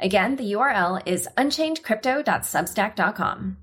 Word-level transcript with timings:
Again, 0.00 0.36
the 0.36 0.52
URL 0.52 1.02
is 1.06 1.26
unchainedcrypto.substack.com. 1.36 3.56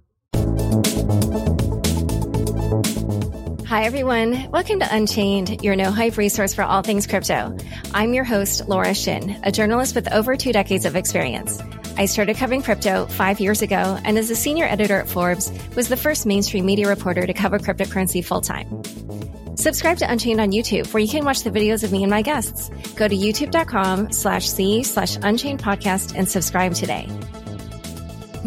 Hi, 3.67 3.85
everyone. 3.85 4.51
Welcome 4.51 4.81
to 4.81 4.93
Unchained, 4.93 5.63
your 5.63 5.77
no 5.77 5.91
hype 5.91 6.17
resource 6.17 6.53
for 6.53 6.63
all 6.63 6.81
things 6.81 7.07
crypto. 7.07 7.55
I'm 7.93 8.13
your 8.13 8.25
host, 8.25 8.67
Laura 8.67 8.93
Shin, 8.93 9.39
a 9.43 9.51
journalist 9.51 9.95
with 9.95 10.11
over 10.11 10.35
two 10.35 10.51
decades 10.51 10.83
of 10.85 10.97
experience. 10.97 11.61
I 11.97 12.05
started 12.05 12.35
covering 12.35 12.61
crypto 12.61 13.05
five 13.05 13.39
years 13.39 13.61
ago, 13.61 13.97
and 14.03 14.17
as 14.17 14.29
a 14.29 14.35
senior 14.35 14.65
editor 14.65 14.99
at 14.99 15.07
Forbes, 15.07 15.49
was 15.75 15.87
the 15.87 15.95
first 15.95 16.25
mainstream 16.25 16.65
media 16.65 16.89
reporter 16.89 17.25
to 17.25 17.33
cover 17.33 17.59
cryptocurrency 17.59 18.21
full 18.23 18.41
time. 18.41 18.83
Subscribe 19.57 19.97
to 19.99 20.11
Unchained 20.11 20.41
on 20.41 20.51
YouTube, 20.51 20.93
where 20.93 21.01
you 21.01 21.07
can 21.07 21.23
watch 21.23 21.43
the 21.43 21.49
videos 21.49 21.83
of 21.83 21.91
me 21.91 22.03
and 22.03 22.09
my 22.09 22.21
guests. 22.21 22.69
Go 22.95 23.07
to 23.07 23.15
youtube.com 23.15 24.11
slash 24.11 24.49
C 24.49 24.83
slash 24.83 25.17
Unchained 25.21 25.61
podcast 25.63 26.13
and 26.17 26.27
subscribe 26.27 26.73
today. 26.73 27.07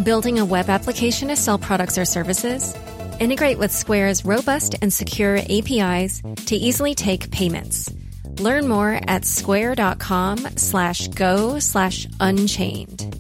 Building 0.03 0.39
a 0.39 0.45
web 0.45 0.69
application 0.69 1.29
to 1.29 1.37
sell 1.37 1.59
products 1.59 1.97
or 1.97 2.05
services? 2.05 2.77
Integrate 3.21 3.59
with 3.59 3.73
Square's 3.73 4.25
robust 4.25 4.77
and 4.83 4.93
secure 4.93 5.39
APIs 5.39 6.23
to 6.47 6.55
easily 6.57 6.95
take 6.95 7.31
payments. 7.31 7.91
Learn 8.39 8.69
more 8.69 9.01
at 9.09 9.25
square.com 9.25 10.39
slash 10.57 11.09
go 11.09 11.59
slash 11.59 12.07
unchained. 12.21 13.19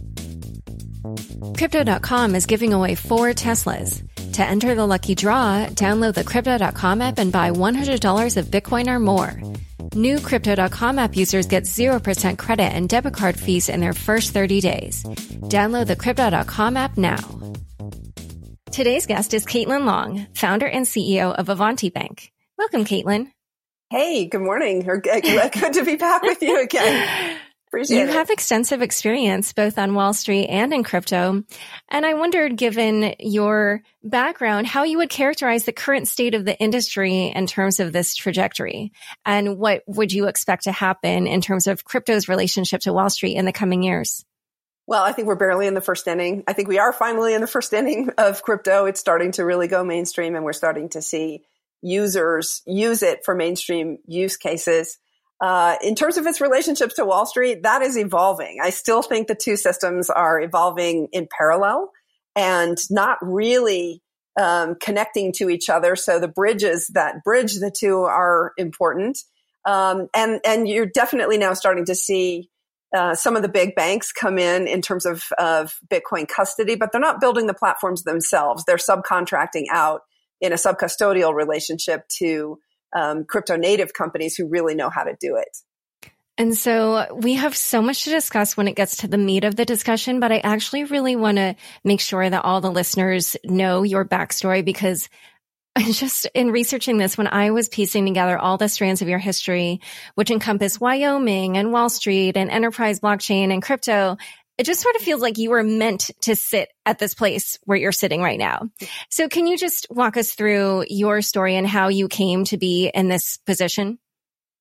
Crypto.com 1.56 2.34
is 2.34 2.46
giving 2.46 2.72
away 2.72 2.94
four 2.94 3.30
Teslas. 3.30 4.07
To 4.38 4.44
enter 4.44 4.76
the 4.76 4.86
lucky 4.86 5.16
draw, 5.16 5.66
download 5.66 6.14
the 6.14 6.22
Crypto.com 6.22 7.02
app 7.02 7.18
and 7.18 7.32
buy 7.32 7.50
$100 7.50 8.36
of 8.36 8.46
Bitcoin 8.46 8.86
or 8.86 9.00
more. 9.00 9.42
New 9.96 10.20
Crypto.com 10.20 11.00
app 11.00 11.16
users 11.16 11.48
get 11.48 11.64
0% 11.64 12.38
credit 12.38 12.72
and 12.72 12.88
debit 12.88 13.14
card 13.14 13.36
fees 13.36 13.68
in 13.68 13.80
their 13.80 13.94
first 13.94 14.32
30 14.32 14.60
days. 14.60 15.02
Download 15.48 15.88
the 15.88 15.96
Crypto.com 15.96 16.76
app 16.76 16.96
now. 16.96 17.18
Today's 18.70 19.06
guest 19.06 19.34
is 19.34 19.44
Caitlin 19.44 19.86
Long, 19.86 20.28
founder 20.34 20.68
and 20.68 20.86
CEO 20.86 21.34
of 21.34 21.48
Avanti 21.48 21.90
Bank. 21.90 22.30
Welcome, 22.56 22.84
Caitlin. 22.84 23.32
Hey, 23.90 24.26
good 24.26 24.42
morning. 24.42 24.82
Good 24.82 25.02
to 25.02 25.84
be 25.84 25.96
back 25.96 26.22
with 26.22 26.42
you 26.42 26.62
again. 26.62 27.40
Appreciate 27.68 27.98
you 27.98 28.04
it. 28.04 28.10
have 28.14 28.30
extensive 28.30 28.80
experience 28.80 29.52
both 29.52 29.78
on 29.78 29.94
Wall 29.94 30.14
Street 30.14 30.46
and 30.46 30.72
in 30.72 30.82
crypto. 30.82 31.44
And 31.90 32.06
I 32.06 32.14
wondered, 32.14 32.56
given 32.56 33.14
your 33.20 33.82
background, 34.02 34.66
how 34.66 34.84
you 34.84 34.96
would 34.98 35.10
characterize 35.10 35.64
the 35.64 35.72
current 35.72 36.08
state 36.08 36.34
of 36.34 36.46
the 36.46 36.58
industry 36.58 37.26
in 37.26 37.46
terms 37.46 37.78
of 37.78 37.92
this 37.92 38.16
trajectory. 38.16 38.92
And 39.26 39.58
what 39.58 39.82
would 39.86 40.12
you 40.12 40.28
expect 40.28 40.64
to 40.64 40.72
happen 40.72 41.26
in 41.26 41.42
terms 41.42 41.66
of 41.66 41.84
crypto's 41.84 42.26
relationship 42.26 42.80
to 42.82 42.92
Wall 42.94 43.10
Street 43.10 43.36
in 43.36 43.44
the 43.44 43.52
coming 43.52 43.82
years? 43.82 44.24
Well, 44.86 45.02
I 45.02 45.12
think 45.12 45.28
we're 45.28 45.36
barely 45.36 45.66
in 45.66 45.74
the 45.74 45.82
first 45.82 46.08
inning. 46.08 46.44
I 46.48 46.54
think 46.54 46.68
we 46.68 46.78
are 46.78 46.94
finally 46.94 47.34
in 47.34 47.42
the 47.42 47.46
first 47.46 47.74
inning 47.74 48.08
of 48.16 48.42
crypto. 48.42 48.86
It's 48.86 48.98
starting 48.98 49.32
to 49.32 49.44
really 49.44 49.68
go 49.68 49.84
mainstream 49.84 50.34
and 50.34 50.44
we're 50.44 50.54
starting 50.54 50.88
to 50.90 51.02
see 51.02 51.42
users 51.82 52.62
use 52.66 53.02
it 53.02 53.26
for 53.26 53.34
mainstream 53.34 53.98
use 54.06 54.38
cases. 54.38 54.98
Uh, 55.40 55.76
in 55.82 55.94
terms 55.94 56.16
of 56.16 56.26
its 56.26 56.40
relationships 56.40 56.94
to 56.94 57.04
Wall 57.04 57.24
Street, 57.24 57.62
that 57.62 57.82
is 57.82 57.96
evolving. 57.96 58.58
I 58.62 58.70
still 58.70 59.02
think 59.02 59.28
the 59.28 59.36
two 59.36 59.56
systems 59.56 60.10
are 60.10 60.40
evolving 60.40 61.08
in 61.12 61.28
parallel 61.30 61.92
and 62.34 62.78
not 62.90 63.18
really 63.22 64.02
um, 64.38 64.76
connecting 64.80 65.32
to 65.34 65.48
each 65.48 65.68
other. 65.68 65.96
So 65.96 66.18
the 66.18 66.28
bridges 66.28 66.90
that 66.94 67.22
bridge 67.24 67.54
the 67.54 67.70
two 67.76 67.98
are 67.98 68.52
important. 68.56 69.18
Um, 69.64 70.08
and 70.14 70.40
and 70.46 70.68
you're 70.68 70.86
definitely 70.86 71.38
now 71.38 71.54
starting 71.54 71.84
to 71.86 71.94
see 71.94 72.50
uh, 72.96 73.14
some 73.14 73.36
of 73.36 73.42
the 73.42 73.48
big 73.48 73.74
banks 73.74 74.12
come 74.12 74.38
in 74.38 74.66
in 74.66 74.80
terms 74.80 75.04
of, 75.04 75.24
of 75.38 75.74
Bitcoin 75.88 76.26
custody, 76.26 76.74
but 76.74 76.90
they're 76.90 77.00
not 77.00 77.20
building 77.20 77.46
the 77.46 77.54
platforms 77.54 78.04
themselves. 78.04 78.64
They're 78.64 78.76
subcontracting 78.76 79.64
out 79.70 80.02
in 80.40 80.52
a 80.52 80.56
subcustodial 80.56 81.34
relationship 81.34 82.08
to 82.18 82.58
um, 82.96 83.24
crypto 83.24 83.56
native 83.56 83.92
companies 83.92 84.36
who 84.36 84.48
really 84.48 84.74
know 84.74 84.90
how 84.90 85.04
to 85.04 85.16
do 85.20 85.36
it. 85.36 85.56
And 86.38 86.56
so 86.56 87.12
we 87.16 87.34
have 87.34 87.56
so 87.56 87.82
much 87.82 88.04
to 88.04 88.10
discuss 88.10 88.56
when 88.56 88.68
it 88.68 88.76
gets 88.76 88.98
to 88.98 89.08
the 89.08 89.18
meat 89.18 89.42
of 89.42 89.56
the 89.56 89.64
discussion, 89.64 90.20
but 90.20 90.30
I 90.30 90.38
actually 90.38 90.84
really 90.84 91.16
want 91.16 91.36
to 91.36 91.56
make 91.82 92.00
sure 92.00 92.30
that 92.30 92.44
all 92.44 92.60
the 92.60 92.70
listeners 92.70 93.36
know 93.44 93.82
your 93.82 94.04
backstory 94.04 94.64
because 94.64 95.08
just 95.90 96.26
in 96.34 96.50
researching 96.50 96.96
this, 96.96 97.18
when 97.18 97.26
I 97.26 97.50
was 97.50 97.68
piecing 97.68 98.06
together 98.06 98.38
all 98.38 98.56
the 98.56 98.68
strands 98.68 99.02
of 99.02 99.08
your 99.08 99.18
history, 99.18 99.80
which 100.14 100.30
encompass 100.30 100.80
Wyoming 100.80 101.56
and 101.56 101.72
Wall 101.72 101.88
Street 101.88 102.36
and 102.36 102.50
enterprise 102.50 103.00
blockchain 103.00 103.52
and 103.52 103.62
crypto, 103.62 104.16
it 104.58 104.66
just 104.66 104.80
sort 104.80 104.96
of 104.96 105.02
feels 105.02 105.22
like 105.22 105.38
you 105.38 105.50
were 105.50 105.62
meant 105.62 106.10
to 106.22 106.34
sit 106.34 106.68
at 106.84 106.98
this 106.98 107.14
place 107.14 107.58
where 107.64 107.78
you're 107.78 107.92
sitting 107.92 108.20
right 108.20 108.38
now. 108.38 108.68
So 109.08 109.28
can 109.28 109.46
you 109.46 109.56
just 109.56 109.86
walk 109.88 110.16
us 110.16 110.32
through 110.32 110.84
your 110.88 111.22
story 111.22 111.54
and 111.54 111.66
how 111.66 111.88
you 111.88 112.08
came 112.08 112.44
to 112.46 112.58
be 112.58 112.90
in 112.92 113.08
this 113.08 113.36
position? 113.36 113.98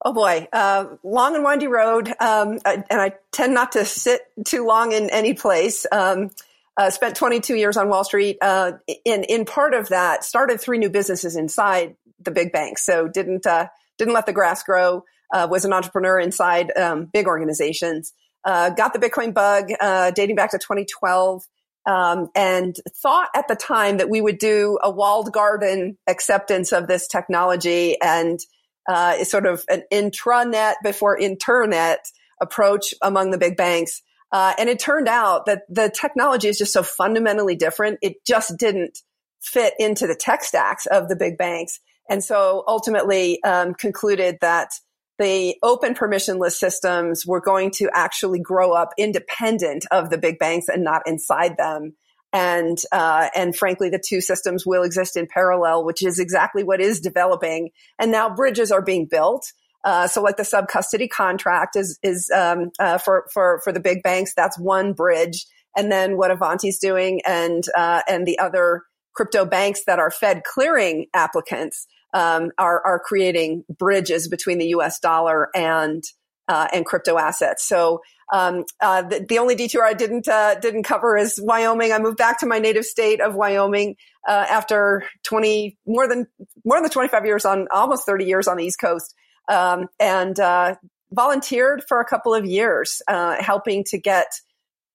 Oh 0.05 0.13
boy, 0.13 0.47
uh, 0.53 0.85
long 1.03 1.33
and 1.33 1.43
windy 1.43 1.67
road, 1.67 2.13
um, 2.19 2.59
and 2.63 2.85
I 2.91 3.13
tend 3.31 3.55
not 3.55 3.71
to 3.71 3.83
sit 3.83 4.21
too 4.45 4.65
long 4.65 4.91
in 4.91 5.09
any 5.09 5.33
place. 5.33 5.87
Um, 5.91 6.29
uh, 6.77 6.91
spent 6.91 7.15
22 7.15 7.55
years 7.55 7.75
on 7.77 7.89
Wall 7.89 8.03
Street. 8.03 8.37
Uh, 8.39 8.73
in 9.03 9.23
in 9.23 9.45
part 9.45 9.73
of 9.73 9.89
that, 9.89 10.23
started 10.23 10.61
three 10.61 10.77
new 10.77 10.91
businesses 10.91 11.35
inside 11.35 11.95
the 12.19 12.29
big 12.29 12.51
banks. 12.51 12.85
So 12.85 13.07
didn't 13.07 13.47
uh, 13.47 13.69
didn't 13.97 14.13
let 14.13 14.27
the 14.27 14.33
grass 14.33 14.61
grow. 14.61 15.03
Uh, 15.33 15.47
was 15.49 15.65
an 15.65 15.73
entrepreneur 15.73 16.19
inside 16.19 16.71
um, 16.77 17.05
big 17.05 17.25
organizations 17.25 18.13
uh, 18.43 18.69
got 18.71 18.93
the 18.93 18.99
Bitcoin 18.99 19.33
bug 19.33 19.69
uh, 19.79 20.11
dating 20.11 20.35
back 20.35 20.51
to 20.51 20.57
2012. 20.57 21.43
Um, 21.85 22.29
and 22.35 22.75
thought 23.01 23.29
at 23.33 23.47
the 23.47 23.55
time 23.55 23.97
that 23.97 24.09
we 24.09 24.19
would 24.19 24.39
do 24.39 24.77
a 24.83 24.91
walled 24.91 25.31
garden 25.31 25.97
acceptance 26.05 26.73
of 26.73 26.87
this 26.87 27.07
technology 27.07 27.95
and 28.01 28.41
uh, 28.89 29.23
sort 29.23 29.45
of 29.45 29.63
an 29.69 29.83
intranet 29.91 30.73
before 30.83 31.17
internet 31.17 32.05
approach 32.41 32.93
among 33.01 33.31
the 33.31 33.37
big 33.37 33.55
banks. 33.55 34.01
Uh, 34.31 34.53
and 34.57 34.69
it 34.69 34.79
turned 34.79 35.07
out 35.07 35.45
that 35.45 35.61
the 35.69 35.89
technology 35.89 36.49
is 36.49 36.57
just 36.57 36.73
so 36.73 36.83
fundamentally 36.83 37.55
different. 37.55 37.99
It 38.01 38.25
just 38.25 38.57
didn't 38.57 38.99
fit 39.39 39.73
into 39.79 40.07
the 40.07 40.15
tech 40.15 40.43
stacks 40.43 40.85
of 40.87 41.07
the 41.07 41.15
big 41.15 41.37
banks. 41.37 41.79
And 42.09 42.23
so 42.23 42.63
ultimately 42.67 43.41
um, 43.43 43.73
concluded 43.73 44.37
that 44.41 44.71
the 45.17 45.55
open 45.63 45.93
permissionless 45.93 46.53
systems 46.53 47.25
were 47.25 47.41
going 47.41 47.71
to 47.71 47.89
actually 47.93 48.39
grow 48.39 48.73
up 48.73 48.89
independent 48.97 49.85
of 49.91 50.09
the 50.09 50.17
big 50.17 50.37
banks 50.37 50.67
and 50.67 50.83
not 50.83 51.01
inside 51.05 51.57
them. 51.57 51.95
And 52.33 52.77
uh, 52.91 53.29
and 53.35 53.55
frankly, 53.55 53.89
the 53.89 54.03
two 54.05 54.21
systems 54.21 54.65
will 54.65 54.83
exist 54.83 55.15
in 55.15 55.27
parallel, 55.27 55.85
which 55.85 56.03
is 56.03 56.19
exactly 56.19 56.63
what 56.63 56.81
is 56.81 56.99
developing. 56.99 57.69
And 57.97 58.11
now 58.11 58.33
bridges 58.33 58.71
are 58.71 58.81
being 58.81 59.07
built. 59.09 59.53
Uh, 59.83 60.07
so, 60.07 60.21
like 60.21 60.37
the 60.37 60.43
sub 60.43 60.67
custody 60.67 61.07
contract 61.07 61.75
is 61.75 61.97
is 62.03 62.29
um, 62.35 62.71
uh, 62.79 62.97
for 62.97 63.25
for 63.33 63.61
for 63.63 63.71
the 63.71 63.79
big 63.79 64.03
banks. 64.03 64.33
That's 64.35 64.59
one 64.59 64.93
bridge. 64.93 65.45
And 65.75 65.91
then 65.91 66.17
what 66.17 66.31
Avanti's 66.31 66.79
doing, 66.79 67.21
and 67.25 67.63
uh, 67.75 68.01
and 68.09 68.27
the 68.27 68.39
other 68.39 68.83
crypto 69.13 69.45
banks 69.45 69.83
that 69.87 69.97
are 69.97 70.11
Fed 70.11 70.43
clearing 70.43 71.07
applicants 71.13 71.87
um, 72.13 72.51
are 72.57 72.85
are 72.85 72.99
creating 72.99 73.65
bridges 73.69 74.27
between 74.27 74.57
the 74.57 74.67
U.S. 74.67 74.99
dollar 74.99 75.49
and 75.55 76.03
uh, 76.47 76.67
and 76.73 76.85
crypto 76.85 77.17
assets. 77.17 77.67
So 77.67 78.01
um, 78.33 78.65
uh, 78.81 79.03
the, 79.03 79.25
the, 79.27 79.39
only 79.39 79.55
detour 79.55 79.85
I 79.85 79.93
didn't 79.93 80.27
uh, 80.27 80.55
didn't 80.55 80.83
cover 80.83 81.17
is 81.17 81.39
Wyoming. 81.41 81.93
I 81.93 81.99
moved 81.99 82.17
back 82.17 82.39
to 82.41 82.45
my 82.45 82.59
native 82.59 82.83
state 82.83 83.21
of 83.21 83.35
Wyoming 83.35 83.95
uh, 84.27 84.45
after 84.49 85.03
twenty 85.23 85.77
more 85.85 86.07
than 86.07 86.27
more 86.65 86.81
than 86.81 86.89
twenty 86.89 87.07
five 87.07 87.25
years 87.25 87.45
on 87.45 87.67
almost 87.71 88.05
thirty 88.05 88.25
years 88.25 88.47
on 88.47 88.57
the 88.57 88.65
East 88.65 88.79
Coast, 88.79 89.15
um, 89.47 89.87
and 89.99 90.37
uh, 90.39 90.75
volunteered 91.11 91.83
for 91.87 92.01
a 92.01 92.05
couple 92.05 92.33
of 92.33 92.45
years, 92.45 93.01
uh, 93.07 93.41
helping 93.41 93.85
to 93.85 93.97
get 93.97 94.27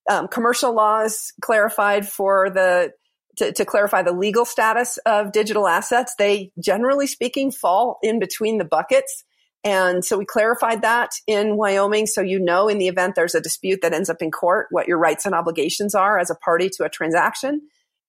um, 0.09 0.27
commercial 0.27 0.73
laws 0.73 1.33
clarified 1.41 2.07
for 2.07 2.51
the 2.51 2.91
to, 3.37 3.51
to, 3.51 3.65
clarify 3.65 4.01
the 4.01 4.11
legal 4.11 4.45
status 4.45 4.97
of 5.05 5.31
digital 5.31 5.67
assets, 5.67 6.13
they 6.17 6.51
generally 6.59 7.07
speaking 7.07 7.51
fall 7.51 7.97
in 8.03 8.19
between 8.19 8.57
the 8.57 8.65
buckets. 8.65 9.23
And 9.63 10.03
so 10.03 10.17
we 10.17 10.25
clarified 10.25 10.81
that 10.81 11.11
in 11.25 11.55
Wyoming. 11.55 12.05
So 12.05 12.21
you 12.21 12.39
know, 12.39 12.67
in 12.67 12.77
the 12.77 12.87
event 12.87 13.15
there's 13.15 13.35
a 13.35 13.41
dispute 13.41 13.79
that 13.81 13.93
ends 13.93 14.09
up 14.09 14.21
in 14.21 14.31
court, 14.31 14.67
what 14.71 14.87
your 14.87 14.97
rights 14.97 15.25
and 15.25 15.33
obligations 15.33 15.95
are 15.95 16.19
as 16.19 16.29
a 16.29 16.35
party 16.35 16.69
to 16.77 16.83
a 16.83 16.89
transaction. 16.89 17.61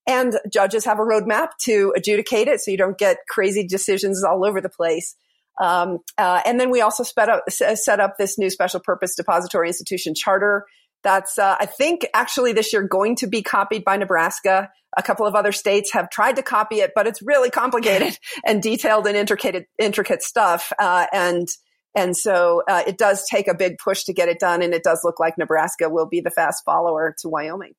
And 0.07 0.39
judges 0.53 0.85
have 0.85 0.99
a 0.99 1.03
roadmap 1.03 1.51
to 1.63 1.95
adjudicate 1.97 2.49
it 2.49 2.61
so 2.61 2.71
you 2.71 2.77
don't 2.77 2.99
get 2.99 3.19
crazy 3.29 3.67
decisions 3.67 4.23
all 4.23 4.45
over 4.45 4.61
the 4.61 4.69
place. 4.69 5.17
Um, 5.61 5.99
uh, 6.19 6.41
and 6.45 6.59
then 6.59 6.71
we 6.71 6.81
also 6.81 7.05
up, 7.17 7.45
set 7.51 8.01
up 8.01 8.17
this 8.19 8.39
new 8.39 8.51
special 8.51 8.81
purpose 8.81 9.15
depository 9.15 9.69
institution 9.69 10.15
charter. 10.15 10.67
That's, 11.05 11.39
uh, 11.39 11.57
I 11.61 11.67
think, 11.67 12.07
actually 12.15 12.53
this 12.53 12.73
year 12.73 12.83
going 12.83 13.17
to 13.17 13.27
be 13.27 13.43
copied 13.43 13.85
by 13.85 13.97
Nebraska. 13.97 14.71
A 14.97 15.03
couple 15.03 15.27
of 15.27 15.35
other 15.35 15.53
states 15.53 15.93
have 15.93 16.11
tried 16.11 16.37
to 16.37 16.43
copy 16.43 16.77
it, 16.77 16.93
but 16.95 17.07
it's 17.07 17.23
really 17.23 17.51
complicated 17.51 18.19
and 18.45 18.63
detailed 18.63 19.07
and 19.07 19.17
intricate, 19.17 19.69
intricate 19.79 20.23
stuff. 20.23 20.73
Uh, 20.79 21.07
and 21.13 21.49
and 21.97 22.17
so 22.17 22.63
uh, 22.69 22.83
it 22.87 22.99
does 22.99 23.25
take 23.31 23.47
a 23.47 23.55
big 23.55 23.79
push 23.79 24.05
to 24.05 24.13
get 24.13 24.29
it 24.29 24.41
done, 24.41 24.63
and 24.63 24.75
it 24.75 24.83
does 24.83 25.03
look 25.05 25.21
like 25.21 25.39
Nebraska 25.39 25.89
will 25.89 26.07
be 26.07 26.21
the 26.21 26.31
fast 26.31 26.65
follower 26.65 27.15
to 27.21 27.29
Wyoming. 27.29 27.75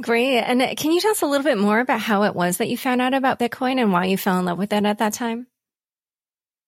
Great. 0.00 0.38
And 0.40 0.76
can 0.76 0.92
you 0.92 1.00
tell 1.00 1.12
us 1.12 1.22
a 1.22 1.26
little 1.26 1.44
bit 1.44 1.56
more 1.56 1.78
about 1.78 2.00
how 2.00 2.24
it 2.24 2.34
was 2.34 2.58
that 2.58 2.68
you 2.68 2.76
found 2.76 3.00
out 3.00 3.14
about 3.14 3.38
Bitcoin 3.38 3.80
and 3.80 3.92
why 3.92 4.06
you 4.06 4.18
fell 4.18 4.38
in 4.38 4.44
love 4.44 4.58
with 4.58 4.72
it 4.72 4.84
at 4.84 4.98
that 4.98 5.12
time? 5.12 5.46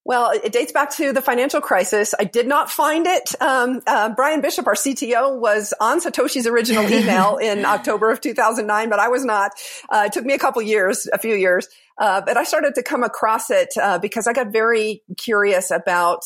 Well, 0.06 0.30
it 0.30 0.52
dates 0.52 0.70
back 0.70 0.92
to 0.98 1.12
the 1.12 1.20
financial 1.20 1.60
crisis. 1.60 2.14
I 2.16 2.22
did 2.22 2.46
not 2.46 2.70
find 2.70 3.08
it. 3.08 3.34
Um, 3.42 3.82
uh, 3.88 4.10
Bryan 4.10 4.40
Bishop, 4.40 4.68
our 4.68 4.74
CTO, 4.74 5.36
was 5.36 5.74
on 5.80 6.00
Satoshi's 6.00 6.46
original 6.46 6.84
email 6.92 7.38
in 7.38 7.64
October 7.64 8.12
of 8.12 8.20
2009, 8.20 8.88
but 8.88 9.00
I 9.00 9.08
was 9.08 9.24
not. 9.24 9.50
Uh, 9.88 10.04
it 10.06 10.12
took 10.12 10.24
me 10.24 10.32
a 10.32 10.38
couple 10.38 10.62
years, 10.62 11.08
a 11.12 11.18
few 11.18 11.34
years, 11.34 11.66
uh, 11.98 12.20
but 12.24 12.36
I 12.36 12.44
started 12.44 12.76
to 12.76 12.84
come 12.84 13.02
across 13.02 13.50
it 13.50 13.70
uh, 13.82 13.98
because 13.98 14.28
I 14.28 14.32
got 14.32 14.52
very 14.52 15.02
curious 15.16 15.72
about 15.72 16.20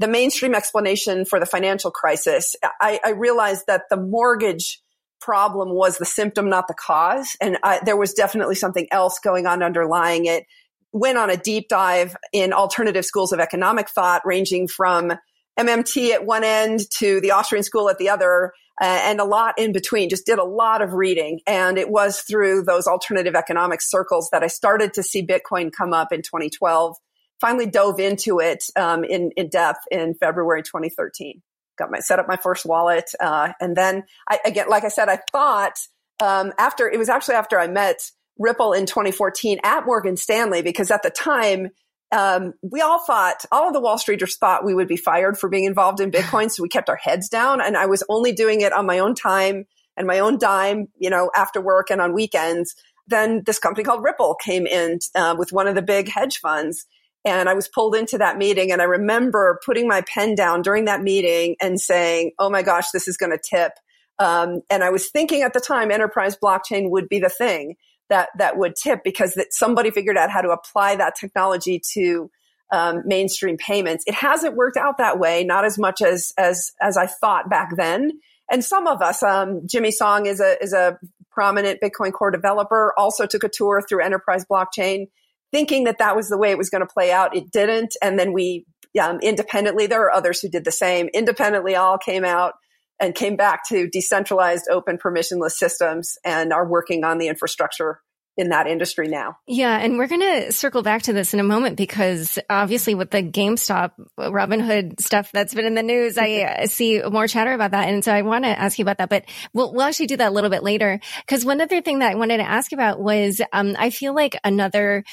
the 0.00 0.08
mainstream 0.08 0.52
explanation 0.52 1.24
for 1.24 1.38
the 1.38 1.46
financial 1.46 1.92
crisis. 1.92 2.56
I, 2.80 2.98
I 3.04 3.10
realized 3.10 3.68
that 3.68 3.82
the 3.90 3.96
mortgage 3.96 4.82
problem 5.20 5.72
was 5.72 5.98
the 5.98 6.04
symptom, 6.04 6.48
not 6.48 6.66
the 6.66 6.74
cause. 6.74 7.36
And 7.40 7.58
I, 7.62 7.78
there 7.84 7.96
was 7.96 8.12
definitely 8.12 8.56
something 8.56 8.88
else 8.90 9.20
going 9.22 9.46
on 9.46 9.62
underlying 9.62 10.26
it. 10.26 10.46
Went 10.92 11.18
on 11.18 11.30
a 11.30 11.36
deep 11.36 11.68
dive 11.68 12.16
in 12.32 12.52
alternative 12.52 13.04
schools 13.04 13.32
of 13.32 13.40
economic 13.40 13.88
thought, 13.88 14.22
ranging 14.24 14.68
from 14.68 15.12
MMT 15.58 16.10
at 16.10 16.24
one 16.24 16.44
end 16.44 16.80
to 16.90 17.20
the 17.20 17.32
Austrian 17.32 17.62
school 17.62 17.88
at 17.90 17.98
the 17.98 18.08
other, 18.08 18.52
uh, 18.80 19.00
and 19.04 19.20
a 19.20 19.24
lot 19.24 19.58
in 19.58 19.72
between. 19.72 20.08
Just 20.08 20.26
did 20.26 20.38
a 20.38 20.44
lot 20.44 20.82
of 20.82 20.92
reading. 20.92 21.40
And 21.46 21.78
it 21.78 21.90
was 21.90 22.20
through 22.20 22.64
those 22.64 22.86
alternative 22.86 23.34
economic 23.34 23.80
circles 23.82 24.28
that 24.32 24.42
I 24.42 24.48
started 24.48 24.94
to 24.94 25.02
see 25.02 25.26
Bitcoin 25.26 25.70
come 25.70 25.92
up 25.92 26.12
in 26.12 26.22
2012. 26.22 26.96
Finally 27.40 27.66
dove 27.66 28.00
into 28.00 28.38
it 28.40 28.64
um, 28.76 29.04
in, 29.04 29.30
in 29.36 29.48
depth 29.48 29.80
in 29.90 30.14
February 30.14 30.62
2013 30.62 31.42
got 31.80 31.90
my 31.90 31.98
set 31.98 32.18
up 32.18 32.28
my 32.28 32.36
first 32.36 32.64
wallet, 32.64 33.10
uh, 33.18 33.52
and 33.60 33.74
then 33.74 34.04
I 34.28 34.38
again, 34.44 34.68
like 34.68 34.84
I 34.84 34.88
said, 34.88 35.08
I 35.08 35.18
thought 35.32 35.72
um, 36.20 36.52
after 36.58 36.88
it 36.88 36.98
was 36.98 37.08
actually 37.08 37.34
after 37.34 37.58
I 37.58 37.66
met 37.66 37.98
Ripple 38.40 38.72
in 38.72 38.86
2014 38.86 39.60
at 39.62 39.86
Morgan 39.86 40.16
Stanley 40.16 40.62
because 40.62 40.90
at 40.90 41.02
the 41.02 41.10
time. 41.10 41.68
Um, 42.12 42.54
we 42.60 42.80
all 42.80 42.98
thought, 42.98 43.44
all 43.52 43.68
of 43.68 43.72
the 43.72 43.78
Wall 43.78 43.96
Streeters 43.96 44.36
thought 44.36 44.64
we 44.64 44.74
would 44.74 44.88
be 44.88 44.96
fired 44.96 45.38
for 45.38 45.48
being 45.48 45.62
involved 45.62 46.00
in 46.00 46.10
Bitcoin. 46.10 46.50
So 46.50 46.60
we 46.60 46.68
kept 46.68 46.88
our 46.88 46.96
heads 46.96 47.28
down 47.28 47.60
and 47.60 47.76
I 47.76 47.86
was 47.86 48.02
only 48.08 48.32
doing 48.32 48.62
it 48.62 48.72
on 48.72 48.84
my 48.84 48.98
own 48.98 49.14
time 49.14 49.64
and 49.96 50.08
my 50.08 50.18
own 50.18 50.36
dime, 50.36 50.88
you 50.98 51.08
know, 51.08 51.30
after 51.36 51.60
work 51.60 51.88
and 51.88 52.00
on 52.00 52.12
weekends. 52.12 52.74
Then 53.06 53.44
this 53.46 53.60
company 53.60 53.84
called 53.84 54.02
Ripple 54.02 54.34
came 54.34 54.66
in 54.66 54.98
uh, 55.14 55.36
with 55.38 55.52
one 55.52 55.68
of 55.68 55.76
the 55.76 55.82
big 55.82 56.08
hedge 56.08 56.38
funds 56.38 56.84
and 57.24 57.48
I 57.48 57.54
was 57.54 57.68
pulled 57.68 57.94
into 57.94 58.18
that 58.18 58.38
meeting 58.38 58.72
and 58.72 58.80
I 58.80 58.86
remember 58.86 59.60
putting 59.64 59.86
my 59.86 60.02
pen 60.02 60.34
down 60.34 60.62
during 60.62 60.86
that 60.86 61.02
meeting 61.02 61.56
and 61.60 61.80
saying, 61.80 62.32
Oh 62.38 62.50
my 62.50 62.62
gosh, 62.62 62.90
this 62.92 63.08
is 63.08 63.16
going 63.16 63.32
to 63.32 63.38
tip. 63.38 63.72
Um, 64.18 64.62
and 64.70 64.82
I 64.82 64.90
was 64.90 65.10
thinking 65.10 65.42
at 65.42 65.52
the 65.52 65.60
time 65.60 65.90
enterprise 65.90 66.36
blockchain 66.36 66.90
would 66.90 67.08
be 67.08 67.20
the 67.20 67.28
thing 67.28 67.76
that, 68.10 68.28
that 68.36 68.58
would 68.58 68.76
tip 68.76 69.00
because 69.02 69.34
that 69.34 69.52
somebody 69.52 69.90
figured 69.90 70.16
out 70.16 70.30
how 70.30 70.42
to 70.42 70.50
apply 70.50 70.96
that 70.96 71.14
technology 71.18 71.80
to 71.94 72.30
um, 72.70 73.02
mainstream 73.06 73.56
payments. 73.56 74.04
It 74.06 74.14
hasn't 74.14 74.54
worked 74.54 74.76
out 74.76 74.98
that 74.98 75.18
way, 75.18 75.42
not 75.44 75.64
as 75.64 75.78
much 75.78 76.02
as, 76.02 76.32
as, 76.36 76.72
as 76.80 76.96
I 76.96 77.06
thought 77.06 77.48
back 77.48 77.76
then. 77.76 78.12
And 78.50 78.64
some 78.64 78.86
of 78.86 79.00
us, 79.00 79.22
um, 79.22 79.62
Jimmy 79.66 79.90
Song 79.90 80.26
is 80.26 80.40
a, 80.40 80.62
is 80.62 80.72
a 80.72 80.98
prominent 81.30 81.80
Bitcoin 81.80 82.12
core 82.12 82.30
developer, 82.30 82.92
also 82.96 83.26
took 83.26 83.44
a 83.44 83.48
tour 83.48 83.82
through 83.88 84.04
enterprise 84.04 84.44
blockchain 84.44 85.06
thinking 85.52 85.84
that 85.84 85.98
that 85.98 86.16
was 86.16 86.28
the 86.28 86.38
way 86.38 86.50
it 86.50 86.58
was 86.58 86.70
going 86.70 86.86
to 86.86 86.92
play 86.92 87.10
out. 87.10 87.36
It 87.36 87.50
didn't. 87.50 87.96
And 88.02 88.18
then 88.18 88.32
we 88.32 88.66
um, 89.00 89.20
independently, 89.20 89.86
there 89.86 90.02
are 90.02 90.12
others 90.12 90.40
who 90.40 90.48
did 90.48 90.64
the 90.64 90.72
same. 90.72 91.08
Independently, 91.14 91.76
all 91.76 91.98
came 91.98 92.24
out 92.24 92.54
and 93.00 93.14
came 93.14 93.36
back 93.36 93.66
to 93.68 93.88
decentralized, 93.88 94.66
open, 94.70 94.98
permissionless 94.98 95.52
systems 95.52 96.18
and 96.24 96.52
are 96.52 96.68
working 96.68 97.04
on 97.04 97.18
the 97.18 97.28
infrastructure 97.28 98.00
in 98.36 98.50
that 98.50 98.66
industry 98.66 99.08
now. 99.08 99.36
Yeah, 99.46 99.76
and 99.76 99.98
we're 99.98 100.06
going 100.06 100.20
to 100.20 100.52
circle 100.52 100.82
back 100.82 101.02
to 101.02 101.12
this 101.12 101.34
in 101.34 101.40
a 101.40 101.44
moment 101.44 101.76
because 101.76 102.38
obviously 102.48 102.94
with 102.94 103.10
the 103.10 103.22
GameStop 103.22 103.90
Robinhood 104.18 105.00
stuff 105.00 105.30
that's 105.32 105.52
been 105.52 105.66
in 105.66 105.74
the 105.74 105.82
news, 105.82 106.16
I 106.18 106.64
see 106.66 107.02
more 107.02 107.26
chatter 107.26 107.52
about 107.52 107.72
that, 107.72 107.88
and 107.88 108.04
so 108.04 108.12
I 108.12 108.22
want 108.22 108.44
to 108.44 108.50
ask 108.50 108.78
you 108.78 108.84
about 108.84 108.98
that. 108.98 109.10
But 109.10 109.24
we'll 109.52 109.72
we'll 109.72 109.82
actually 109.82 110.06
do 110.06 110.16
that 110.18 110.30
a 110.30 110.34
little 110.34 110.50
bit 110.50 110.62
later 110.62 111.00
because 111.26 111.44
one 111.44 111.60
other 111.60 111.82
thing 111.82 111.98
that 111.98 112.12
I 112.12 112.14
wanted 112.14 112.38
to 112.38 112.48
ask 112.48 112.72
about 112.72 113.00
was 113.00 113.40
um, 113.52 113.76
I 113.78 113.90
feel 113.90 114.14
like 114.14 114.38
another 114.44 115.04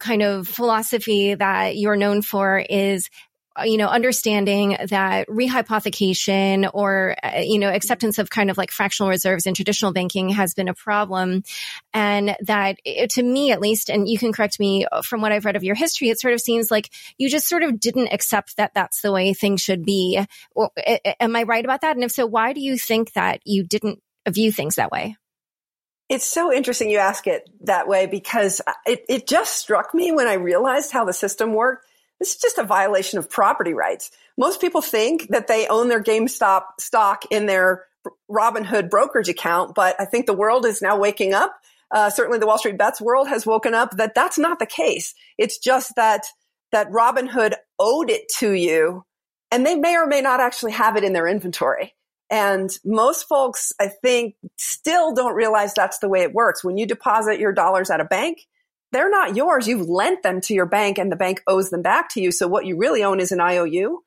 kind 0.00 0.22
of 0.22 0.48
philosophy 0.48 1.34
that 1.34 1.76
you're 1.76 1.96
known 1.96 2.20
for 2.20 2.58
is 2.58 3.08
Uh, 3.56 3.62
you 3.62 3.76
know, 3.76 3.86
understanding 3.86 4.76
that 4.88 5.28
rehypothecation 5.28 6.68
or, 6.74 7.14
uh, 7.22 7.38
you 7.38 7.58
know, 7.58 7.68
acceptance 7.68 8.18
of 8.18 8.28
kind 8.28 8.50
of 8.50 8.58
like 8.58 8.72
fractional 8.72 9.10
reserves 9.10 9.46
in 9.46 9.54
traditional 9.54 9.92
banking 9.92 10.28
has 10.30 10.54
been 10.54 10.68
a 10.68 10.74
problem. 10.74 11.44
And 11.92 12.36
that 12.42 12.78
it, 12.84 13.10
to 13.10 13.22
me, 13.22 13.52
at 13.52 13.60
least, 13.60 13.90
and 13.90 14.08
you 14.08 14.18
can 14.18 14.32
correct 14.32 14.58
me 14.58 14.86
uh, 14.90 15.02
from 15.02 15.20
what 15.20 15.30
I've 15.30 15.44
read 15.44 15.54
of 15.54 15.62
your 15.62 15.76
history, 15.76 16.08
it 16.10 16.18
sort 16.18 16.34
of 16.34 16.40
seems 16.40 16.70
like 16.70 16.90
you 17.16 17.30
just 17.30 17.48
sort 17.48 17.62
of 17.62 17.78
didn't 17.78 18.12
accept 18.12 18.56
that 18.56 18.74
that's 18.74 19.02
the 19.02 19.12
way 19.12 19.32
things 19.32 19.60
should 19.60 19.84
be. 19.84 20.20
Or, 20.56 20.70
am 21.20 21.36
I 21.36 21.44
right 21.44 21.64
about 21.64 21.82
that? 21.82 21.96
And 21.96 22.04
if 22.04 22.10
so, 22.10 22.26
why 22.26 22.54
do 22.54 22.60
you 22.60 22.76
think 22.76 23.12
that 23.12 23.40
you 23.44 23.62
didn't 23.62 24.02
view 24.28 24.50
things 24.50 24.74
that 24.76 24.90
way? 24.90 25.16
It's 26.08 26.26
so 26.26 26.52
interesting 26.52 26.90
you 26.90 26.98
ask 26.98 27.26
it 27.26 27.48
that 27.62 27.88
way 27.88 28.06
because 28.06 28.60
uh, 28.66 28.72
it, 28.84 29.04
it 29.08 29.26
just 29.26 29.56
struck 29.56 29.94
me 29.94 30.12
when 30.12 30.26
I 30.26 30.34
realized 30.34 30.90
how 30.90 31.04
the 31.04 31.12
system 31.12 31.54
worked. 31.54 31.86
This 32.24 32.36
is 32.36 32.40
just 32.40 32.56
a 32.56 32.64
violation 32.64 33.18
of 33.18 33.28
property 33.28 33.74
rights. 33.74 34.10
Most 34.38 34.58
people 34.58 34.80
think 34.80 35.28
that 35.28 35.46
they 35.46 35.66
own 35.68 35.88
their 35.88 36.02
GameStop 36.02 36.62
stock 36.80 37.26
in 37.30 37.44
their 37.44 37.84
Robinhood 38.30 38.88
brokerage 38.88 39.28
account, 39.28 39.74
but 39.74 39.94
I 40.00 40.06
think 40.06 40.24
the 40.24 40.32
world 40.32 40.64
is 40.64 40.80
now 40.80 40.98
waking 40.98 41.34
up. 41.34 41.54
Uh, 41.90 42.08
certainly 42.08 42.38
the 42.38 42.46
Wall 42.46 42.56
Street 42.56 42.78
Bets 42.78 42.98
world 42.98 43.28
has 43.28 43.44
woken 43.44 43.74
up 43.74 43.98
that 43.98 44.14
that's 44.14 44.38
not 44.38 44.58
the 44.58 44.64
case. 44.64 45.14
It's 45.36 45.58
just 45.58 45.96
that, 45.96 46.22
that 46.72 46.90
Robinhood 46.90 47.56
owed 47.78 48.08
it 48.08 48.22
to 48.38 48.52
you 48.52 49.04
and 49.50 49.66
they 49.66 49.74
may 49.74 49.94
or 49.94 50.06
may 50.06 50.22
not 50.22 50.40
actually 50.40 50.72
have 50.72 50.96
it 50.96 51.04
in 51.04 51.12
their 51.12 51.26
inventory. 51.26 51.92
And 52.30 52.70
most 52.86 53.28
folks, 53.28 53.70
I 53.78 53.88
think, 53.88 54.36
still 54.56 55.12
don't 55.12 55.34
realize 55.34 55.74
that's 55.74 55.98
the 55.98 56.08
way 56.08 56.22
it 56.22 56.32
works. 56.32 56.64
When 56.64 56.78
you 56.78 56.86
deposit 56.86 57.38
your 57.38 57.52
dollars 57.52 57.90
at 57.90 58.00
a 58.00 58.04
bank, 58.06 58.46
they're 58.94 59.10
not 59.10 59.34
yours. 59.34 59.66
You've 59.66 59.88
lent 59.88 60.22
them 60.22 60.40
to 60.42 60.54
your 60.54 60.66
bank 60.66 60.98
and 60.98 61.10
the 61.10 61.16
bank 61.16 61.42
owes 61.48 61.70
them 61.70 61.82
back 61.82 62.10
to 62.10 62.20
you. 62.20 62.30
So 62.30 62.46
what 62.46 62.64
you 62.64 62.76
really 62.76 63.02
own 63.02 63.18
is 63.18 63.32
an 63.32 63.40
IOU. 63.40 64.02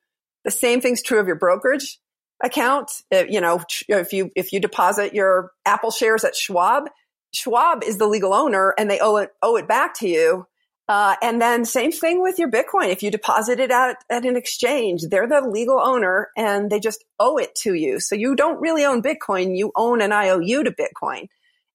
The 0.46 0.52
same 0.52 0.80
thing's 0.80 1.04
true 1.04 1.20
of 1.20 1.28
your 1.28 1.36
brokerage 1.36 2.00
account. 2.42 2.90
Uh, 3.14 3.26
you 3.28 3.42
know, 3.42 3.62
if 3.90 4.14
you, 4.14 4.32
if 4.36 4.54
you 4.54 4.62
deposit 4.62 5.14
your 5.14 5.52
Apple 5.66 5.92
shares 5.92 6.24
at 6.24 6.36
Schwab, 6.36 6.86
Schwab 7.34 7.84
is 7.84 7.98
the 7.98 8.08
legal 8.08 8.34
owner 8.34 8.74
and 8.78 8.90
they 8.90 9.00
owe 9.00 9.18
it, 9.18 9.32
owe 9.42 9.58
it 9.58 9.68
back 9.68 9.94
to 10.00 10.08
you. 10.08 10.48
Uh, 10.88 11.16
and 11.22 11.42
then 11.42 11.66
same 11.66 11.92
thing 11.92 12.22
with 12.22 12.40
your 12.40 12.50
Bitcoin. 12.50 12.90
If 12.90 13.04
you 13.04 13.12
deposit 13.12 13.60
it 13.60 13.72
at, 13.72 13.98
at 14.10 14.26
an 14.26 14.38
exchange, 14.38 15.04
they're 15.10 15.28
the 15.28 15.42
legal 15.42 15.82
owner 15.82 16.30
and 16.38 16.70
they 16.70 16.80
just 16.80 17.04
owe 17.20 17.36
it 17.36 17.54
to 17.56 17.74
you. 17.74 18.00
So 18.00 18.16
you 18.16 18.38
don't 18.38 18.62
really 18.62 18.86
own 18.86 19.04
Bitcoin. 19.04 19.58
You 19.58 19.74
own 19.76 20.02
an 20.02 20.14
IOU 20.14 20.64
to 20.64 20.72
Bitcoin. 20.72 21.28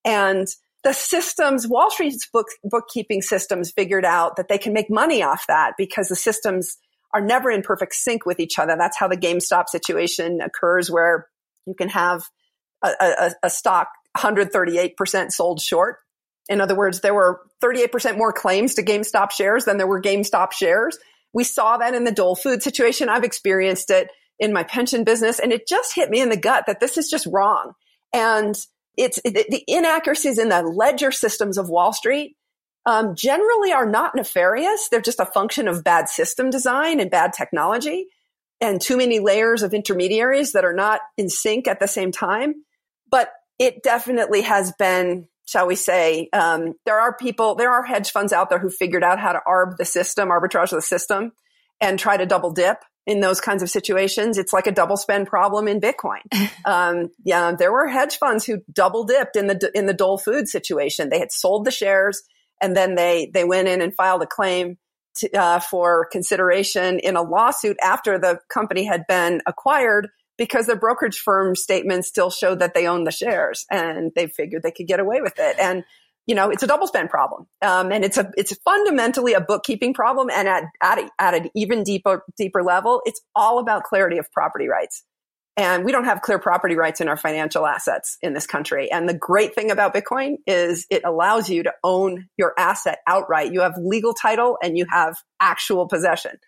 And 0.02 0.48
the 0.84 0.92
systems, 0.92 1.66
Wall 1.68 1.90
Street's 1.90 2.26
book, 2.32 2.48
bookkeeping 2.64 3.22
systems 3.22 3.70
figured 3.70 4.04
out 4.04 4.36
that 4.36 4.48
they 4.48 4.58
can 4.58 4.72
make 4.72 4.90
money 4.90 5.22
off 5.22 5.44
that 5.48 5.74
because 5.78 6.08
the 6.08 6.16
systems 6.16 6.76
are 7.14 7.20
never 7.20 7.50
in 7.50 7.62
perfect 7.62 7.94
sync 7.94 8.26
with 8.26 8.40
each 8.40 8.58
other. 8.58 8.74
That's 8.76 8.98
how 8.98 9.08
the 9.08 9.16
GameStop 9.16 9.68
situation 9.68 10.40
occurs 10.40 10.90
where 10.90 11.28
you 11.66 11.74
can 11.74 11.88
have 11.90 12.22
a, 12.82 12.90
a, 13.00 13.30
a 13.44 13.50
stock 13.50 13.88
138% 14.16 15.30
sold 15.30 15.60
short 15.60 15.98
in 16.48 16.60
other 16.60 16.74
words, 16.74 17.00
there 17.00 17.14
were 17.14 17.40
38% 17.62 18.18
more 18.18 18.32
claims 18.32 18.74
to 18.74 18.82
GameStop 18.82 19.30
shares 19.30 19.64
than 19.64 19.76
there 19.76 19.86
were 19.86 20.02
GameStop 20.02 20.52
shares. 20.52 20.98
We 21.32 21.44
saw 21.44 21.78
that 21.78 21.94
in 21.94 22.04
the 22.04 22.12
Dole 22.12 22.36
Food 22.36 22.62
situation. 22.62 23.08
I've 23.08 23.24
experienced 23.24 23.90
it 23.90 24.08
in 24.38 24.52
my 24.52 24.64
pension 24.64 25.04
business 25.04 25.38
and 25.38 25.52
it 25.52 25.68
just 25.68 25.94
hit 25.94 26.10
me 26.10 26.20
in 26.20 26.28
the 26.28 26.36
gut 26.36 26.64
that 26.66 26.80
this 26.80 26.98
is 26.98 27.08
just 27.08 27.26
wrong. 27.26 27.72
And 28.12 28.56
it's 28.96 29.18
it, 29.24 29.34
the 29.50 29.64
inaccuracies 29.66 30.38
in 30.38 30.48
the 30.50 30.62
ledger 30.62 31.12
systems 31.12 31.58
of 31.58 31.68
Wall 31.68 31.92
Street 31.92 32.36
um, 32.84 33.14
generally 33.14 33.72
are 33.72 33.86
not 33.86 34.14
nefarious. 34.14 34.88
They're 34.90 35.00
just 35.00 35.20
a 35.20 35.26
function 35.26 35.68
of 35.68 35.84
bad 35.84 36.08
system 36.08 36.50
design 36.50 37.00
and 37.00 37.10
bad 37.10 37.32
technology. 37.32 38.06
and 38.62 38.80
too 38.80 38.96
many 38.96 39.18
layers 39.18 39.62
of 39.62 39.74
intermediaries 39.74 40.52
that 40.52 40.64
are 40.64 40.72
not 40.72 41.00
in 41.18 41.28
sync 41.28 41.66
at 41.66 41.80
the 41.80 41.88
same 41.88 42.12
time. 42.12 42.54
But 43.10 43.30
it 43.58 43.82
definitely 43.82 44.42
has 44.42 44.72
been, 44.78 45.26
shall 45.46 45.66
we 45.66 45.74
say, 45.74 46.28
um, 46.32 46.74
there 46.86 46.98
are 46.98 47.14
people, 47.14 47.56
there 47.56 47.72
are 47.72 47.82
hedge 47.82 48.10
funds 48.12 48.32
out 48.32 48.48
there 48.48 48.60
who 48.60 48.70
figured 48.70 49.02
out 49.02 49.18
how 49.18 49.32
to 49.32 49.40
arb 49.46 49.76
the 49.76 49.84
system, 49.84 50.28
arbitrage 50.28 50.70
the 50.70 50.80
system, 50.80 51.32
and 51.80 51.98
try 51.98 52.16
to 52.16 52.24
double 52.24 52.52
dip 52.52 52.78
in 53.06 53.20
those 53.20 53.40
kinds 53.40 53.62
of 53.62 53.70
situations. 53.70 54.38
It's 54.38 54.52
like 54.52 54.66
a 54.66 54.72
double 54.72 54.96
spend 54.96 55.26
problem 55.26 55.68
in 55.68 55.80
Bitcoin. 55.80 56.20
um, 56.64 57.10
yeah, 57.24 57.52
there 57.52 57.72
were 57.72 57.88
hedge 57.88 58.16
funds 58.16 58.44
who 58.44 58.58
double 58.72 59.04
dipped 59.04 59.36
in 59.36 59.46
the 59.48 59.70
in 59.74 59.86
the 59.86 59.94
Dole 59.94 60.18
Food 60.18 60.48
situation. 60.48 61.08
They 61.08 61.18
had 61.18 61.32
sold 61.32 61.64
the 61.64 61.70
shares 61.70 62.22
and 62.60 62.76
then 62.76 62.94
they 62.94 63.30
they 63.34 63.44
went 63.44 63.68
in 63.68 63.82
and 63.82 63.94
filed 63.94 64.22
a 64.22 64.26
claim 64.26 64.78
to, 65.16 65.30
uh, 65.36 65.60
for 65.60 66.08
consideration 66.10 66.98
in 67.00 67.16
a 67.16 67.22
lawsuit 67.22 67.76
after 67.82 68.18
the 68.18 68.38
company 68.48 68.84
had 68.84 69.04
been 69.06 69.42
acquired 69.46 70.08
because 70.38 70.66
their 70.66 70.76
brokerage 70.76 71.18
firm 71.18 71.54
statements 71.54 72.08
still 72.08 72.30
showed 72.30 72.60
that 72.60 72.72
they 72.72 72.86
owned 72.86 73.06
the 73.06 73.12
shares 73.12 73.66
and 73.70 74.12
they 74.16 74.26
figured 74.26 74.62
they 74.62 74.70
could 74.70 74.86
get 74.86 75.00
away 75.00 75.20
with 75.20 75.34
it. 75.38 75.56
And 75.58 75.84
you 76.26 76.34
know, 76.34 76.50
it's 76.50 76.62
a 76.62 76.66
double 76.66 76.86
spend 76.86 77.10
problem. 77.10 77.46
Um, 77.62 77.90
and 77.90 78.04
it's 78.04 78.16
a, 78.16 78.30
it's 78.36 78.56
fundamentally 78.64 79.32
a 79.32 79.40
bookkeeping 79.40 79.92
problem. 79.92 80.30
And 80.30 80.46
at, 80.46 80.64
at, 80.80 80.98
a, 80.98 81.10
at 81.18 81.34
an 81.34 81.50
even 81.54 81.82
deeper, 81.82 82.22
deeper 82.36 82.62
level, 82.62 83.02
it's 83.04 83.20
all 83.34 83.58
about 83.58 83.84
clarity 83.84 84.18
of 84.18 84.30
property 84.30 84.68
rights. 84.68 85.04
And 85.56 85.84
we 85.84 85.92
don't 85.92 86.04
have 86.04 86.22
clear 86.22 86.38
property 86.38 86.76
rights 86.76 87.00
in 87.00 87.08
our 87.08 87.16
financial 87.16 87.66
assets 87.66 88.16
in 88.22 88.32
this 88.32 88.46
country. 88.46 88.90
And 88.90 89.06
the 89.06 89.14
great 89.14 89.54
thing 89.54 89.70
about 89.70 89.94
Bitcoin 89.94 90.36
is 90.46 90.86
it 90.90 91.02
allows 91.04 91.50
you 91.50 91.64
to 91.64 91.72
own 91.84 92.28
your 92.38 92.54
asset 92.56 93.00
outright. 93.06 93.52
You 93.52 93.60
have 93.60 93.74
legal 93.76 94.14
title 94.14 94.56
and 94.62 94.78
you 94.78 94.86
have 94.90 95.16
actual 95.40 95.88
possession 95.88 96.38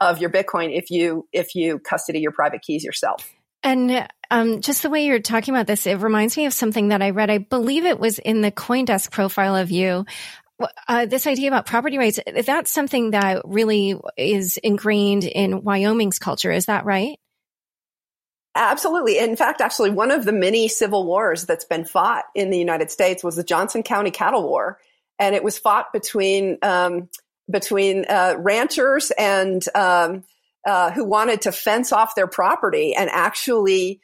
of 0.00 0.18
your 0.18 0.30
Bitcoin 0.30 0.76
if 0.76 0.90
you, 0.90 1.28
if 1.32 1.54
you 1.54 1.78
custody 1.78 2.20
your 2.20 2.32
private 2.32 2.62
keys 2.62 2.84
yourself. 2.84 3.33
And 3.64 4.06
um, 4.30 4.60
just 4.60 4.82
the 4.82 4.90
way 4.90 5.06
you're 5.06 5.20
talking 5.20 5.54
about 5.54 5.66
this, 5.66 5.86
it 5.86 5.94
reminds 5.94 6.36
me 6.36 6.44
of 6.44 6.52
something 6.52 6.88
that 6.88 7.00
I 7.00 7.10
read. 7.10 7.30
I 7.30 7.38
believe 7.38 7.86
it 7.86 7.98
was 7.98 8.18
in 8.18 8.42
the 8.42 8.52
CoinDesk 8.52 9.10
profile 9.10 9.56
of 9.56 9.70
you. 9.70 10.04
Uh, 10.86 11.06
this 11.06 11.26
idea 11.26 11.48
about 11.48 11.66
property 11.66 11.98
rights, 11.98 12.20
that's 12.46 12.70
something 12.70 13.10
that 13.10 13.42
really 13.44 13.98
is 14.16 14.58
ingrained 14.58 15.24
in 15.24 15.64
Wyoming's 15.64 16.18
culture. 16.18 16.52
Is 16.52 16.66
that 16.66 16.84
right? 16.84 17.18
Absolutely. 18.54 19.18
In 19.18 19.34
fact, 19.34 19.60
actually, 19.60 19.90
one 19.90 20.12
of 20.12 20.24
the 20.24 20.32
many 20.32 20.68
civil 20.68 21.06
wars 21.06 21.44
that's 21.44 21.64
been 21.64 21.84
fought 21.84 22.24
in 22.36 22.50
the 22.50 22.58
United 22.58 22.90
States 22.90 23.24
was 23.24 23.34
the 23.34 23.42
Johnson 23.42 23.82
County 23.82 24.12
Cattle 24.12 24.44
War. 24.44 24.78
And 25.18 25.34
it 25.34 25.42
was 25.42 25.58
fought 25.58 25.92
between, 25.92 26.58
um, 26.62 27.08
between 27.50 28.04
uh, 28.08 28.34
ranchers 28.38 29.10
and 29.10 29.64
um, 29.74 30.22
uh, 30.66 30.90
who 30.90 31.04
wanted 31.04 31.42
to 31.42 31.52
fence 31.52 31.92
off 31.92 32.14
their 32.14 32.26
property 32.26 32.94
and 32.94 33.10
actually 33.10 34.00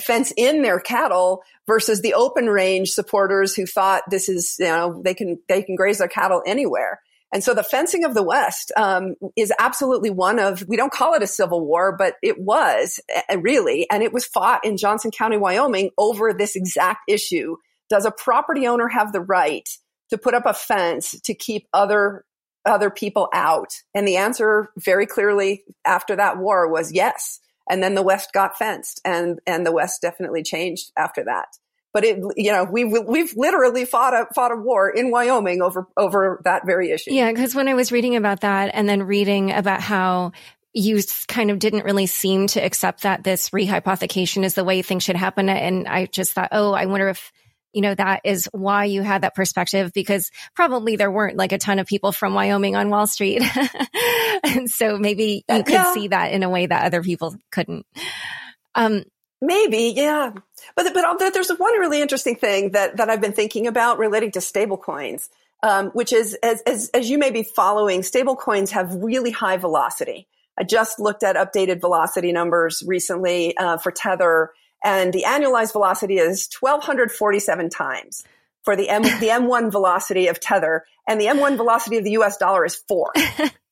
fence 0.00 0.32
in 0.36 0.62
their 0.62 0.78
cattle 0.78 1.42
versus 1.66 2.02
the 2.02 2.14
open 2.14 2.46
range 2.46 2.90
supporters 2.90 3.54
who 3.54 3.66
thought 3.66 4.02
this 4.10 4.28
is, 4.28 4.56
you 4.58 4.66
know, 4.66 5.02
they 5.04 5.14
can, 5.14 5.38
they 5.48 5.62
can 5.62 5.74
graze 5.74 5.98
their 5.98 6.08
cattle 6.08 6.42
anywhere. 6.46 7.00
And 7.32 7.42
so 7.42 7.54
the 7.54 7.62
fencing 7.62 8.04
of 8.04 8.14
the 8.14 8.22
West 8.22 8.72
um, 8.76 9.14
is 9.36 9.52
absolutely 9.58 10.10
one 10.10 10.38
of, 10.38 10.62
we 10.68 10.76
don't 10.76 10.92
call 10.92 11.14
it 11.14 11.22
a 11.22 11.26
civil 11.26 11.66
war, 11.66 11.96
but 11.96 12.16
it 12.22 12.38
was 12.38 13.00
really, 13.34 13.88
and 13.90 14.02
it 14.02 14.12
was 14.12 14.26
fought 14.26 14.64
in 14.64 14.76
Johnson 14.76 15.10
County, 15.10 15.38
Wyoming 15.38 15.90
over 15.96 16.34
this 16.34 16.56
exact 16.56 17.00
issue. 17.08 17.56
Does 17.88 18.04
a 18.04 18.10
property 18.10 18.66
owner 18.66 18.86
have 18.86 19.12
the 19.12 19.20
right 19.20 19.68
to 20.10 20.18
put 20.18 20.34
up 20.34 20.44
a 20.44 20.52
fence 20.52 21.18
to 21.22 21.34
keep 21.34 21.66
other 21.72 22.24
other 22.64 22.90
people 22.90 23.28
out? 23.32 23.72
And 23.94 24.06
the 24.06 24.16
answer 24.16 24.70
very 24.76 25.06
clearly 25.06 25.64
after 25.84 26.16
that 26.16 26.38
war 26.38 26.68
was 26.68 26.92
yes. 26.92 27.40
And 27.70 27.82
then 27.82 27.94
the 27.94 28.02
West 28.02 28.32
got 28.32 28.58
fenced 28.58 29.00
and, 29.04 29.40
and 29.46 29.64
the 29.64 29.72
West 29.72 30.02
definitely 30.02 30.42
changed 30.42 30.90
after 30.96 31.24
that. 31.24 31.46
But 31.92 32.04
it, 32.04 32.22
you 32.36 32.50
know, 32.50 32.64
we've, 32.64 32.90
we've 33.06 33.34
literally 33.36 33.84
fought 33.84 34.14
a, 34.14 34.26
fought 34.34 34.50
a 34.50 34.56
war 34.56 34.88
in 34.90 35.10
Wyoming 35.10 35.60
over, 35.60 35.86
over 35.96 36.40
that 36.44 36.64
very 36.64 36.90
issue. 36.90 37.12
Yeah. 37.12 37.32
Cause 37.32 37.54
when 37.54 37.68
I 37.68 37.74
was 37.74 37.92
reading 37.92 38.16
about 38.16 38.40
that 38.40 38.70
and 38.74 38.88
then 38.88 39.02
reading 39.02 39.52
about 39.52 39.82
how 39.82 40.32
you 40.72 41.00
kind 41.28 41.50
of 41.50 41.58
didn't 41.58 41.84
really 41.84 42.06
seem 42.06 42.46
to 42.48 42.64
accept 42.64 43.02
that 43.02 43.24
this 43.24 43.50
rehypothecation 43.50 44.42
is 44.42 44.54
the 44.54 44.64
way 44.64 44.80
things 44.80 45.02
should 45.02 45.16
happen. 45.16 45.48
And 45.48 45.86
I 45.86 46.06
just 46.06 46.32
thought, 46.32 46.48
oh, 46.52 46.72
I 46.72 46.86
wonder 46.86 47.08
if 47.08 47.30
you 47.72 47.80
know, 47.80 47.94
that 47.94 48.20
is 48.24 48.48
why 48.52 48.84
you 48.84 49.02
had 49.02 49.22
that 49.22 49.34
perspective 49.34 49.92
because 49.92 50.30
probably 50.54 50.96
there 50.96 51.10
weren't 51.10 51.36
like 51.36 51.52
a 51.52 51.58
ton 51.58 51.78
of 51.78 51.86
people 51.86 52.12
from 52.12 52.34
Wyoming 52.34 52.76
on 52.76 52.90
Wall 52.90 53.06
Street. 53.06 53.42
and 54.44 54.68
so 54.68 54.98
maybe 54.98 55.44
you 55.48 55.62
could 55.64 55.72
yeah. 55.72 55.92
see 55.94 56.08
that 56.08 56.32
in 56.32 56.42
a 56.42 56.50
way 56.50 56.66
that 56.66 56.84
other 56.84 57.02
people 57.02 57.34
couldn't. 57.50 57.86
Um, 58.74 59.04
maybe, 59.40 59.92
yeah. 59.96 60.32
But, 60.76 60.94
but 60.94 61.34
there's 61.34 61.50
one 61.50 61.78
really 61.78 62.02
interesting 62.02 62.36
thing 62.36 62.72
that, 62.72 62.96
that 62.98 63.08
I've 63.08 63.20
been 63.20 63.32
thinking 63.32 63.66
about 63.66 63.98
relating 63.98 64.32
to 64.32 64.38
stablecoins, 64.40 65.28
um, 65.62 65.90
which 65.90 66.12
is 66.12 66.34
as, 66.42 66.60
as, 66.62 66.90
as 66.94 67.08
you 67.08 67.18
may 67.18 67.30
be 67.30 67.42
following, 67.42 68.02
stablecoins 68.02 68.70
have 68.70 68.94
really 68.94 69.30
high 69.30 69.56
velocity. 69.56 70.28
I 70.58 70.64
just 70.64 71.00
looked 71.00 71.22
at 71.22 71.36
updated 71.36 71.80
velocity 71.80 72.32
numbers 72.32 72.82
recently 72.86 73.56
uh, 73.56 73.78
for 73.78 73.90
Tether 73.90 74.50
and 74.84 75.12
the 75.12 75.24
annualized 75.26 75.72
velocity 75.72 76.18
is 76.18 76.48
1247 76.60 77.70
times 77.70 78.24
for 78.64 78.76
the 78.76 78.88
M, 78.88 79.02
the 79.02 79.28
M1 79.28 79.70
velocity 79.70 80.28
of 80.28 80.40
Tether 80.40 80.84
and 81.08 81.20
the 81.20 81.26
M1 81.26 81.56
velocity 81.56 81.98
of 81.98 82.04
the 82.04 82.12
US 82.12 82.36
dollar 82.36 82.64
is 82.64 82.76
four. 82.76 83.12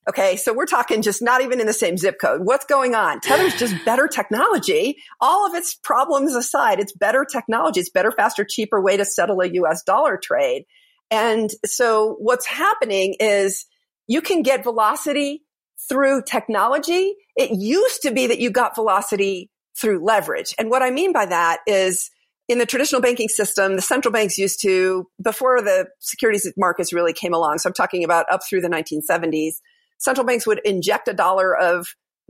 Okay. 0.09 0.35
So 0.35 0.51
we're 0.51 0.65
talking 0.65 1.03
just 1.03 1.21
not 1.21 1.41
even 1.41 1.59
in 1.59 1.67
the 1.67 1.73
same 1.73 1.95
zip 1.95 2.19
code. 2.19 2.41
What's 2.43 2.65
going 2.65 2.95
on? 2.95 3.19
Tether's 3.19 3.57
just 3.57 3.75
better 3.85 4.07
technology. 4.07 4.97
All 5.19 5.45
of 5.45 5.53
its 5.53 5.75
problems 5.75 6.35
aside, 6.35 6.79
it's 6.79 6.91
better 6.91 7.23
technology. 7.23 7.81
It's 7.81 7.89
better, 7.91 8.11
faster, 8.11 8.43
cheaper 8.43 8.81
way 8.81 8.97
to 8.97 9.05
settle 9.05 9.41
a 9.41 9.47
US 9.47 9.83
dollar 9.83 10.17
trade. 10.21 10.65
And 11.11 11.51
so 11.65 12.15
what's 12.19 12.47
happening 12.47 13.15
is 13.19 13.65
you 14.07 14.21
can 14.21 14.41
get 14.41 14.63
velocity 14.63 15.43
through 15.87 16.23
technology. 16.23 17.13
It 17.35 17.51
used 17.51 18.01
to 18.01 18.11
be 18.11 18.27
that 18.27 18.39
you 18.39 18.49
got 18.49 18.73
velocity 18.73 19.50
through 19.79 20.03
leverage. 20.03 20.53
And 20.59 20.69
what 20.69 20.81
I 20.81 20.91
mean 20.91 21.13
by 21.13 21.25
that 21.25 21.59
is 21.65 22.09
in 22.47 22.57
the 22.57 22.65
traditional 22.65 23.01
banking 23.01 23.29
system, 23.29 23.75
the 23.75 23.81
central 23.81 24.11
banks 24.11 24.37
used 24.37 24.61
to, 24.61 25.07
before 25.23 25.61
the 25.61 25.87
securities 25.99 26.51
markets 26.57 26.91
really 26.91 27.13
came 27.13 27.33
along, 27.33 27.59
so 27.59 27.69
I'm 27.69 27.73
talking 27.73 28.03
about 28.03 28.25
up 28.29 28.41
through 28.47 28.61
the 28.61 28.69
1970s, 28.69 29.53
central 29.97 30.25
banks 30.25 30.45
would 30.45 30.59
inject 30.65 31.07
a 31.07 31.13
dollar 31.13 31.55
of 31.55 31.87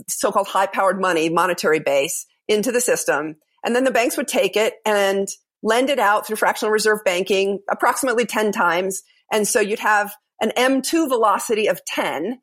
so-called 0.07 0.47
high 0.47 0.67
powered 0.67 0.99
money, 0.99 1.29
monetary 1.29 1.79
base 1.79 2.25
into 2.47 2.71
the 2.71 2.81
system. 2.81 3.35
And 3.63 3.75
then 3.75 3.83
the 3.83 3.91
banks 3.91 4.17
would 4.17 4.27
take 4.27 4.55
it 4.55 4.75
and 4.85 5.27
lend 5.63 5.89
it 5.89 5.99
out 5.99 6.25
through 6.25 6.35
fractional 6.35 6.71
reserve 6.71 6.99
banking 7.05 7.59
approximately 7.69 8.25
10 8.25 8.51
times. 8.51 9.03
And 9.31 9.47
so 9.47 9.59
you'd 9.59 9.79
have 9.79 10.13
an 10.41 10.51
M2 10.57 11.07
velocity 11.07 11.67
of 11.67 11.85
10 11.85 12.39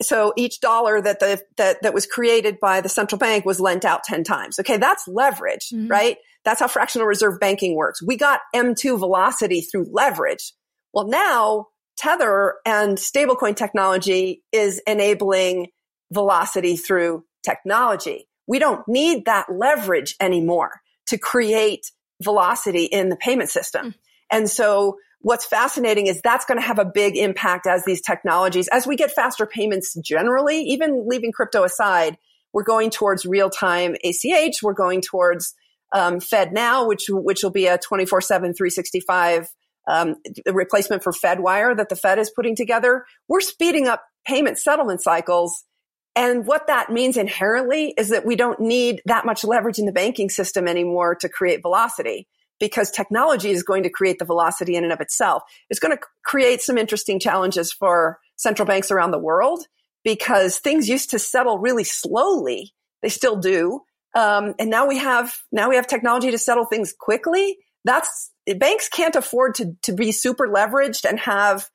so 0.00 0.32
each 0.36 0.60
dollar 0.60 1.00
that 1.00 1.20
the 1.20 1.42
that 1.56 1.82
that 1.82 1.94
was 1.94 2.06
created 2.06 2.60
by 2.60 2.80
the 2.80 2.88
central 2.88 3.18
bank 3.18 3.44
was 3.44 3.60
lent 3.60 3.84
out 3.84 4.04
10 4.04 4.24
times. 4.24 4.58
Okay 4.58 4.76
that's 4.76 5.06
leverage 5.08 5.70
mm-hmm. 5.72 5.88
right? 5.88 6.16
That's 6.44 6.60
how 6.60 6.68
fractional 6.68 7.06
reserve 7.06 7.40
banking 7.40 7.74
works. 7.74 8.02
We 8.02 8.16
got 8.16 8.40
m2 8.54 8.98
velocity 8.98 9.60
through 9.60 9.86
leverage. 9.92 10.52
Well 10.92 11.08
now 11.08 11.66
tether 11.96 12.54
and 12.64 12.96
stablecoin 12.96 13.56
technology 13.56 14.42
is 14.52 14.80
enabling 14.86 15.68
velocity 16.12 16.76
through 16.76 17.24
technology. 17.44 18.28
We 18.46 18.58
don't 18.58 18.86
need 18.88 19.26
that 19.26 19.46
leverage 19.52 20.14
anymore 20.20 20.80
to 21.06 21.18
create 21.18 21.90
velocity 22.22 22.84
in 22.84 23.08
the 23.08 23.16
payment 23.16 23.50
system. 23.50 23.86
Mm-hmm. 23.86 23.98
and 24.30 24.50
so 24.50 24.96
what's 25.20 25.46
fascinating 25.46 26.06
is 26.06 26.20
that's 26.22 26.44
going 26.44 26.60
to 26.60 26.66
have 26.66 26.78
a 26.78 26.84
big 26.84 27.16
impact 27.16 27.66
as 27.66 27.84
these 27.84 28.00
technologies, 28.00 28.68
as 28.68 28.86
we 28.86 28.96
get 28.96 29.10
faster 29.10 29.46
payments 29.46 29.94
generally, 30.00 30.62
even 30.62 31.06
leaving 31.08 31.32
crypto 31.32 31.64
aside, 31.64 32.16
we're 32.52 32.64
going 32.64 32.90
towards 32.90 33.26
real 33.26 33.50
time 33.50 33.94
ACH. 34.04 34.62
We're 34.62 34.72
going 34.72 35.02
towards 35.02 35.54
um, 35.92 36.18
FedNow, 36.18 36.86
which 36.86 37.04
which 37.08 37.42
will 37.42 37.50
be 37.50 37.66
a 37.66 37.78
24 37.78 38.20
7 38.20 38.54
365 38.54 39.48
um, 39.88 40.16
replacement 40.46 41.02
for 41.02 41.12
FedWire 41.12 41.76
that 41.76 41.88
the 41.88 41.96
Fed 41.96 42.18
is 42.18 42.30
putting 42.30 42.56
together. 42.56 43.04
We're 43.26 43.40
speeding 43.40 43.86
up 43.86 44.04
payment 44.26 44.58
settlement 44.58 45.02
cycles. 45.02 45.64
And 46.16 46.46
what 46.46 46.66
that 46.66 46.90
means 46.90 47.16
inherently 47.16 47.94
is 47.96 48.08
that 48.08 48.26
we 48.26 48.34
don't 48.34 48.58
need 48.60 49.02
that 49.06 49.24
much 49.24 49.44
leverage 49.44 49.78
in 49.78 49.86
the 49.86 49.92
banking 49.92 50.30
system 50.30 50.66
anymore 50.66 51.14
to 51.16 51.28
create 51.28 51.62
velocity 51.62 52.26
because 52.58 52.90
technology 52.90 53.50
is 53.50 53.62
going 53.62 53.82
to 53.84 53.90
create 53.90 54.18
the 54.18 54.24
velocity 54.24 54.76
in 54.76 54.84
and 54.84 54.92
of 54.92 55.00
itself. 55.00 55.42
It's 55.70 55.80
going 55.80 55.96
to 55.96 56.02
create 56.24 56.60
some 56.60 56.78
interesting 56.78 57.20
challenges 57.20 57.72
for 57.72 58.18
central 58.36 58.66
banks 58.66 58.90
around 58.90 59.10
the 59.10 59.18
world 59.18 59.64
because 60.04 60.58
things 60.58 60.88
used 60.88 61.10
to 61.10 61.18
settle 61.18 61.58
really 61.58 61.84
slowly. 61.84 62.72
They 63.02 63.08
still 63.08 63.36
do. 63.36 63.82
Um, 64.14 64.54
and 64.58 64.70
now 64.70 64.86
we 64.86 64.98
have, 64.98 65.34
now 65.52 65.68
we 65.68 65.76
have 65.76 65.86
technology 65.86 66.30
to 66.30 66.38
settle 66.38 66.64
things 66.64 66.94
quickly. 66.98 67.58
That's, 67.84 68.30
banks 68.58 68.88
can't 68.88 69.16
afford 69.16 69.56
to, 69.56 69.76
to 69.82 69.92
be 69.92 70.12
super 70.12 70.48
leveraged 70.48 71.08
and 71.08 71.20
have, 71.20 71.68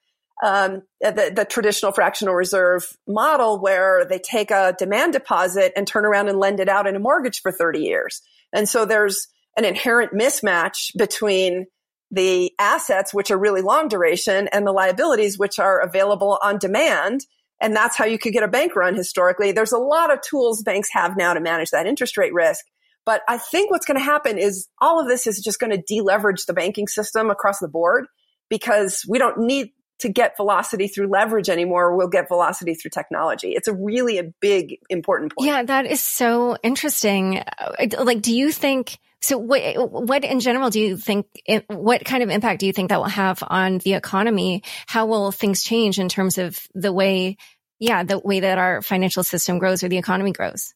um, 0.44 0.82
the, 1.00 1.32
the 1.34 1.46
traditional 1.46 1.92
fractional 1.92 2.34
reserve 2.34 2.98
model 3.08 3.62
where 3.62 4.04
they 4.06 4.20
take 4.20 4.52
a 4.52 4.75
demand 4.78 5.13
deposit 5.13 5.72
and 5.78 5.88
turn 5.88 6.06
around 6.06 6.28
and 6.28 6.40
lend 6.40 6.60
it 6.60 6.68
out 6.68 6.88
in 6.88 6.96
a 6.96 7.00
mortgage 7.00 7.42
for 7.42 7.52
30 7.52 7.80
years. 7.80 8.22
And 8.52 8.68
so 8.68 8.86
there's 8.86 9.28
an 9.58 9.66
inherent 9.66 10.14
mismatch 10.14 10.92
between 10.98 11.68
the 12.12 12.52
assets, 12.60 13.14
which 13.14 13.32
are 13.32 13.38
really 13.38 13.62
long 13.62 13.88
duration, 13.88 14.48
and 14.52 14.68
the 14.68 14.72
liabilities, 14.72 15.38
which 15.38 15.60
are 15.60 15.80
available 15.80 16.38
on 16.44 16.58
demand. 16.58 17.22
And 17.62 17.76
that's 17.76 17.98
how 17.98 18.06
you 18.06 18.20
could 18.20 18.34
get 18.34 18.44
a 18.44 18.48
bank 18.48 18.76
run 18.76 18.96
historically. 18.96 19.52
There's 19.52 19.72
a 19.72 19.78
lot 19.78 20.12
of 20.12 20.20
tools 20.22 20.62
banks 20.64 20.90
have 20.92 21.18
now 21.18 21.34
to 21.34 21.40
manage 21.40 21.72
that 21.72 21.88
interest 21.88 22.18
rate 22.18 22.34
risk. 22.34 22.66
But 23.06 23.22
I 23.28 23.38
think 23.38 23.72
what's 23.72 23.86
going 23.86 23.98
to 23.98 24.04
happen 24.04 24.38
is 24.38 24.68
all 24.80 25.00
of 25.00 25.08
this 25.08 25.28
is 25.28 25.42
just 25.42 25.60
going 25.60 25.72
to 25.72 25.82
deleverage 25.82 26.46
the 26.46 26.54
banking 26.54 26.88
system 26.88 27.30
across 27.30 27.60
the 27.60 27.68
board 27.68 28.06
because 28.50 29.04
we 29.08 29.18
don't 29.18 29.40
need 29.40 29.70
to 30.00 30.10
get 30.10 30.36
velocity 30.38 30.88
through 30.88 31.08
leverage 31.08 31.50
anymore. 31.50 31.96
We'll 31.96 32.10
get 32.10 32.28
velocity 32.28 32.76
through 32.76 32.92
technology. 32.92 33.54
It's 33.54 33.68
a 33.68 33.74
really 33.74 34.18
a 34.18 34.26
big, 34.42 34.78
important 34.90 35.34
point. 35.36 35.48
Yeah, 35.48 35.64
that 35.64 35.86
is 35.86 36.02
so 36.02 36.58
interesting. 36.64 37.40
Uh, 37.40 38.04
like, 38.04 38.22
do 38.22 38.36
you 38.36 38.52
think, 38.52 39.00
so 39.24 39.38
what, 39.38 39.62
what 39.89 40.25
in 40.25 40.42
general 40.42 40.70
do 40.70 40.82
you 40.82 40.98
think, 40.98 41.25
what 41.68 42.03
kind 42.03 42.24
of 42.24 42.30
impact 42.30 42.60
do 42.60 42.65
you 42.65 42.74
think 42.74 42.89
that 42.89 43.00
will 43.00 43.06
have 43.06 43.42
on 43.48 43.77
the 43.77 43.94
economy? 43.94 44.63
How 44.86 45.06
will 45.06 45.32
things 45.32 45.63
change 45.63 45.98
in 45.98 46.10
terms 46.10 46.38
of 46.38 46.60
the 46.75 46.92
way, 46.92 47.38
yeah, 47.80 48.03
the 48.03 48.20
way 48.20 48.42
that 48.42 48.58
our 48.58 48.82
financial 48.82 49.24
system 49.24 49.60
grows 49.60 49.82
or 49.82 49.88
the 49.88 49.98
economy 49.98 50.34
grows? 50.34 50.74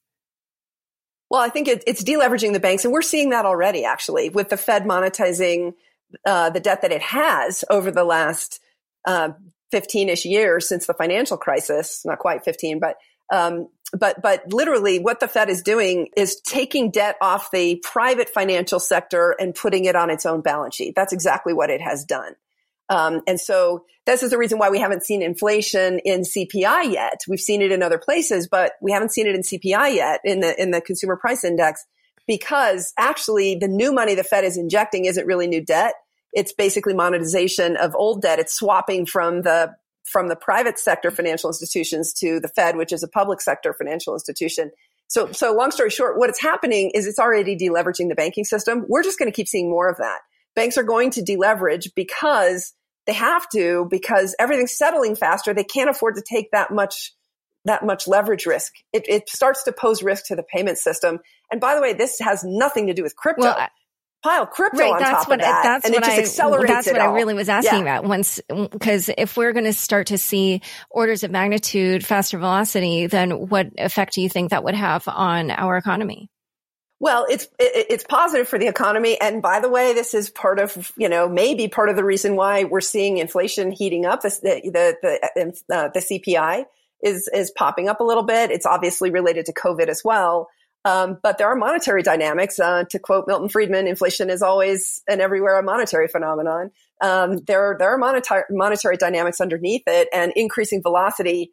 Well, 1.30 1.42
I 1.42 1.50
think 1.50 1.68
it, 1.68 1.84
it's 1.88 2.02
deleveraging 2.02 2.54
the 2.54 2.62
banks, 2.62 2.86
and 2.86 2.94
we're 2.94 3.02
seeing 3.02 3.32
that 3.32 3.46
already, 3.46 3.84
actually, 3.84 4.30
with 4.30 4.48
the 4.48 4.56
Fed 4.56 4.86
monetizing 4.86 5.74
uh, 6.26 6.50
the 6.50 6.62
debt 6.62 6.84
that 6.84 6.94
it 6.94 7.02
has 7.02 7.66
over 7.70 7.92
the 7.92 8.06
last 8.06 8.62
15-ish 9.06 10.26
uh, 10.26 10.30
years 10.30 10.70
since 10.70 10.88
the 10.88 10.94
financial 10.94 11.36
crisis, 11.36 12.04
not 12.06 12.20
quite 12.20 12.46
15, 12.46 12.80
but 12.80 12.96
um, 13.30 13.68
but 13.94 14.22
but 14.22 14.52
literally 14.52 15.00
what 15.00 15.20
the 15.20 15.28
Fed 15.28 15.50
is 15.50 15.62
doing 15.62 16.10
is 16.16 16.42
taking 16.42 16.92
debt 16.92 17.16
off 17.22 17.52
the 17.52 17.78
private 17.84 18.30
financial 18.30 18.80
sector 18.80 19.36
and 19.40 19.56
putting 19.56 19.86
it 19.86 19.96
on 19.96 20.10
its 20.10 20.26
own 20.26 20.42
balance 20.42 20.76
sheet. 20.76 20.94
That's 20.96 21.14
exactly 21.14 21.54
what 21.54 21.70
it 21.70 21.82
has 21.82 22.04
done. 22.04 22.36
Um, 22.90 23.22
and 23.28 23.40
so 23.40 23.86
this 24.06 24.24
is 24.24 24.32
the 24.32 24.38
reason 24.38 24.60
why 24.60 24.70
we 24.70 24.80
haven't 24.80 25.04
seen 25.04 25.22
inflation 25.22 26.00
in 26.00 26.22
CPI 26.22 26.92
yet. 26.92 27.22
We've 27.28 27.40
seen 27.40 27.62
it 27.62 27.72
in 27.72 27.84
other 27.84 27.98
places, 27.98 28.48
but 28.48 28.74
we 28.82 28.92
haven't 28.92 29.12
seen 29.12 29.28
it 29.28 29.36
in 29.36 29.42
CPI 29.42 29.96
yet 29.96 30.22
in 30.24 30.40
the 30.40 30.60
in 30.62 30.72
the 30.72 30.82
consumer 30.82 31.16
price 31.16 31.44
index 31.44 31.86
because 32.28 32.94
actually 32.98 33.56
the 33.56 33.68
new 33.68 33.94
money 33.94 34.16
the 34.16 34.24
Fed 34.24 34.44
is 34.44 34.58
injecting 34.58 35.06
isn't 35.06 35.26
really 35.26 35.48
new 35.48 35.64
debt 35.64 35.94
it's 36.34 36.54
basically 36.54 36.94
monetization 36.94 37.78
of 37.78 37.96
old 37.96 38.22
debt. 38.22 38.40
It's 38.40 38.54
swapping 38.54 39.06
from 39.06 39.42
the 39.42 39.76
from 40.08 40.30
the 40.30 40.36
private 40.36 40.80
sector 40.80 41.12
financial 41.12 41.50
institutions 41.50 42.14
to 42.14 42.40
the 42.40 42.48
Fed, 42.48 42.78
which 42.78 42.94
is 42.94 43.04
a 43.04 43.08
public 43.08 43.42
sector 43.42 43.74
financial 43.74 44.14
institution. 44.14 44.72
So, 45.08 45.32
so 45.32 45.54
long 45.54 45.72
story 45.72 45.90
short, 45.90 46.18
what 46.18 46.30
is 46.30 46.40
happening 46.40 46.92
is 46.94 47.08
it's 47.08 47.20
already 47.20 47.58
deleveraging 47.58 48.10
the 48.10 48.16
banking 48.16 48.46
system. 48.46 48.86
We're 48.88 49.04
just 49.04 49.20
going 49.20 49.32
to 49.32 49.36
keep 49.36 49.48
seeing 49.48 49.70
more 49.70 49.90
of 49.90 49.98
that. 49.98 50.20
Banks 50.56 50.78
are 50.78 50.84
going 50.84 51.12
to 51.12 51.22
deleverage 51.22 51.92
because 51.96 52.74
they 53.06 53.14
have 53.14 53.48
to, 53.50 53.88
because 53.90 54.36
everything's 54.40 54.78
settling 54.78 55.16
faster. 55.16 55.54
They 55.54 55.64
can't 55.64 55.90
afford 55.90 56.16
to 56.16 56.22
take 56.22 56.52
that 56.52 56.72
much, 56.72 57.14
that 57.66 57.86
much 57.86 58.08
leverage 58.08 58.46
risk. 58.46 58.74
It, 58.92 59.08
it 59.08 59.30
starts 59.30 59.64
to 59.64 59.72
pose 59.72 60.04
risk 60.04 60.26
to 60.26 60.36
the 60.36 60.44
payment 60.44 60.78
system. 60.78 61.20
And 61.52 61.62
by 61.62 61.76
the 61.76 61.82
way, 61.82 61.94
this 61.94 62.20
has 62.20 62.44
nothing 62.44 62.88
to 62.88 62.94
do 62.94 63.04
with 63.04 63.16
crypto. 63.16 63.44
Well, 63.44 63.68
pile 64.24 64.46
crypto 64.46 64.80
right, 64.80 64.94
on 64.94 65.00
that's 65.00 65.24
top 65.24 65.28
what, 65.30 65.40
of 65.40 65.46
that, 65.46 65.64
that's 65.64 65.86
and 65.86 65.94
what 65.94 66.04
it 66.04 66.06
just 66.06 66.18
I, 66.18 66.22
accelerates 66.22 66.68
That's 66.72 66.88
what 66.88 67.00
all. 67.00 67.14
I 67.14 67.16
really 67.16 67.34
was 67.34 67.50
asking 67.50 67.86
yeah. 67.86 67.98
about. 67.98 68.06
Once, 68.06 68.40
because 68.72 69.10
if 69.18 69.38
we're 69.38 69.54
going 69.54 69.66
to 69.66 69.74
start 69.74 70.08
to 70.08 70.18
see 70.18 70.62
orders 70.90 71.24
of 71.24 71.32
magnitude 71.32 72.06
faster 72.06 72.38
velocity, 72.38 73.08
then 73.08 73.48
what 73.48 73.68
effect 73.78 74.14
do 74.14 74.22
you 74.22 74.30
think 74.30 74.52
that 74.52 74.64
would 74.64 74.76
have 74.76 75.08
on 75.08 75.52
our 75.52 75.78
economy? 75.78 76.30
Well, 77.00 77.28
it's 77.30 77.46
it, 77.60 77.88
it's 77.90 78.04
positive 78.04 78.48
for 78.48 78.58
the 78.58 78.68
economy, 78.68 79.20
and 79.22 79.42
by 79.42 79.60
the 79.60 79.70
way, 79.70 79.94
this 79.94 80.14
is 80.16 80.32
part 80.32 80.60
of 80.60 80.92
you 80.98 81.10
know 81.10 81.30
maybe 81.30 81.68
part 81.68 81.90
of 81.90 81.96
the 81.96 82.04
reason 82.04 82.36
why 82.36 82.64
we're 82.64 82.82
seeing 82.82 83.20
inflation 83.20 83.72
heating 83.72 84.06
up. 84.06 84.22
The 84.22 84.30
the 84.64 85.20
the, 85.36 85.76
uh, 85.76 85.90
the 85.94 86.00
CPI 86.00 86.66
is 87.04 87.30
is 87.32 87.52
popping 87.52 87.88
up 87.88 88.00
a 88.00 88.04
little 88.04 88.24
bit. 88.24 88.50
It's 88.50 88.66
obviously 88.66 89.12
related 89.12 89.46
to 89.46 89.54
COVID 89.54 89.90
as 89.90 90.02
well. 90.04 90.50
Um, 90.88 91.18
but 91.22 91.38
there 91.38 91.50
are 91.50 91.56
monetary 91.56 92.02
dynamics. 92.02 92.60
Uh, 92.60 92.86
to 92.92 92.98
quote 92.98 93.26
Milton 93.28 93.50
Friedman, 93.50 93.88
inflation 93.88 94.30
is 94.30 94.42
always 94.42 95.02
and 95.10 95.20
everywhere 95.20 95.60
a 95.60 95.64
monetary 95.64 96.08
phenomenon. 96.08 96.72
Um, 97.02 97.40
there, 97.46 97.76
there 97.78 97.94
are 97.94 97.98
monetary, 97.98 98.44
monetary 98.50 98.96
dynamics 98.96 99.42
underneath 99.42 99.84
it, 99.86 100.08
and 100.14 100.32
increasing 100.38 100.82
velocity 100.82 101.52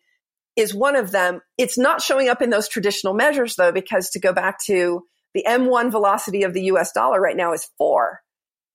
is 0.55 0.73
one 0.73 0.95
of 0.95 1.11
them. 1.11 1.41
It's 1.59 1.77
not 1.77 2.01
showing 2.01 2.29
up 2.29 2.43
in 2.43 2.51
those 2.51 2.69
traditional 2.69 3.13
measures, 3.13 3.57
though, 3.57 3.73
because 3.73 4.11
to 4.11 4.21
go 4.21 4.33
back 4.33 4.63
to 4.67 5.03
the 5.35 5.45
M1 5.49 5.91
velocity 5.91 6.45
of 6.45 6.55
the 6.55 6.67
US 6.67 6.93
dollar 6.93 7.21
right 7.21 7.37
now 7.37 7.53
is 7.53 7.69
four. 7.77 8.21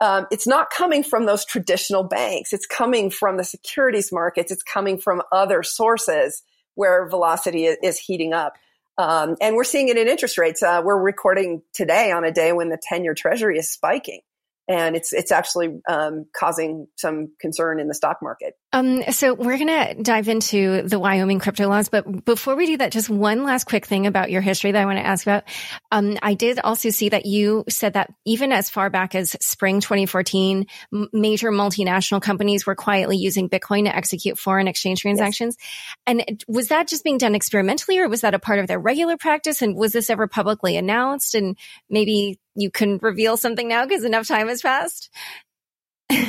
Um, 0.02 0.28
it's 0.30 0.46
not 0.46 0.72
coming 0.72 1.04
from 1.04 1.26
those 1.26 1.46
traditional 1.46 2.04
banks. 2.04 2.52
It's 2.52 2.66
coming 2.66 3.12
from 3.12 3.38
the 3.38 3.46
securities 3.46 4.12
markets. 4.12 4.52
It's 4.52 4.64
coming 4.64 4.98
from 4.98 5.22
other 5.32 5.64
sources 5.64 6.44
where 6.76 7.08
velocity 7.08 7.64
is 7.66 7.98
heating 7.98 8.34
up. 8.34 8.56
Um, 9.00 9.38
and 9.40 9.56
we're 9.56 9.64
seeing 9.64 9.88
it 9.88 9.98
in 9.98 10.10
interest 10.10 10.38
rates. 10.38 10.62
Uh, 10.62 10.82
we're 10.84 11.02
recording 11.02 11.62
today 11.74 12.12
on 12.12 12.26
a 12.26 12.34
day 12.34 12.52
when 12.52 12.68
the 12.68 12.78
10 12.90 13.06
year 13.06 13.14
treasury 13.14 13.58
is 13.58 13.72
spiking 13.72 14.20
and 14.70 14.96
it's 14.96 15.12
it's 15.12 15.32
actually 15.32 15.82
um, 15.90 16.28
causing 16.34 16.88
some 16.96 17.30
concern 17.42 17.80
in 17.80 17.88
the 17.88 17.96
stock 17.96 18.18
market. 18.22 18.54
Um, 18.72 19.02
so 19.12 19.34
we're 19.34 19.58
going 19.58 19.96
to 19.96 20.04
dive 20.04 20.30
into 20.30 20.84
the 20.84 21.00
Wyoming 21.00 21.40
crypto 21.40 21.68
laws, 21.68 21.90
but 21.90 22.24
before 22.24 22.56
we 22.56 22.68
do 22.68 22.78
that, 22.78 22.92
just 22.92 23.10
one 23.10 23.44
last 23.44 23.64
quick 23.64 23.88
thing 23.88 24.06
about 24.06 24.30
your 24.30 24.42
history 24.42 24.72
that 24.72 24.80
I 24.80 24.86
want 24.86 25.00
to 25.00 25.06
ask 25.06 25.26
about. 25.26 25.46
Um, 25.92 26.20
I 26.22 26.36
did 26.36 26.60
also 26.60 26.92
see 26.92 27.10
that 27.10 27.26
you 27.26 27.64
said 27.68 27.94
that 27.94 28.14
even 28.26 28.52
as 28.52 28.70
far 28.70 28.92
back 28.92 29.16
as 29.16 29.32
spring 29.42 29.82
2014, 29.82 30.68
m- 30.94 31.10
major 31.12 31.50
multinational 31.50 32.22
companies 32.22 32.68
were 32.68 32.76
quietly 32.76 33.18
using 33.18 33.50
Bitcoin 33.50 33.86
to 33.86 33.96
execute 33.96 34.38
foreign 34.38 34.68
exchange 34.68 35.02
transactions. 35.02 35.58
Yes. 35.60 35.98
And 36.06 36.44
was 36.48 36.68
that 36.68 36.88
just 36.88 37.04
being 37.04 37.18
done 37.18 37.34
experimentally, 37.34 37.98
or 37.98 38.08
was 38.08 38.22
that 38.22 38.36
a 38.36 38.40
part 38.40 38.60
of 38.60 38.68
their 38.68 38.80
regular 38.80 39.18
practice? 39.18 39.64
And 39.64 39.76
was 39.76 39.94
this 39.94 40.12
ever 40.12 40.28
publicly 40.28 40.78
announced? 40.78 41.34
And 41.34 41.58
maybe 41.90 42.40
you 42.60 42.70
can 42.70 42.98
reveal 43.02 43.38
something 43.38 43.68
now 43.68 43.86
because 43.86 44.04
enough 44.04 44.28
time 44.28 44.48
has 44.48 44.62
passed? 44.62 45.10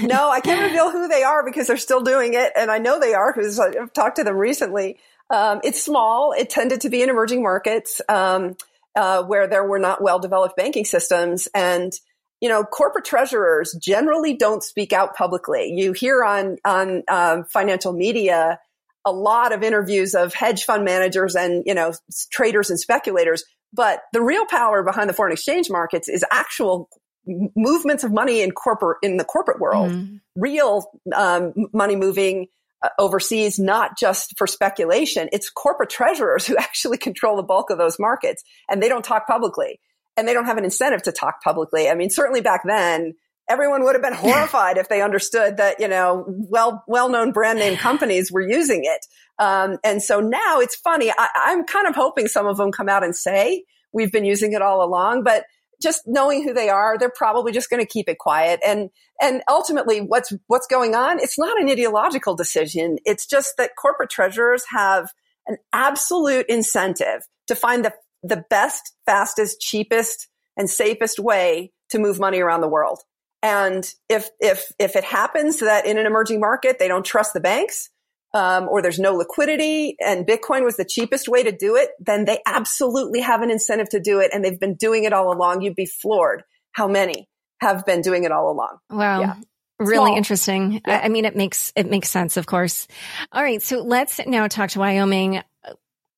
no, 0.02 0.30
I 0.30 0.40
can't 0.40 0.62
reveal 0.62 0.90
who 0.90 1.08
they 1.08 1.22
are 1.22 1.44
because 1.44 1.66
they're 1.66 1.76
still 1.76 2.02
doing 2.02 2.34
it. 2.34 2.52
And 2.56 2.70
I 2.70 2.78
know 2.78 3.00
they 3.00 3.14
are 3.14 3.32
because 3.32 3.58
I've 3.58 3.92
talked 3.92 4.16
to 4.16 4.24
them 4.24 4.36
recently. 4.36 4.98
Um, 5.30 5.60
it's 5.64 5.82
small. 5.82 6.32
It 6.32 6.50
tended 6.50 6.82
to 6.82 6.90
be 6.90 7.02
in 7.02 7.08
emerging 7.08 7.42
markets 7.42 8.00
um, 8.08 8.56
uh, 8.94 9.22
where 9.22 9.46
there 9.46 9.64
were 9.64 9.78
not 9.78 10.02
well 10.02 10.18
developed 10.18 10.56
banking 10.56 10.84
systems. 10.84 11.48
And, 11.54 11.92
you 12.40 12.48
know, 12.48 12.64
corporate 12.64 13.04
treasurers 13.04 13.76
generally 13.80 14.34
don't 14.36 14.62
speak 14.62 14.92
out 14.92 15.16
publicly. 15.16 15.72
You 15.74 15.92
hear 15.92 16.24
on, 16.24 16.58
on 16.64 17.02
uh, 17.08 17.42
financial 17.44 17.92
media 17.92 18.58
a 19.06 19.12
lot 19.12 19.52
of 19.52 19.62
interviews 19.62 20.14
of 20.14 20.34
hedge 20.34 20.64
fund 20.64 20.84
managers 20.84 21.34
and, 21.34 21.62
you 21.64 21.74
know, 21.74 21.94
traders 22.30 22.68
and 22.68 22.78
speculators 22.78 23.44
but 23.72 24.02
the 24.12 24.22
real 24.22 24.46
power 24.46 24.82
behind 24.82 25.08
the 25.08 25.14
foreign 25.14 25.32
exchange 25.32 25.68
markets 25.70 26.08
is 26.08 26.24
actual 26.30 26.88
movements 27.26 28.04
of 28.04 28.12
money 28.12 28.40
in 28.40 28.50
corporate 28.50 28.98
in 29.02 29.16
the 29.16 29.24
corporate 29.24 29.60
world, 29.60 29.90
mm. 29.90 30.20
real 30.36 30.90
um, 31.14 31.52
money 31.72 31.96
moving 31.96 32.46
uh, 32.82 32.88
overseas, 32.98 33.58
not 33.58 33.98
just 33.98 34.36
for 34.36 34.46
speculation. 34.46 35.28
It's 35.32 35.50
corporate 35.50 35.90
treasurers 35.90 36.46
who 36.46 36.56
actually 36.58 36.98
control 36.98 37.36
the 37.36 37.42
bulk 37.42 37.70
of 37.70 37.78
those 37.78 37.98
markets, 37.98 38.42
and 38.68 38.82
they 38.82 38.88
don't 38.88 39.04
talk 39.04 39.26
publicly, 39.26 39.80
and 40.16 40.26
they 40.26 40.32
don't 40.32 40.46
have 40.46 40.58
an 40.58 40.64
incentive 40.64 41.02
to 41.02 41.12
talk 41.12 41.42
publicly. 41.42 41.88
I 41.88 41.94
mean, 41.94 42.10
certainly 42.10 42.40
back 42.40 42.62
then. 42.64 43.14
Everyone 43.50 43.84
would 43.84 43.94
have 43.94 44.02
been 44.02 44.12
horrified 44.30 44.78
if 44.78 44.88
they 44.88 45.02
understood 45.02 45.58
that, 45.58 45.80
you 45.80 45.88
know, 45.88 46.24
well, 46.26 46.84
well-known 46.86 47.32
brand 47.32 47.58
name 47.58 47.76
companies 47.78 48.32
were 48.32 48.40
using 48.40 48.82
it. 48.84 49.04
Um, 49.38 49.78
and 49.84 50.02
so 50.02 50.20
now 50.20 50.60
it's 50.60 50.76
funny. 50.76 51.10
I, 51.10 51.28
I'm 51.34 51.64
kind 51.64 51.86
of 51.86 51.94
hoping 51.94 52.28
some 52.28 52.46
of 52.46 52.56
them 52.56 52.72
come 52.72 52.88
out 52.88 53.04
and 53.04 53.14
say, 53.14 53.64
we've 53.92 54.12
been 54.12 54.24
using 54.24 54.52
it 54.52 54.62
all 54.62 54.84
along, 54.84 55.24
but 55.24 55.44
just 55.82 56.02
knowing 56.06 56.44
who 56.44 56.52
they 56.52 56.68
are, 56.68 56.98
they're 56.98 57.10
probably 57.14 57.52
just 57.52 57.70
going 57.70 57.82
to 57.82 57.90
keep 57.90 58.08
it 58.08 58.18
quiet. 58.18 58.60
And, 58.64 58.90
and 59.20 59.42
ultimately 59.48 60.00
what's, 60.00 60.32
what's 60.46 60.66
going 60.66 60.94
on? 60.94 61.18
It's 61.18 61.38
not 61.38 61.60
an 61.60 61.68
ideological 61.68 62.36
decision. 62.36 62.98
It's 63.04 63.26
just 63.26 63.56
that 63.56 63.72
corporate 63.80 64.10
treasurers 64.10 64.62
have 64.70 65.08
an 65.46 65.56
absolute 65.72 66.46
incentive 66.48 67.22
to 67.48 67.54
find 67.54 67.84
the, 67.84 67.94
the 68.22 68.44
best, 68.50 68.94
fastest, 69.06 69.60
cheapest, 69.60 70.28
and 70.56 70.68
safest 70.68 71.18
way 71.18 71.72
to 71.88 71.98
move 71.98 72.20
money 72.20 72.40
around 72.40 72.60
the 72.60 72.68
world. 72.68 73.00
And 73.42 73.90
if, 74.08 74.28
if, 74.38 74.72
if 74.78 74.96
it 74.96 75.04
happens 75.04 75.60
that 75.60 75.86
in 75.86 75.98
an 75.98 76.06
emerging 76.06 76.40
market, 76.40 76.78
they 76.78 76.88
don't 76.88 77.04
trust 77.04 77.32
the 77.32 77.40
banks, 77.40 77.88
um, 78.34 78.68
or 78.68 78.82
there's 78.82 78.98
no 78.98 79.14
liquidity 79.14 79.96
and 79.98 80.26
Bitcoin 80.26 80.64
was 80.64 80.76
the 80.76 80.84
cheapest 80.84 81.28
way 81.28 81.42
to 81.42 81.52
do 81.52 81.76
it, 81.76 81.90
then 81.98 82.26
they 82.26 82.38
absolutely 82.46 83.20
have 83.20 83.42
an 83.42 83.50
incentive 83.50 83.88
to 83.90 84.00
do 84.00 84.20
it. 84.20 84.30
And 84.32 84.44
they've 84.44 84.60
been 84.60 84.76
doing 84.76 85.04
it 85.04 85.12
all 85.12 85.32
along. 85.32 85.62
You'd 85.62 85.74
be 85.74 85.86
floored 85.86 86.44
how 86.72 86.86
many 86.86 87.28
have 87.60 87.84
been 87.84 88.02
doing 88.02 88.24
it 88.24 88.32
all 88.32 88.52
along. 88.52 88.78
Wow. 88.88 89.20
Yeah. 89.20 89.34
really 89.78 89.96
Small. 89.96 90.16
interesting. 90.16 90.72
Yeah. 90.86 91.00
I, 91.00 91.04
I 91.06 91.08
mean, 91.08 91.24
it 91.24 91.34
makes 91.34 91.72
it 91.74 91.90
makes 91.90 92.10
sense, 92.10 92.36
of 92.36 92.46
course. 92.46 92.86
All 93.32 93.42
right, 93.42 93.62
so 93.62 93.82
let's 93.82 94.20
now 94.26 94.46
talk 94.46 94.70
to 94.70 94.78
Wyoming. 94.78 95.42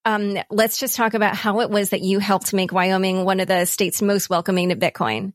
Um, 0.05 0.37
let's 0.51 0.79
just 0.79 0.97
talk 0.97 1.15
about 1.15 1.37
how 1.37 1.61
it 1.61 1.71
was 1.71 1.91
that 1.91 2.01
you 2.03 2.19
helped 2.19 2.53
make 2.53 2.73
Wyoming 2.73 3.25
one 3.25 3.39
of 3.39 3.47
the 3.47 3.67
states 3.67 4.03
most 4.03 4.29
welcoming 4.29 4.71
to 4.71 4.77
Bitcoin. 4.77 5.33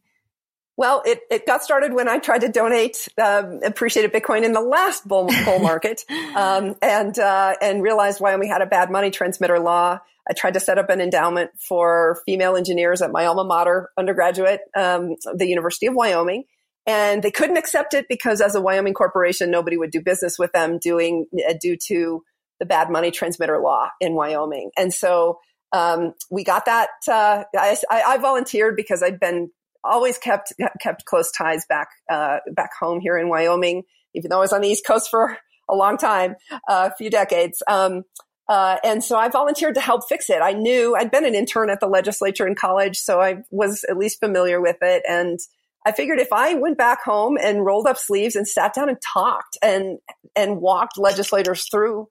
Well, 0.77 1.01
it, 1.05 1.21
it 1.31 1.47
got 1.47 1.63
started 1.63 1.93
when 1.93 2.07
I 2.07 2.19
tried 2.19 2.41
to 2.41 2.49
donate 2.49 3.07
um, 3.21 3.61
appreciated 3.63 4.13
Bitcoin 4.13 4.43
in 4.43 4.53
the 4.53 4.61
last 4.61 5.07
bull, 5.07 5.27
bull 5.43 5.57
market, 5.57 6.05
um, 6.35 6.75
and 6.83 7.17
uh, 7.17 7.55
and 7.59 7.81
realized 7.81 8.21
Wyoming 8.21 8.47
had 8.47 8.61
a 8.61 8.67
bad 8.67 8.91
money 8.91 9.09
transmitter 9.09 9.59
law. 9.59 9.99
I 10.29 10.33
tried 10.33 10.53
to 10.53 10.59
set 10.59 10.77
up 10.77 10.89
an 10.91 11.01
endowment 11.01 11.51
for 11.59 12.21
female 12.25 12.55
engineers 12.55 13.01
at 13.01 13.11
my 13.11 13.25
alma 13.25 13.43
mater 13.43 13.89
undergraduate, 13.97 14.61
um, 14.75 15.15
the 15.33 15.47
University 15.47 15.87
of 15.87 15.95
Wyoming, 15.95 16.43
and 16.85 17.23
they 17.23 17.31
couldn't 17.31 17.57
accept 17.57 17.95
it 17.95 18.05
because 18.07 18.39
as 18.39 18.53
a 18.53 18.61
Wyoming 18.61 18.93
corporation, 18.93 19.49
nobody 19.49 19.77
would 19.77 19.89
do 19.89 20.01
business 20.01 20.37
with 20.37 20.51
them 20.51 20.77
doing 20.77 21.25
uh, 21.49 21.53
due 21.59 21.77
to 21.87 22.23
the 22.59 22.67
bad 22.67 22.91
money 22.91 23.09
transmitter 23.09 23.59
law 23.59 23.89
in 23.99 24.13
Wyoming. 24.13 24.71
And 24.77 24.93
so 24.93 25.39
um, 25.71 26.13
we 26.29 26.43
got 26.43 26.65
that. 26.65 26.89
Uh, 27.07 27.43
I, 27.55 27.77
I, 27.89 28.17
volunteered 28.17 28.75
because 28.77 29.03
I'd 29.03 29.19
been 29.19 29.51
always 29.87 30.17
kept 30.17 30.53
kept 30.81 31.05
close 31.05 31.31
ties 31.31 31.65
back 31.67 31.89
uh, 32.09 32.37
back 32.53 32.71
home 32.79 32.99
here 32.99 33.17
in 33.17 33.29
Wyoming, 33.29 33.83
even 34.13 34.29
though 34.29 34.37
I 34.37 34.41
was 34.41 34.53
on 34.53 34.61
the 34.61 34.67
East 34.67 34.85
Coast 34.85 35.09
for 35.09 35.37
a 35.69 35.75
long 35.75 35.97
time, 35.97 36.35
a 36.67 36.93
few 36.95 37.09
decades. 37.09 37.61
Um, 37.67 38.03
uh, 38.47 38.77
and 38.83 39.03
so 39.03 39.17
I 39.17 39.27
volunteered 39.27 39.75
to 39.75 39.81
help 39.81 40.07
fix 40.07 40.29
it. 40.29 40.41
I 40.41 40.53
knew 40.53 40.95
I'd 40.95 41.11
been 41.11 41.25
an 41.25 41.35
intern 41.35 41.69
at 41.69 41.81
the 41.81 41.87
legislature 41.87 42.47
in 42.47 42.55
college, 42.55 42.97
so 42.97 43.19
I 43.19 43.39
was 43.51 43.83
at 43.89 43.97
least 43.97 44.19
familiar 44.19 44.61
with 44.61 44.77
it. 44.81 45.03
And 45.07 45.39
I 45.85 45.91
figured 45.91 46.19
if 46.19 46.31
I 46.31 46.53
went 46.55 46.77
back 46.77 47.03
home 47.03 47.37
and 47.41 47.65
rolled 47.65 47.87
up 47.87 47.97
sleeves 47.97 48.35
and 48.35 48.47
sat 48.47 48.73
down 48.73 48.89
and 48.89 48.97
talked 49.01 49.57
and 49.61 49.99
and 50.35 50.61
walked 50.61 50.97
legislators 50.97 51.67
through 51.69 52.07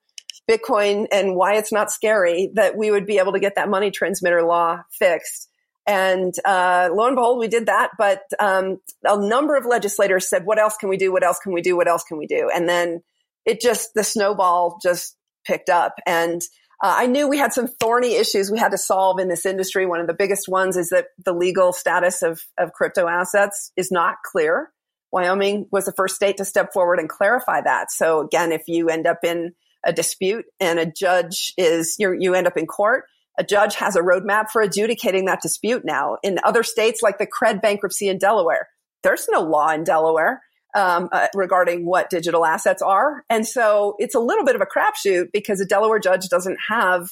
Bitcoin 0.51 1.07
and 1.11 1.37
why 1.37 1.57
it's 1.57 1.73
not 1.73 1.91
scary, 1.91 2.51
that 2.55 2.77
we 2.77 2.91
would 2.91 3.07
be 3.07 3.19
able 3.19 3.33
to 3.33 3.41
get 3.41 3.55
that 3.57 3.69
money 3.69 3.91
transmitter 3.91 4.43
law 4.43 4.83
fixed. 4.91 5.49
And 5.87 6.35
uh, 6.45 6.91
lo 6.93 7.07
and 7.07 7.17
behold, 7.17 7.39
we 7.39 7.49
did 7.49 7.67
that. 7.67 7.91
But 7.97 8.23
um, 8.41 8.81
a 9.05 9.19
number 9.19 9.57
of 9.57 9.67
legislators 9.67 10.29
said, 10.29 10.45
"What 10.45 10.59
else 10.59 10.77
can 10.77 10.89
we 10.89 10.97
do? 10.97 11.13
What 11.13 11.25
else 11.25 11.39
can 11.39 11.53
we 11.53 11.63
do? 11.63 11.77
What 11.77 11.89
else 11.89 12.03
can 12.03 12.19
we 12.19 12.27
do?" 12.27 12.51
And 12.53 12.69
then 12.69 13.03
it 13.45 13.61
just 13.61 13.95
the 13.95 14.05
snowball 14.05 14.79
just 14.83 15.17
picked 15.47 15.71
up. 15.71 15.95
And 16.07 16.43
uh, 16.83 16.95
I 16.99 17.07
knew 17.07 17.29
we 17.29 17.39
had 17.39 17.53
some 17.53 17.69
thorny 17.69 18.17
issues 18.17 18.51
we 18.51 18.59
had 18.59 18.73
to 18.73 18.79
solve 18.79 19.19
in 19.19 19.29
this 19.29 19.47
industry. 19.47 19.87
One 19.87 20.01
of 20.01 20.07
the 20.07 20.15
biggest 20.15 20.49
ones 20.49 20.77
is 20.77 20.91
that 20.91 21.07
the 21.25 21.33
legal 21.33 21.73
status 21.73 22.23
of, 22.23 22.43
of 22.59 22.73
crypto 22.73 23.07
assets 23.09 23.73
is 23.77 23.91
not 23.91 24.17
clear. 24.31 24.71
Wyoming 25.11 25.67
was 25.71 25.87
the 25.87 25.93
first 25.93 26.17
state 26.17 26.37
to 26.37 26.45
step 26.45 26.73
forward 26.75 26.99
and 26.99 27.09
clarify 27.09 27.63
that. 27.63 27.91
So 27.91 28.21
again, 28.21 28.53
if 28.53 28.65
you 28.67 28.89
end 28.89 29.07
up 29.07 29.21
in 29.25 29.53
a 29.85 29.93
dispute 29.93 30.45
and 30.61 30.79
a 30.79 30.85
judge 30.85 31.55
is, 31.57 31.97
you 31.99 32.35
end 32.35 32.47
up 32.47 32.59
in 32.59 32.67
court, 32.67 33.05
a 33.39 33.45
judge 33.45 33.75
has 33.77 33.97
a 33.97 34.01
roadmap 34.01 34.51
for 34.51 34.63
adjudicating 34.63 35.27
that 35.27 35.43
dispute 35.43 35.85
now. 35.85 36.17
In 36.23 36.39
other 36.45 36.63
states 36.63 37.03
like 37.03 37.19
the 37.19 37.27
Cred 37.27 37.61
bankruptcy 37.61 38.09
in 38.09 38.19
Delaware, 38.19 38.69
there's 39.03 39.29
no 39.31 39.41
law 39.41 39.71
in 39.71 39.85
Delaware 39.85 40.43
um, 40.75 41.09
uh, 41.13 41.29
regarding 41.35 41.87
what 41.87 42.11
digital 42.11 42.45
assets 42.45 42.83
are. 42.83 43.25
And 43.31 43.47
so 43.47 43.95
it's 43.99 44.15
a 44.15 44.21
little 44.21 44.45
bit 44.45 44.55
of 44.55 44.61
a 44.61 44.67
crapshoot 44.67 45.27
because 45.33 45.61
a 45.61 45.67
Delaware 45.67 45.99
judge 45.99 46.29
doesn't 46.29 46.59
have 46.69 47.09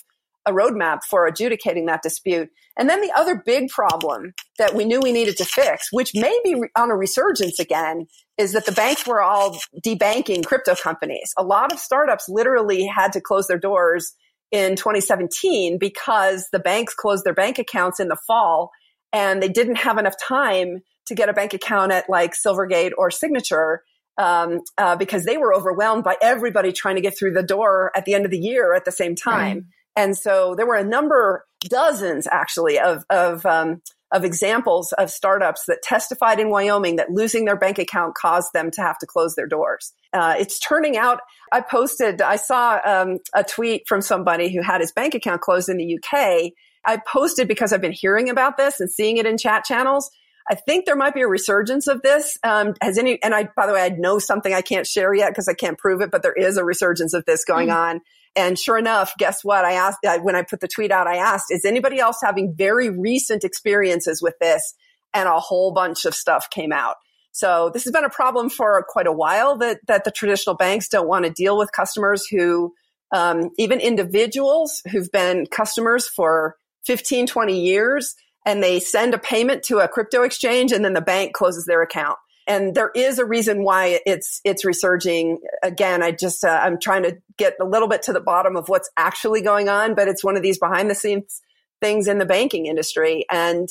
a 0.46 0.52
roadmap 0.52 1.00
for 1.08 1.26
adjudicating 1.26 1.86
that 1.86 2.02
dispute. 2.02 2.50
And 2.78 2.90
then 2.90 3.00
the 3.00 3.12
other 3.16 3.42
big 3.46 3.68
problem 3.68 4.34
that 4.58 4.74
we 4.74 4.84
knew 4.84 5.00
we 5.00 5.12
needed 5.12 5.38
to 5.38 5.44
fix, 5.44 5.88
which 5.90 6.14
may 6.14 6.38
be 6.44 6.56
on 6.76 6.90
a 6.90 6.96
resurgence 6.96 7.58
again, 7.58 8.06
is 8.36 8.52
that 8.52 8.66
the 8.66 8.72
banks 8.72 9.06
were 9.06 9.22
all 9.22 9.56
debanking 9.84 10.44
crypto 10.44 10.74
companies. 10.74 11.32
A 11.38 11.44
lot 11.44 11.72
of 11.72 11.78
startups 11.78 12.28
literally 12.28 12.86
had 12.86 13.12
to 13.14 13.20
close 13.20 13.46
their 13.46 13.58
doors 13.58 14.14
in 14.54 14.76
2017 14.76 15.78
because 15.78 16.46
the 16.52 16.60
banks 16.60 16.94
closed 16.94 17.24
their 17.24 17.34
bank 17.34 17.58
accounts 17.58 17.98
in 17.98 18.06
the 18.06 18.16
fall 18.24 18.70
and 19.12 19.42
they 19.42 19.48
didn't 19.48 19.74
have 19.74 19.98
enough 19.98 20.14
time 20.16 20.78
to 21.06 21.14
get 21.16 21.28
a 21.28 21.32
bank 21.32 21.54
account 21.54 21.90
at 21.90 22.08
like 22.08 22.34
Silvergate 22.34 22.92
or 22.96 23.10
Signature 23.10 23.82
um, 24.16 24.60
uh, 24.78 24.94
because 24.94 25.24
they 25.24 25.36
were 25.36 25.52
overwhelmed 25.52 26.04
by 26.04 26.14
everybody 26.22 26.70
trying 26.70 26.94
to 26.94 27.00
get 27.00 27.18
through 27.18 27.32
the 27.32 27.42
door 27.42 27.90
at 27.96 28.04
the 28.04 28.14
end 28.14 28.24
of 28.24 28.30
the 28.30 28.38
year 28.38 28.74
at 28.74 28.84
the 28.84 28.92
same 28.92 29.16
time. 29.16 29.56
Right. 29.56 29.64
And 29.96 30.16
so 30.16 30.54
there 30.54 30.66
were 30.66 30.76
a 30.76 30.84
number, 30.84 31.44
dozens 31.68 32.28
actually, 32.30 32.78
of 32.78 33.04
of 33.10 33.44
um, 33.44 33.82
of 34.12 34.24
examples 34.24 34.92
of 34.92 35.10
startups 35.10 35.64
that 35.66 35.82
testified 35.82 36.38
in 36.38 36.50
Wyoming 36.50 36.96
that 36.96 37.10
losing 37.10 37.44
their 37.44 37.56
bank 37.56 37.78
account 37.78 38.14
caused 38.14 38.52
them 38.52 38.70
to 38.72 38.80
have 38.80 38.98
to 38.98 39.06
close 39.06 39.34
their 39.34 39.46
doors. 39.46 39.92
Uh, 40.12 40.34
it's 40.38 40.58
turning 40.58 40.96
out. 40.96 41.20
I 41.52 41.60
posted. 41.60 42.22
I 42.22 42.36
saw 42.36 42.78
um, 42.84 43.18
a 43.34 43.42
tweet 43.42 43.88
from 43.88 44.00
somebody 44.00 44.54
who 44.54 44.62
had 44.62 44.80
his 44.80 44.92
bank 44.92 45.14
account 45.14 45.40
closed 45.40 45.68
in 45.68 45.78
the 45.78 45.98
UK. 45.98 46.52
I 46.86 47.00
posted 47.06 47.48
because 47.48 47.72
I've 47.72 47.80
been 47.80 47.92
hearing 47.92 48.28
about 48.28 48.56
this 48.56 48.78
and 48.78 48.90
seeing 48.90 49.16
it 49.16 49.26
in 49.26 49.38
chat 49.38 49.64
channels. 49.64 50.10
I 50.48 50.54
think 50.54 50.84
there 50.84 50.96
might 50.96 51.14
be 51.14 51.22
a 51.22 51.26
resurgence 51.26 51.86
of 51.86 52.02
this. 52.02 52.36
Um, 52.42 52.74
has 52.82 52.98
any, 52.98 53.22
and 53.22 53.34
I, 53.34 53.48
by 53.56 53.66
the 53.66 53.72
way, 53.72 53.82
I 53.82 53.88
know 53.88 54.18
something 54.18 54.52
I 54.52 54.60
can't 54.60 54.86
share 54.86 55.14
yet 55.14 55.30
because 55.30 55.48
I 55.48 55.54
can't 55.54 55.78
prove 55.78 56.02
it, 56.02 56.10
but 56.10 56.22
there 56.22 56.34
is 56.34 56.58
a 56.58 56.64
resurgence 56.64 57.14
of 57.14 57.24
this 57.24 57.44
going 57.44 57.68
mm. 57.68 57.76
on. 57.76 58.00
And 58.36 58.58
sure 58.58 58.78
enough, 58.78 59.12
guess 59.18 59.44
what? 59.44 59.64
I 59.64 59.72
asked, 59.72 59.98
when 60.22 60.34
I 60.34 60.42
put 60.42 60.60
the 60.60 60.68
tweet 60.68 60.90
out, 60.90 61.06
I 61.06 61.16
asked, 61.16 61.46
is 61.50 61.64
anybody 61.64 62.00
else 62.00 62.18
having 62.22 62.54
very 62.56 62.90
recent 62.90 63.44
experiences 63.44 64.20
with 64.20 64.34
this? 64.40 64.74
And 65.12 65.28
a 65.28 65.38
whole 65.38 65.72
bunch 65.72 66.04
of 66.04 66.14
stuff 66.14 66.50
came 66.50 66.72
out. 66.72 66.96
So 67.30 67.70
this 67.72 67.84
has 67.84 67.92
been 67.92 68.04
a 68.04 68.10
problem 68.10 68.50
for 68.50 68.84
quite 68.88 69.06
a 69.06 69.12
while 69.12 69.56
that, 69.58 69.78
that 69.86 70.04
the 70.04 70.10
traditional 70.10 70.56
banks 70.56 70.88
don't 70.88 71.08
want 71.08 71.24
to 71.24 71.30
deal 71.30 71.56
with 71.56 71.70
customers 71.72 72.26
who, 72.28 72.72
um, 73.12 73.50
even 73.58 73.80
individuals 73.80 74.82
who've 74.90 75.10
been 75.10 75.46
customers 75.46 76.08
for 76.08 76.56
15, 76.86 77.26
20 77.26 77.60
years 77.60 78.14
and 78.46 78.62
they 78.62 78.78
send 78.78 79.14
a 79.14 79.18
payment 79.18 79.62
to 79.64 79.78
a 79.78 79.88
crypto 79.88 80.22
exchange 80.22 80.72
and 80.72 80.84
then 80.84 80.92
the 80.92 81.00
bank 81.00 81.32
closes 81.32 81.64
their 81.64 81.82
account. 81.82 82.18
And 82.46 82.74
there 82.74 82.90
is 82.94 83.18
a 83.18 83.24
reason 83.24 83.64
why 83.64 84.00
it's 84.04 84.40
it's 84.44 84.64
resurging 84.64 85.40
again. 85.62 86.02
I 86.02 86.12
just 86.12 86.44
uh, 86.44 86.60
I'm 86.62 86.78
trying 86.78 87.04
to 87.04 87.18
get 87.38 87.54
a 87.60 87.64
little 87.64 87.88
bit 87.88 88.02
to 88.02 88.12
the 88.12 88.20
bottom 88.20 88.56
of 88.56 88.68
what's 88.68 88.90
actually 88.96 89.40
going 89.40 89.68
on, 89.68 89.94
but 89.94 90.08
it's 90.08 90.22
one 90.22 90.36
of 90.36 90.42
these 90.42 90.58
behind 90.58 90.90
the 90.90 90.94
scenes 90.94 91.40
things 91.80 92.08
in 92.08 92.18
the 92.18 92.26
banking 92.26 92.66
industry, 92.66 93.24
and 93.30 93.68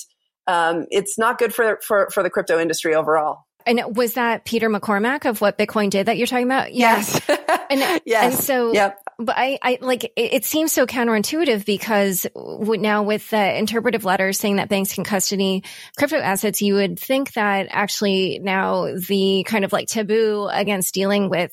um, 0.47 0.85
it's 0.89 1.17
not 1.17 1.37
good 1.37 1.53
for 1.53 1.79
for 1.81 2.09
for 2.11 2.23
the 2.23 2.29
crypto 2.29 2.59
industry 2.59 2.95
overall. 2.95 3.45
And 3.65 3.95
was 3.95 4.15
that 4.15 4.45
Peter 4.45 4.69
McCormack 4.69 5.25
of 5.25 5.41
what 5.41 5.57
Bitcoin 5.57 5.89
did 5.89 6.07
that 6.07 6.17
you're 6.17 6.27
talking 6.27 6.45
about? 6.45 6.73
Yes. 6.73 7.21
and, 7.69 8.01
yes. 8.05 8.33
And 8.35 8.43
so, 8.43 8.73
yep. 8.73 8.99
But 9.23 9.35
I, 9.37 9.57
I 9.61 9.77
like, 9.81 10.11
it, 10.15 10.45
seems 10.45 10.71
so 10.71 10.85
counterintuitive 10.85 11.65
because 11.65 12.27
now 12.35 13.03
with 13.03 13.29
the 13.29 13.57
interpretive 13.57 14.05
letters 14.05 14.39
saying 14.39 14.57
that 14.57 14.69
banks 14.69 14.93
can 14.93 15.03
custody 15.03 15.63
crypto 15.97 16.17
assets, 16.17 16.61
you 16.61 16.75
would 16.75 16.99
think 16.99 17.33
that 17.33 17.67
actually 17.69 18.39
now 18.41 18.95
the 18.95 19.43
kind 19.47 19.65
of 19.65 19.73
like 19.73 19.87
taboo 19.87 20.47
against 20.51 20.93
dealing 20.93 21.29
with 21.29 21.51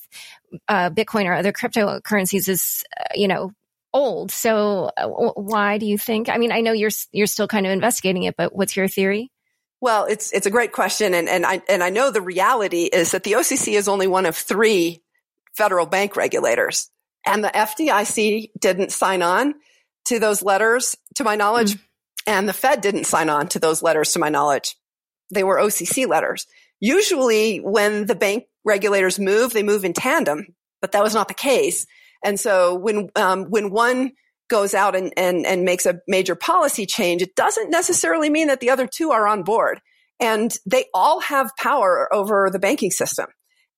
uh, 0.68 0.90
Bitcoin 0.90 1.26
or 1.26 1.34
other 1.34 1.52
cryptocurrencies 1.52 2.48
is, 2.48 2.84
uh, 2.98 3.04
you 3.14 3.28
know, 3.28 3.52
old. 3.92 4.30
So 4.30 4.90
uh, 4.96 5.08
why 5.08 5.78
do 5.78 5.86
you 5.86 5.98
think? 5.98 6.28
I 6.28 6.38
mean, 6.38 6.52
I 6.52 6.60
know 6.60 6.72
you're 6.72 6.90
you're 7.12 7.26
still 7.26 7.48
kind 7.48 7.66
of 7.66 7.72
investigating 7.72 8.24
it, 8.24 8.36
but 8.36 8.54
what's 8.54 8.76
your 8.76 8.88
theory? 8.88 9.30
Well, 9.80 10.04
it's 10.04 10.32
it's 10.32 10.46
a 10.46 10.50
great 10.50 10.72
question, 10.72 11.14
and 11.14 11.28
and 11.28 11.46
I 11.46 11.62
and 11.68 11.82
I 11.82 11.90
know 11.90 12.10
the 12.10 12.20
reality 12.20 12.84
is 12.84 13.12
that 13.12 13.24
the 13.24 13.32
OCC 13.32 13.74
is 13.74 13.88
only 13.88 14.06
one 14.06 14.26
of 14.26 14.36
three 14.36 15.02
federal 15.54 15.86
bank 15.86 16.16
regulators, 16.16 16.90
and 17.26 17.44
the 17.44 17.48
FDIC 17.48 18.50
didn't 18.58 18.92
sign 18.92 19.22
on 19.22 19.54
to 20.06 20.18
those 20.18 20.42
letters, 20.42 20.96
to 21.16 21.24
my 21.24 21.36
knowledge, 21.36 21.74
mm. 21.74 21.80
and 22.26 22.48
the 22.48 22.52
Fed 22.52 22.80
didn't 22.80 23.04
sign 23.04 23.28
on 23.28 23.48
to 23.48 23.58
those 23.58 23.82
letters, 23.82 24.12
to 24.12 24.18
my 24.18 24.28
knowledge. 24.28 24.76
They 25.32 25.44
were 25.44 25.58
OCC 25.58 26.08
letters. 26.08 26.46
Usually, 26.80 27.58
when 27.58 28.06
the 28.06 28.14
bank 28.14 28.44
regulators 28.64 29.18
move, 29.18 29.52
they 29.52 29.62
move 29.62 29.84
in 29.84 29.92
tandem, 29.92 30.54
but 30.80 30.92
that 30.92 31.02
was 31.02 31.14
not 31.14 31.28
the 31.28 31.34
case. 31.34 31.86
And 32.24 32.38
so 32.38 32.74
when 32.74 33.10
um, 33.16 33.44
when 33.44 33.70
one 33.70 34.12
goes 34.48 34.74
out 34.74 34.96
and, 34.96 35.12
and, 35.16 35.46
and 35.46 35.64
makes 35.64 35.86
a 35.86 36.00
major 36.08 36.34
policy 36.34 36.84
change, 36.84 37.22
it 37.22 37.36
doesn't 37.36 37.70
necessarily 37.70 38.28
mean 38.28 38.48
that 38.48 38.60
the 38.60 38.70
other 38.70 38.86
two 38.86 39.12
are 39.12 39.26
on 39.26 39.44
board. 39.44 39.80
And 40.18 40.54
they 40.66 40.86
all 40.92 41.20
have 41.20 41.56
power 41.56 42.12
over 42.12 42.50
the 42.52 42.58
banking 42.58 42.90
system. 42.90 43.26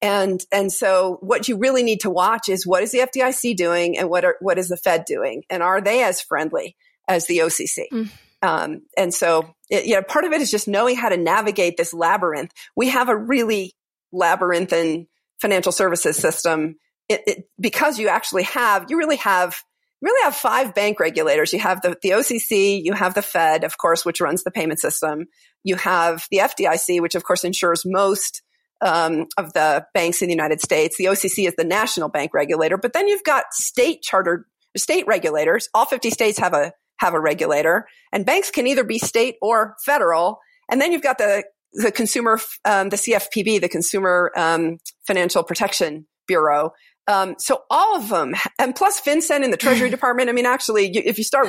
And, 0.02 0.44
and 0.50 0.72
so 0.72 1.18
what 1.20 1.48
you 1.48 1.56
really 1.56 1.84
need 1.84 2.00
to 2.00 2.10
watch 2.10 2.48
is 2.48 2.66
what 2.66 2.82
is 2.82 2.90
the 2.90 2.98
FDIC 2.98 3.56
doing 3.56 3.96
and 3.96 4.10
what 4.10 4.24
are, 4.24 4.36
what 4.40 4.58
is 4.58 4.68
the 4.68 4.76
Fed 4.76 5.04
doing? 5.06 5.44
And 5.48 5.62
are 5.62 5.80
they 5.80 6.02
as 6.02 6.20
friendly 6.20 6.76
as 7.08 7.26
the 7.26 7.38
OCC? 7.38 7.84
Mm. 7.92 8.10
Um, 8.42 8.82
and 8.96 9.14
so, 9.14 9.54
it, 9.70 9.86
you 9.86 9.94
know, 9.94 10.02
part 10.02 10.24
of 10.24 10.32
it 10.32 10.40
is 10.40 10.50
just 10.50 10.66
knowing 10.66 10.96
how 10.96 11.08
to 11.08 11.16
navigate 11.16 11.76
this 11.76 11.94
labyrinth. 11.94 12.52
We 12.74 12.88
have 12.88 13.08
a 13.08 13.16
really 13.16 13.74
labyrinthine 14.10 15.06
financial 15.40 15.72
services 15.72 16.16
system 16.16 16.76
it, 17.08 17.22
it, 17.26 17.44
because 17.60 17.98
you 17.98 18.08
actually 18.08 18.42
have, 18.44 18.90
you 18.90 18.98
really 18.98 19.16
have 19.16 19.62
really 20.02 20.24
have 20.24 20.34
five 20.34 20.74
bank 20.74 20.98
regulators. 20.98 21.52
You 21.52 21.60
have 21.60 21.80
the, 21.80 21.96
the 22.02 22.10
OCC, 22.10 22.82
you 22.82 22.92
have 22.92 23.14
the 23.14 23.22
Fed, 23.22 23.62
of 23.62 23.78
course, 23.78 24.04
which 24.04 24.20
runs 24.20 24.42
the 24.42 24.50
payment 24.50 24.80
system. 24.80 25.26
You 25.62 25.76
have 25.76 26.26
the 26.30 26.38
FDIC, 26.38 27.00
which 27.00 27.14
of 27.14 27.22
course 27.22 27.44
insures 27.44 27.84
most 27.86 28.42
um, 28.82 29.26
of 29.38 29.52
the 29.52 29.86
banks 29.94 30.22
in 30.22 30.28
the 30.28 30.34
United 30.34 30.60
States. 30.60 30.96
The 30.96 31.04
OCC 31.04 31.46
is 31.46 31.54
the 31.56 31.64
national 31.64 32.08
bank 32.08 32.32
regulator, 32.34 32.76
but 32.76 32.92
then 32.92 33.08
you've 33.08 33.24
got 33.24 33.44
state 33.52 34.02
chartered 34.02 34.44
state 34.76 35.06
regulators. 35.06 35.68
All 35.74 35.86
50 35.86 36.10
states 36.10 36.38
have 36.38 36.54
a 36.54 36.72
have 36.98 37.14
a 37.14 37.20
regulator, 37.20 37.86
and 38.12 38.26
banks 38.26 38.50
can 38.50 38.66
either 38.66 38.84
be 38.84 38.98
state 38.98 39.36
or 39.40 39.76
federal. 39.84 40.38
And 40.70 40.80
then 40.80 40.92
you've 40.92 41.02
got 41.02 41.18
the 41.18 41.44
the 41.72 41.90
consumer, 41.90 42.38
um, 42.64 42.90
the 42.90 42.96
CFPB, 42.96 43.60
the 43.60 43.68
Consumer 43.68 44.30
um, 44.36 44.78
Financial 45.06 45.42
Protection 45.42 46.06
Bureau, 46.26 46.72
um, 47.08 47.34
so 47.38 47.62
all 47.68 47.96
of 47.96 48.08
them, 48.08 48.34
and 48.58 48.74
plus 48.74 49.00
FinCEN 49.00 49.42
in 49.42 49.50
the 49.50 49.56
Treasury 49.56 49.90
Department. 49.90 50.28
I 50.28 50.32
mean, 50.32 50.46
actually, 50.46 50.88
if 50.96 51.18
you 51.18 51.24
start 51.24 51.48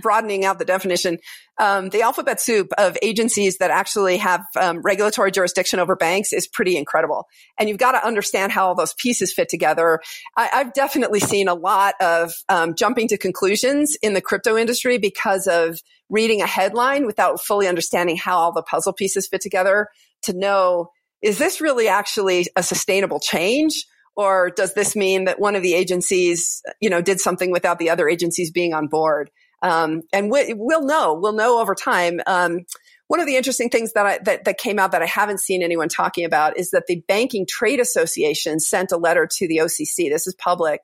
broadening 0.00 0.44
out 0.44 0.58
the 0.58 0.64
definition, 0.64 1.18
um, 1.58 1.88
the 1.88 2.02
alphabet 2.02 2.40
soup 2.40 2.72
of 2.78 2.96
agencies 3.02 3.58
that 3.58 3.70
actually 3.70 4.18
have 4.18 4.44
um, 4.56 4.82
regulatory 4.82 5.32
jurisdiction 5.32 5.80
over 5.80 5.96
banks 5.96 6.32
is 6.32 6.46
pretty 6.46 6.76
incredible. 6.76 7.26
And 7.58 7.68
you've 7.68 7.78
got 7.78 7.92
to 7.92 8.06
understand 8.06 8.52
how 8.52 8.68
all 8.68 8.74
those 8.74 8.94
pieces 8.94 9.32
fit 9.32 9.48
together. 9.48 10.00
I, 10.36 10.48
have 10.52 10.72
definitely 10.72 11.20
seen 11.20 11.48
a 11.48 11.54
lot 11.54 11.94
of 12.00 12.32
um, 12.48 12.74
jumping 12.74 13.08
to 13.08 13.18
conclusions 13.18 13.96
in 14.02 14.14
the 14.14 14.20
crypto 14.20 14.56
industry 14.56 14.98
because 14.98 15.46
of 15.46 15.80
reading 16.08 16.42
a 16.42 16.46
headline 16.46 17.06
without 17.06 17.40
fully 17.40 17.66
understanding 17.66 18.16
how 18.16 18.36
all 18.36 18.52
the 18.52 18.62
puzzle 18.62 18.92
pieces 18.92 19.26
fit 19.26 19.40
together 19.40 19.88
to 20.22 20.32
know 20.32 20.90
is 21.22 21.38
this 21.38 21.60
really 21.60 21.88
actually 21.88 22.46
a 22.54 22.62
sustainable 22.62 23.18
change? 23.18 23.86
Or 24.16 24.50
does 24.50 24.74
this 24.74 24.96
mean 24.96 25.24
that 25.24 25.38
one 25.38 25.56
of 25.56 25.62
the 25.62 25.74
agencies, 25.74 26.62
you 26.80 26.88
know, 26.88 27.02
did 27.02 27.20
something 27.20 27.50
without 27.50 27.78
the 27.78 27.90
other 27.90 28.08
agencies 28.08 28.50
being 28.50 28.72
on 28.72 28.86
board? 28.86 29.30
Um, 29.62 30.02
and 30.12 30.30
we, 30.30 30.54
will 30.54 30.84
know, 30.84 31.14
we'll 31.14 31.32
know 31.32 31.60
over 31.60 31.74
time. 31.74 32.20
Um, 32.26 32.60
one 33.08 33.20
of 33.20 33.26
the 33.26 33.36
interesting 33.36 33.68
things 33.68 33.92
that, 33.92 34.06
I, 34.06 34.18
that, 34.24 34.44
that 34.44 34.58
came 34.58 34.78
out 34.78 34.92
that 34.92 35.02
I 35.02 35.06
haven't 35.06 35.40
seen 35.40 35.62
anyone 35.62 35.88
talking 35.88 36.24
about 36.24 36.56
is 36.56 36.70
that 36.70 36.86
the 36.86 37.02
Banking 37.06 37.46
Trade 37.46 37.78
Association 37.78 38.58
sent 38.58 38.90
a 38.90 38.96
letter 38.96 39.28
to 39.30 39.48
the 39.48 39.58
OCC. 39.58 40.10
This 40.10 40.26
is 40.26 40.34
public, 40.34 40.80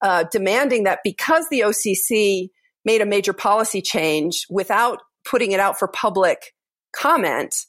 uh, 0.00 0.24
demanding 0.30 0.84
that 0.84 1.00
because 1.04 1.48
the 1.48 1.60
OCC 1.60 2.50
made 2.84 3.00
a 3.00 3.06
major 3.06 3.32
policy 3.32 3.82
change 3.82 4.46
without 4.48 5.00
putting 5.24 5.52
it 5.52 5.60
out 5.60 5.78
for 5.78 5.88
public 5.88 6.54
comment, 6.92 7.66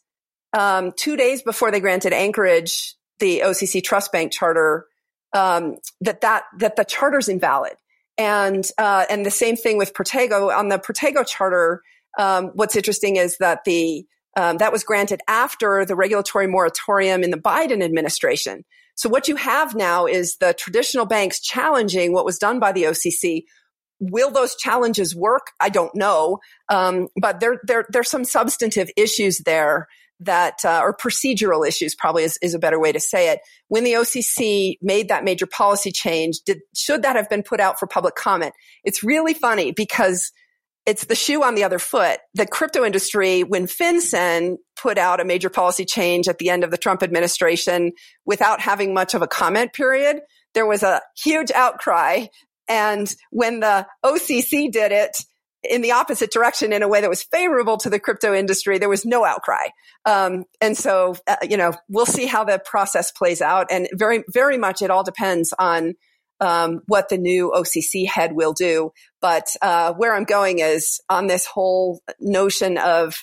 um, 0.53 0.93
two 0.95 1.17
days 1.17 1.41
before 1.41 1.71
they 1.71 1.79
granted 1.79 2.13
Anchorage 2.13 2.93
the 3.19 3.41
OCC 3.43 3.83
Trust 3.83 4.11
Bank 4.11 4.31
charter 4.31 4.85
um, 5.33 5.77
that 6.01 6.21
that 6.21 6.43
that 6.59 6.75
the 6.75 6.85
charter's 6.85 7.29
invalid. 7.29 7.73
And 8.17 8.67
uh, 8.77 9.05
and 9.09 9.25
the 9.25 9.31
same 9.31 9.55
thing 9.55 9.77
with 9.77 9.93
Protego 9.93 10.55
on 10.55 10.69
the 10.69 10.79
Protego 10.79 11.25
charter. 11.25 11.83
Um, 12.17 12.47
what's 12.55 12.75
interesting 12.75 13.17
is 13.17 13.37
that 13.37 13.63
the 13.63 14.05
um, 14.35 14.57
that 14.57 14.71
was 14.71 14.83
granted 14.83 15.21
after 15.27 15.85
the 15.85 15.95
regulatory 15.95 16.47
moratorium 16.47 17.23
in 17.23 17.31
the 17.31 17.37
Biden 17.37 17.83
administration. 17.83 18.63
So 18.95 19.09
what 19.09 19.27
you 19.27 19.35
have 19.35 19.75
now 19.75 20.07
is 20.07 20.37
the 20.37 20.53
traditional 20.53 21.05
banks 21.05 21.39
challenging 21.39 22.13
what 22.13 22.25
was 22.25 22.39
done 22.39 22.59
by 22.59 22.71
the 22.71 22.83
OCC. 22.83 23.43
Will 23.99 24.31
those 24.31 24.55
challenges 24.55 25.15
work? 25.15 25.51
I 25.59 25.69
don't 25.69 25.93
know, 25.93 26.39
um, 26.69 27.07
but 27.19 27.39
there 27.39 27.59
there 27.63 27.85
there's 27.89 28.09
some 28.09 28.25
substantive 28.25 28.89
issues 28.95 29.39
there 29.39 29.87
that, 30.19 30.65
uh, 30.65 30.81
or 30.83 30.95
procedural 30.95 31.67
issues 31.67 31.95
probably 31.95 32.23
is, 32.23 32.37
is 32.41 32.53
a 32.53 32.59
better 32.59 32.79
way 32.79 32.91
to 32.91 32.99
say 32.99 33.31
it. 33.31 33.39
When 33.67 33.83
the 33.83 33.93
OCC 33.93 34.77
made 34.81 35.09
that 35.09 35.23
major 35.23 35.45
policy 35.45 35.91
change, 35.91 36.39
did, 36.45 36.59
should 36.75 37.03
that 37.03 37.15
have 37.15 37.29
been 37.29 37.43
put 37.43 37.59
out 37.59 37.79
for 37.79 37.87
public 37.87 38.15
comment? 38.15 38.53
It's 38.83 39.03
really 39.03 39.33
funny 39.33 39.71
because 39.71 40.31
it's 40.87 41.05
the 41.05 41.15
shoe 41.15 41.43
on 41.43 41.55
the 41.55 41.65
other 41.65 41.79
foot. 41.79 42.19
The 42.33 42.47
crypto 42.47 42.85
industry, 42.85 43.43
when 43.43 43.67
FinCEN 43.67 44.55
put 44.81 44.97
out 44.97 45.19
a 45.19 45.25
major 45.25 45.49
policy 45.49 45.83
change 45.83 46.29
at 46.29 46.37
the 46.37 46.49
end 46.49 46.63
of 46.63 46.71
the 46.71 46.77
Trump 46.77 47.03
administration 47.03 47.91
without 48.25 48.61
having 48.61 48.93
much 48.93 49.13
of 49.13 49.21
a 49.21 49.27
comment 49.27 49.73
period, 49.73 50.21
there 50.53 50.65
was 50.65 50.83
a 50.83 51.01
huge 51.21 51.51
outcry. 51.51 52.27
And 52.69 53.13
when 53.31 53.59
the 53.59 53.85
OCC 54.03 54.71
did 54.71 54.93
it, 54.93 55.17
in 55.63 55.81
the 55.81 55.91
opposite 55.91 56.31
direction 56.31 56.71
in 56.71 56.83
a 56.83 56.87
way 56.87 57.01
that 57.01 57.09
was 57.09 57.23
favorable 57.23 57.77
to 57.77 57.89
the 57.89 57.99
crypto 57.99 58.33
industry, 58.33 58.77
there 58.77 58.89
was 58.89 59.05
no 59.05 59.25
outcry. 59.25 59.67
Um, 60.05 60.45
and 60.61 60.77
so, 60.77 61.15
uh, 61.27 61.37
you 61.43 61.57
know, 61.57 61.73
we'll 61.89 62.05
see 62.05 62.25
how 62.25 62.43
the 62.43 62.61
process 62.63 63.11
plays 63.11 63.41
out. 63.41 63.67
And 63.71 63.87
very, 63.93 64.23
very 64.31 64.57
much 64.57 64.81
it 64.81 64.91
all 64.91 65.03
depends 65.03 65.53
on 65.57 65.95
um, 66.39 66.81
what 66.87 67.09
the 67.09 67.17
new 67.17 67.51
OCC 67.55 68.07
head 68.07 68.33
will 68.33 68.53
do. 68.53 68.91
But 69.21 69.47
uh, 69.61 69.93
where 69.93 70.13
I'm 70.13 70.25
going 70.25 70.59
is 70.59 71.01
on 71.09 71.27
this 71.27 71.45
whole 71.45 72.01
notion 72.19 72.77
of, 72.77 73.15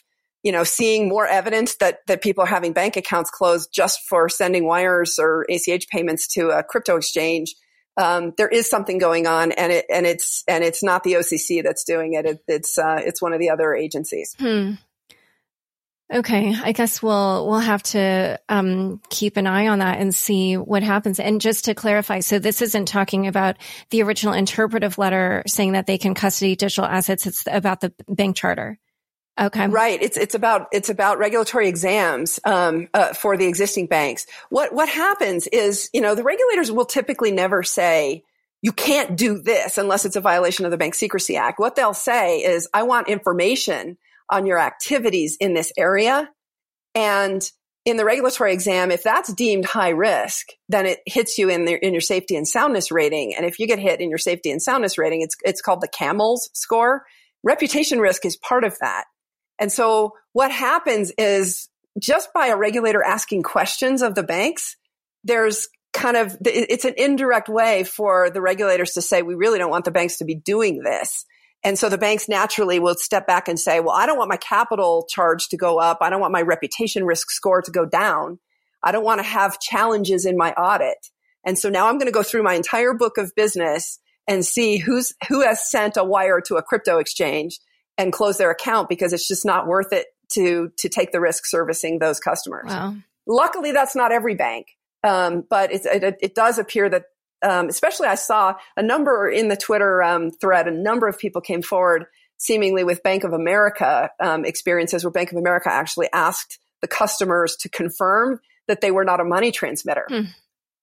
you 0.42 0.52
know, 0.52 0.64
seeing 0.64 1.08
more 1.08 1.26
evidence 1.26 1.76
that 1.76 2.00
that 2.06 2.22
people 2.22 2.44
are 2.44 2.48
having 2.48 2.72
bank 2.72 2.96
accounts 2.96 3.30
closed 3.30 3.70
just 3.72 4.00
for 4.08 4.28
sending 4.28 4.66
wires 4.66 5.18
or 5.18 5.46
ACH 5.48 5.88
payments 5.88 6.26
to 6.34 6.50
a 6.50 6.62
crypto 6.62 6.96
exchange 6.96 7.54
um, 7.96 8.32
there 8.36 8.48
is 8.48 8.68
something 8.68 8.98
going 8.98 9.26
on, 9.26 9.52
and 9.52 9.72
it 9.72 9.86
and 9.88 10.06
it's 10.06 10.42
and 10.48 10.64
it's 10.64 10.82
not 10.82 11.04
the 11.04 11.14
OCC 11.14 11.62
that's 11.62 11.84
doing 11.84 12.14
it. 12.14 12.26
it 12.26 12.44
it's 12.48 12.78
uh, 12.78 13.00
it's 13.04 13.22
one 13.22 13.32
of 13.32 13.38
the 13.38 13.50
other 13.50 13.74
agencies. 13.74 14.34
Hmm. 14.38 14.72
Okay, 16.12 16.54
I 16.54 16.72
guess 16.72 17.02
we'll 17.02 17.48
we'll 17.48 17.60
have 17.60 17.82
to 17.84 18.38
um, 18.48 19.00
keep 19.08 19.36
an 19.36 19.46
eye 19.46 19.68
on 19.68 19.78
that 19.78 20.00
and 20.00 20.14
see 20.14 20.56
what 20.56 20.82
happens. 20.82 21.18
And 21.18 21.40
just 21.40 21.64
to 21.66 21.74
clarify, 21.74 22.20
so 22.20 22.38
this 22.38 22.60
isn't 22.62 22.86
talking 22.86 23.26
about 23.26 23.56
the 23.90 24.02
original 24.02 24.34
interpretive 24.34 24.98
letter 24.98 25.42
saying 25.46 25.72
that 25.72 25.86
they 25.86 25.96
can 25.96 26.14
custody 26.14 26.56
digital 26.56 26.84
assets. 26.84 27.26
It's 27.26 27.44
about 27.50 27.80
the 27.80 27.94
bank 28.08 28.36
charter. 28.36 28.78
Okay. 29.40 29.66
Right. 29.66 30.00
It's 30.00 30.16
it's 30.16 30.36
about 30.36 30.68
it's 30.72 30.90
about 30.90 31.18
regulatory 31.18 31.68
exams 31.68 32.38
um, 32.44 32.88
uh, 32.94 33.14
for 33.14 33.36
the 33.36 33.46
existing 33.46 33.86
banks. 33.86 34.26
What 34.48 34.72
what 34.72 34.88
happens 34.88 35.48
is 35.48 35.90
you 35.92 36.00
know 36.00 36.14
the 36.14 36.22
regulators 36.22 36.70
will 36.70 36.84
typically 36.84 37.32
never 37.32 37.64
say 37.64 38.22
you 38.62 38.70
can't 38.70 39.16
do 39.16 39.42
this 39.42 39.76
unless 39.76 40.04
it's 40.04 40.16
a 40.16 40.20
violation 40.20 40.64
of 40.66 40.70
the 40.70 40.76
Bank 40.76 40.94
Secrecy 40.94 41.36
Act. 41.36 41.58
What 41.58 41.74
they'll 41.74 41.94
say 41.94 42.38
is 42.38 42.68
I 42.72 42.84
want 42.84 43.08
information 43.08 43.98
on 44.30 44.46
your 44.46 44.58
activities 44.58 45.36
in 45.40 45.52
this 45.52 45.72
area, 45.76 46.30
and 46.94 47.42
in 47.84 47.96
the 47.96 48.04
regulatory 48.04 48.52
exam, 48.52 48.90
if 48.90 49.02
that's 49.02 49.32
deemed 49.32 49.66
high 49.66 49.90
risk, 49.90 50.46
then 50.68 50.86
it 50.86 51.00
hits 51.06 51.36
you 51.38 51.50
in 51.50 51.66
the, 51.66 51.84
in 51.84 51.92
your 51.92 52.00
safety 52.00 52.34
and 52.34 52.48
soundness 52.48 52.90
rating. 52.90 53.34
And 53.34 53.44
if 53.44 53.58
you 53.58 53.66
get 53.66 53.78
hit 53.78 54.00
in 54.00 54.08
your 54.08 54.18
safety 54.18 54.50
and 54.50 54.62
soundness 54.62 54.96
rating, 54.96 55.22
it's 55.22 55.34
it's 55.44 55.60
called 55.60 55.80
the 55.80 55.88
CAMELS 55.88 56.50
score. 56.54 57.04
Reputation 57.42 57.98
risk 57.98 58.24
is 58.24 58.36
part 58.36 58.64
of 58.64 58.78
that. 58.78 59.04
And 59.58 59.70
so 59.70 60.12
what 60.32 60.50
happens 60.50 61.12
is 61.16 61.68
just 61.98 62.32
by 62.32 62.48
a 62.48 62.56
regulator 62.56 63.02
asking 63.02 63.42
questions 63.42 64.02
of 64.02 64.14
the 64.14 64.22
banks, 64.22 64.76
there's 65.22 65.68
kind 65.92 66.16
of, 66.16 66.36
it's 66.44 66.84
an 66.84 66.94
indirect 66.96 67.48
way 67.48 67.84
for 67.84 68.30
the 68.30 68.40
regulators 68.40 68.92
to 68.92 69.02
say, 69.02 69.22
we 69.22 69.34
really 69.34 69.58
don't 69.58 69.70
want 69.70 69.84
the 69.84 69.92
banks 69.92 70.18
to 70.18 70.24
be 70.24 70.34
doing 70.34 70.82
this. 70.82 71.24
And 71.62 71.78
so 71.78 71.88
the 71.88 71.96
banks 71.96 72.28
naturally 72.28 72.78
will 72.78 72.94
step 72.94 73.26
back 73.26 73.48
and 73.48 73.58
say, 73.58 73.80
well, 73.80 73.94
I 73.94 74.04
don't 74.04 74.18
want 74.18 74.28
my 74.28 74.36
capital 74.36 75.06
charge 75.08 75.48
to 75.48 75.56
go 75.56 75.78
up. 75.78 75.98
I 76.02 76.10
don't 76.10 76.20
want 76.20 76.32
my 76.32 76.42
reputation 76.42 77.04
risk 77.04 77.30
score 77.30 77.62
to 77.62 77.70
go 77.70 77.86
down. 77.86 78.38
I 78.82 78.92
don't 78.92 79.04
want 79.04 79.20
to 79.20 79.26
have 79.26 79.60
challenges 79.60 80.26
in 80.26 80.36
my 80.36 80.52
audit. 80.52 80.98
And 81.46 81.58
so 81.58 81.70
now 81.70 81.88
I'm 81.88 81.96
going 81.96 82.06
to 82.06 82.12
go 82.12 82.22
through 82.22 82.42
my 82.42 82.54
entire 82.54 82.92
book 82.92 83.16
of 83.16 83.34
business 83.34 83.98
and 84.26 84.44
see 84.44 84.78
who's, 84.78 85.14
who 85.28 85.42
has 85.42 85.70
sent 85.70 85.96
a 85.96 86.04
wire 86.04 86.40
to 86.42 86.56
a 86.56 86.62
crypto 86.62 86.98
exchange 86.98 87.60
and 87.98 88.12
close 88.12 88.38
their 88.38 88.50
account 88.50 88.88
because 88.88 89.12
it's 89.12 89.28
just 89.28 89.44
not 89.44 89.66
worth 89.66 89.92
it 89.92 90.06
to 90.32 90.70
to 90.78 90.88
take 90.88 91.12
the 91.12 91.20
risk 91.20 91.44
servicing 91.46 91.98
those 91.98 92.20
customers. 92.20 92.70
Wow. 92.70 92.96
Luckily, 93.26 93.72
that's 93.72 93.96
not 93.96 94.12
every 94.12 94.34
bank, 94.34 94.66
um, 95.02 95.44
but 95.48 95.72
it, 95.72 95.86
it, 95.86 96.16
it, 96.20 96.34
does 96.34 96.58
appear 96.58 96.90
that, 96.90 97.04
um, 97.42 97.68
especially 97.68 98.06
I 98.06 98.16
saw 98.16 98.56
a 98.76 98.82
number 98.82 99.30
in 99.30 99.48
the 99.48 99.56
Twitter 99.56 100.02
um, 100.02 100.30
thread, 100.30 100.68
a 100.68 100.70
number 100.70 101.08
of 101.08 101.18
people 101.18 101.40
came 101.40 101.62
forward 101.62 102.04
seemingly 102.36 102.84
with 102.84 103.02
Bank 103.02 103.24
of 103.24 103.32
America 103.32 104.10
um, 104.20 104.44
experiences 104.44 105.04
where 105.04 105.10
Bank 105.10 105.32
of 105.32 105.38
America 105.38 105.70
actually 105.70 106.08
asked 106.12 106.58
the 106.82 106.88
customers 106.88 107.56
to 107.60 107.70
confirm 107.70 108.40
that 108.68 108.82
they 108.82 108.90
were 108.90 109.04
not 109.04 109.20
a 109.20 109.24
money 109.24 109.50
transmitter. 109.50 110.06
Hmm. 110.08 110.22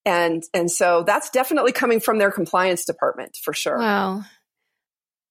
And 0.04 0.44
and 0.54 0.72
so 0.72 1.04
that's 1.06 1.30
definitely 1.30 1.74
coming 1.74 2.00
from 2.00 2.18
their 2.18 2.32
compliance 2.32 2.86
department 2.86 3.38
for 3.44 3.54
sure. 3.54 3.78
Wow. 3.78 4.24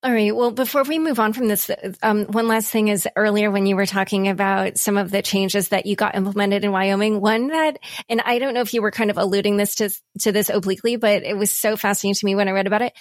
All 0.03 0.11
right. 0.11 0.35
Well, 0.35 0.51
before 0.51 0.83
we 0.85 0.99
move 0.99 1.21
on 1.21 1.35
from 1.35 1.49
this, 1.49 1.71
um, 2.03 2.25
one 2.25 2.49
last 2.49 2.71
thing 2.71 2.89
is 2.89 3.07
earlier 3.17 3.51
when 3.51 3.67
you 3.67 3.77
were 3.77 3.85
talking 3.85 4.29
about 4.29 4.79
some 4.79 4.97
of 4.97 5.11
the 5.11 5.21
changes 5.21 5.69
that 5.69 5.85
you 5.85 5.95
got 5.95 6.15
implemented 6.15 6.65
in 6.65 6.73
Wyoming, 6.73 7.21
one 7.21 7.49
that, 7.49 7.79
and 8.09 8.23
I 8.25 8.39
don't 8.39 8.55
know 8.55 8.63
if 8.63 8.73
you 8.73 8.81
were 8.81 8.93
kind 8.93 9.11
of 9.11 9.19
alluding 9.19 9.59
this 9.59 9.75
to, 9.75 9.91
to 10.21 10.33
this 10.33 10.49
obliquely, 10.49 10.97
but 10.97 11.23
it 11.23 11.37
was 11.37 11.53
so 11.53 11.77
fascinating 11.77 12.15
to 12.15 12.25
me 12.25 12.35
when 12.35 12.49
I 12.49 12.53
read 12.53 12.67
about 12.67 12.81
it. 12.81 12.95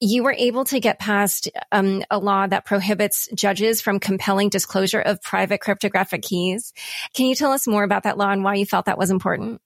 You 0.00 0.22
were 0.22 0.32
able 0.32 0.64
to 0.66 0.80
get 0.80 0.98
past 0.98 1.50
um, 1.72 2.02
a 2.10 2.18
law 2.18 2.46
that 2.46 2.64
prohibits 2.64 3.28
judges 3.34 3.82
from 3.82 4.00
compelling 4.00 4.48
disclosure 4.48 5.00
of 5.00 5.20
private 5.20 5.60
cryptographic 5.60 6.22
keys. 6.22 6.72
Can 7.12 7.26
you 7.26 7.34
tell 7.34 7.52
us 7.52 7.66
more 7.66 7.84
about 7.84 8.04
that 8.04 8.16
law 8.16 8.30
and 8.30 8.42
why 8.42 8.54
you 8.54 8.64
felt 8.64 8.86
that 8.86 8.96
was 8.96 9.10
important? 9.10 9.60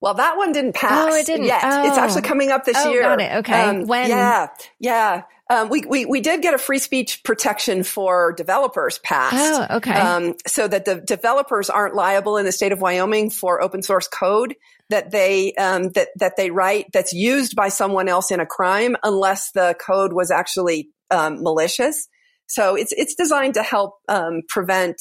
Well, 0.00 0.14
that 0.14 0.36
one 0.36 0.52
didn't 0.52 0.74
pass. 0.74 1.12
Oh, 1.12 1.16
it 1.16 1.26
didn't 1.26 1.46
yet. 1.46 1.62
Oh. 1.64 1.88
It's 1.88 1.98
actually 1.98 2.22
coming 2.22 2.52
up 2.52 2.64
this 2.64 2.76
oh, 2.78 2.92
year. 2.92 3.02
Got 3.02 3.20
it. 3.20 3.32
Okay. 3.38 3.60
Um, 3.62 3.86
when? 3.86 4.10
Yeah, 4.10 4.48
yeah. 4.78 5.22
Um, 5.48 5.68
we, 5.68 5.82
we, 5.82 6.06
we 6.06 6.20
did 6.20 6.42
get 6.42 6.54
a 6.54 6.58
free 6.58 6.78
speech 6.78 7.22
protection 7.22 7.84
for 7.84 8.32
developers 8.32 8.98
passed. 8.98 9.36
Oh, 9.70 9.76
okay. 9.76 9.92
Um, 9.92 10.34
so 10.46 10.66
that 10.66 10.84
the 10.84 10.96
developers 10.96 11.70
aren't 11.70 11.94
liable 11.94 12.36
in 12.36 12.44
the 12.44 12.52
state 12.52 12.72
of 12.72 12.80
Wyoming 12.80 13.30
for 13.30 13.62
open 13.62 13.82
source 13.82 14.08
code 14.08 14.56
that 14.90 15.12
they, 15.12 15.52
um, 15.54 15.90
that, 15.90 16.08
that 16.16 16.36
they 16.36 16.50
write 16.50 16.86
that's 16.92 17.12
used 17.12 17.54
by 17.54 17.68
someone 17.68 18.08
else 18.08 18.32
in 18.32 18.40
a 18.40 18.46
crime 18.46 18.96
unless 19.04 19.52
the 19.52 19.76
code 19.80 20.12
was 20.12 20.32
actually, 20.32 20.90
um, 21.12 21.42
malicious. 21.42 22.08
So 22.48 22.74
it's, 22.74 22.92
it's 22.96 23.14
designed 23.14 23.54
to 23.54 23.62
help, 23.62 23.98
um, 24.08 24.42
prevent, 24.48 25.00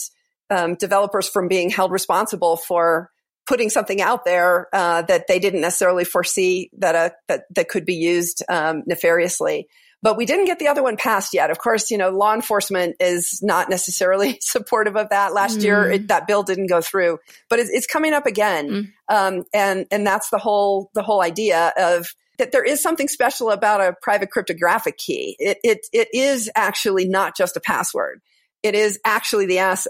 um, 0.52 0.76
developers 0.76 1.28
from 1.28 1.48
being 1.48 1.72
held 1.72 1.92
responsible 1.92 2.56
for, 2.56 3.10
putting 3.48 3.70
something 3.70 4.02
out 4.02 4.26
there 4.26 4.68
uh, 4.74 5.04
that 5.04 5.28
they 5.28 5.40
didn't 5.40 5.62
necessarily 5.62 6.04
foresee 6.04 6.70
that 6.80 6.96
uh, 6.96 7.10
that 7.28 7.44
that 7.54 7.70
could 7.70 7.86
be 7.86 7.94
used 7.94 8.42
um, 8.50 8.82
nefariously. 8.88 9.68
But 10.06 10.18
we 10.18 10.28
didn't 10.28 10.46
get 10.46 10.60
the 10.60 10.68
other 10.68 10.84
one 10.84 10.98
passed 10.98 11.34
yet. 11.34 11.50
Of 11.50 11.58
course, 11.58 11.90
you 11.90 11.98
know, 11.98 12.12
law 12.12 12.36
enforcement 12.36 12.96
is 13.00 13.40
not 13.42 13.72
necessarily 13.72 14.38
supportive 14.42 14.96
of 14.96 15.10
that. 15.10 15.34
Last 15.34 15.58
mm. 15.58 15.64
year, 15.64 15.92
it, 15.94 16.10
that 16.10 16.28
bill 16.28 16.44
didn't 16.44 16.68
go 16.68 16.80
through, 16.80 17.18
but 17.50 17.58
it's, 17.58 17.72
it's 17.72 17.88
coming 17.88 18.14
up 18.14 18.28
again, 18.28 18.70
mm. 18.70 18.88
um, 19.10 19.46
and 19.52 19.88
and 19.90 20.06
that's 20.06 20.30
the 20.30 20.38
whole 20.38 20.92
the 20.94 21.02
whole 21.02 21.24
idea 21.24 21.74
of 21.76 22.06
that 22.38 22.52
there 22.52 22.64
is 22.64 22.84
something 22.84 23.08
special 23.08 23.50
about 23.50 23.82
a 23.82 23.96
private 24.00 24.30
cryptographic 24.30 24.98
key. 24.98 25.38
It 25.40 25.58
it 25.64 25.80
it 25.92 26.10
is 26.14 26.52
actually 26.56 27.08
not 27.08 27.36
just 27.36 27.58
a 27.58 27.60
password. 27.60 28.22
It 28.62 28.76
is 28.76 29.00
actually 29.06 29.48
the 29.48 29.58
ass, 29.58 29.88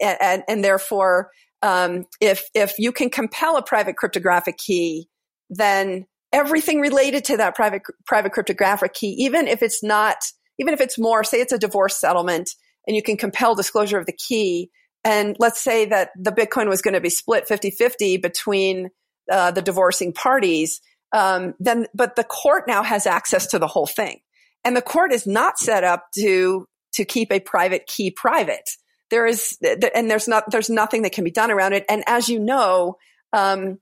and, 0.00 0.18
and, 0.20 0.42
and 0.48 0.64
therefore 0.64 1.30
um, 1.62 2.06
if 2.20 2.42
if 2.52 2.80
you 2.80 2.90
can 2.90 3.10
compel 3.10 3.56
a 3.56 3.62
private 3.62 3.96
cryptographic 3.96 4.58
key, 4.58 5.08
then 5.50 6.06
everything 6.32 6.80
related 6.80 7.24
to 7.26 7.36
that 7.36 7.54
private 7.54 7.82
private 8.06 8.32
cryptographic 8.32 8.94
key, 8.94 9.14
even 9.18 9.46
if 9.46 9.62
it's 9.62 9.82
not, 9.82 10.16
even 10.58 10.74
if 10.74 10.80
it's 10.80 10.98
more, 10.98 11.24
say 11.24 11.40
it's 11.40 11.52
a 11.52 11.58
divorce 11.58 11.96
settlement, 12.00 12.50
and 12.86 12.96
you 12.96 13.02
can 13.02 13.16
compel 13.16 13.54
disclosure 13.54 13.98
of 13.98 14.06
the 14.06 14.12
key, 14.12 14.70
and 15.04 15.36
let's 15.38 15.60
say 15.60 15.86
that 15.86 16.10
the 16.16 16.32
Bitcoin 16.32 16.68
was 16.68 16.82
going 16.82 16.94
to 16.94 17.00
be 17.00 17.10
split 17.10 17.48
50-50 17.48 18.22
between 18.22 18.90
uh, 19.30 19.50
the 19.50 19.62
divorcing 19.62 20.12
parties, 20.12 20.80
um, 21.12 21.54
then 21.60 21.86
but 21.94 22.16
the 22.16 22.24
court 22.24 22.64
now 22.66 22.82
has 22.82 23.06
access 23.06 23.48
to 23.48 23.58
the 23.58 23.66
whole 23.66 23.86
thing, 23.86 24.20
and 24.64 24.76
the 24.76 24.82
court 24.82 25.12
is 25.12 25.26
not 25.26 25.58
set 25.58 25.84
up 25.84 26.06
to 26.16 26.66
to 26.94 27.04
keep 27.04 27.32
a 27.32 27.40
private 27.40 27.86
key 27.86 28.10
private. 28.10 28.68
There 29.10 29.26
is, 29.26 29.58
and 29.94 30.10
there's 30.10 30.28
not, 30.28 30.50
there's 30.50 30.70
nothing 30.70 31.02
that 31.02 31.12
can 31.12 31.24
be 31.24 31.30
done 31.30 31.50
around 31.50 31.74
it. 31.74 31.84
And 31.88 32.02
as 32.06 32.28
you 32.28 32.38
know, 32.38 32.96
um, 33.32 33.78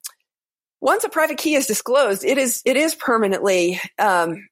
once 0.81 1.05
a 1.05 1.09
private 1.09 1.39
key 1.39 1.55
is 1.55 1.67
disclosed, 1.67 2.25
it 2.25 2.39
is, 2.39 2.63
it 2.65 2.77
is 2.77 2.95
permanently, 2.95 3.81
um, 3.99 4.49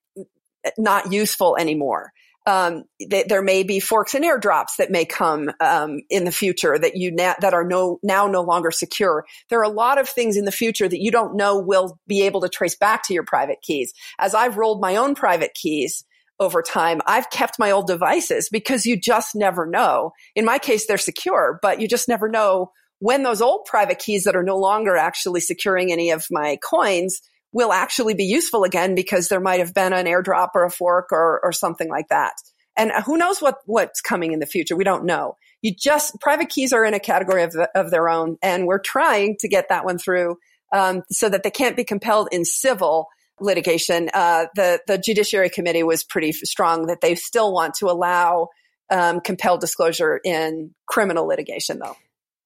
not 0.77 1.12
useful 1.12 1.57
anymore. 1.59 2.12
Um, 2.47 2.85
th- 2.99 3.27
there 3.27 3.43
may 3.43 3.62
be 3.62 3.79
forks 3.79 4.14
and 4.14 4.25
airdrops 4.25 4.77
that 4.79 4.91
may 4.91 5.05
come 5.05 5.51
um, 5.61 6.01
in 6.09 6.25
the 6.25 6.33
future 6.33 6.79
that 6.79 6.97
you 6.97 7.11
na- 7.11 7.35
that 7.41 7.53
are 7.53 7.64
no 7.64 7.99
now 8.03 8.27
no 8.27 8.41
longer 8.41 8.71
secure. 8.71 9.27
There 9.51 9.61
are 9.61 9.64
a 9.64 9.69
lot 9.69 9.99
of 9.99 10.09
things 10.09 10.37
in 10.37 10.47
the 10.47 10.53
future 10.53 10.88
that 10.88 11.01
you 11.01 11.11
don't 11.11 11.37
know 11.37 11.59
will 11.59 11.99
be 12.07 12.23
able 12.23 12.41
to 12.41 12.49
trace 12.49 12.75
back 12.75 13.03
to 13.05 13.14
your 13.14 13.25
private 13.25 13.61
keys. 13.61 13.93
As 14.19 14.35
I've 14.35 14.57
rolled 14.57 14.81
my 14.81 14.97
own 14.97 15.14
private 15.14 15.53
keys, 15.53 16.05
over 16.41 16.62
time. 16.62 17.01
I've 17.07 17.31
kept 17.31 17.59
my 17.59 17.71
old 17.71 17.87
devices 17.87 18.49
because 18.49 18.87
you 18.87 18.97
just 18.97 19.35
never 19.35 19.67
know. 19.67 20.12
In 20.37 20.45
my 20.45 20.59
case, 20.59 20.87
they're 20.87 20.97
secure, 20.97 21.59
but 21.62 21.81
you 21.81 21.88
just 21.88 22.09
never 22.09 22.29
know 22.29 22.71
when 22.98 23.22
those 23.22 23.40
old 23.40 23.64
private 23.64 23.98
keys 23.98 24.24
that 24.24 24.37
are 24.37 24.42
no 24.42 24.56
longer 24.56 24.96
actually 24.96 25.40
securing 25.40 25.92
any 25.92 26.11
of 26.11 26.26
my 26.30 26.58
coins 26.62 27.20
will 27.52 27.72
actually 27.72 28.14
be 28.14 28.24
useful 28.24 28.64
again 28.64 28.94
because 28.94 29.28
there 29.28 29.40
might 29.40 29.61
have 29.61 29.72
been 29.72 29.92
an 29.92 30.06
airdrop 30.06 30.50
or 30.54 30.64
a 30.64 30.70
fork 30.70 31.08
or, 31.12 31.40
or 31.42 31.52
something 31.52 31.88
like 31.88 32.08
that. 32.08 32.34
And 32.76 32.92
who 33.04 33.16
knows 33.16 33.40
what, 33.40 33.56
what's 33.66 34.00
coming 34.00 34.32
in 34.32 34.38
the 34.38 34.46
future? 34.46 34.76
We 34.76 34.84
don't 34.84 35.04
know. 35.04 35.37
You 35.62 35.74
just, 35.74 36.20
private 36.20 36.48
keys 36.48 36.72
are 36.72 36.84
in 36.84 36.94
a 36.94 37.00
category 37.00 37.42
of, 37.42 37.56
of 37.74 37.90
their 37.90 38.08
own. 38.08 38.37
And 38.42 38.66
we're 38.66 38.78
trying 38.78 39.37
to 39.40 39.48
get 39.48 39.70
that 39.70 39.84
one 39.84 39.98
through, 39.98 40.37
um, 40.72 41.02
so 41.11 41.28
that 41.28 41.42
they 41.42 41.50
can't 41.50 41.76
be 41.76 41.84
compelled 41.84 42.28
in 42.30 42.44
civil 42.44 43.08
litigation, 43.40 44.11
uh, 44.14 44.46
the 44.54 44.80
the 44.87 44.98
Judiciary 44.98 45.50
Committee 45.50 45.82
was 45.82 46.04
pretty 46.04 46.32
strong 46.32 46.87
that 46.87 47.00
they 47.00 47.14
still 47.14 47.52
want 47.52 47.74
to 47.74 47.87
allow 47.87 48.48
um, 48.90 49.20
compelled 49.20 49.61
disclosure 49.61 50.20
in 50.24 50.74
criminal 50.87 51.26
litigation, 51.26 51.78
though. 51.78 51.96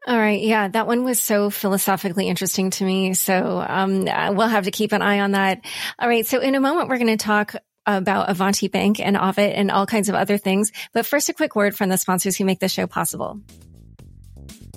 All 0.06 0.18
right. 0.18 0.40
Yeah, 0.40 0.66
that 0.68 0.86
one 0.86 1.04
was 1.04 1.20
so 1.20 1.48
philosophically 1.48 2.28
interesting 2.28 2.70
to 2.70 2.84
me. 2.84 3.14
So 3.14 3.64
um, 3.66 4.04
we'll 4.36 4.48
have 4.48 4.64
to 4.64 4.72
keep 4.72 4.92
an 4.92 5.02
eye 5.02 5.20
on 5.20 5.32
that. 5.32 5.64
All 5.98 6.08
right. 6.08 6.26
So 6.26 6.40
in 6.40 6.54
a 6.56 6.60
moment, 6.60 6.88
we're 6.88 6.98
going 6.98 7.16
to 7.16 7.24
talk 7.24 7.54
about 7.86 8.28
Avanti 8.28 8.68
Bank 8.68 9.00
and 9.00 9.16
Avit 9.16 9.52
and 9.54 9.70
all 9.70 9.86
kinds 9.86 10.08
of 10.08 10.14
other 10.14 10.38
things. 10.38 10.72
But 10.92 11.06
first, 11.06 11.28
a 11.28 11.32
quick 11.32 11.54
word 11.54 11.76
from 11.76 11.88
the 11.88 11.98
sponsors 11.98 12.36
who 12.36 12.44
make 12.44 12.60
the 12.60 12.68
show 12.68 12.86
possible. 12.86 13.40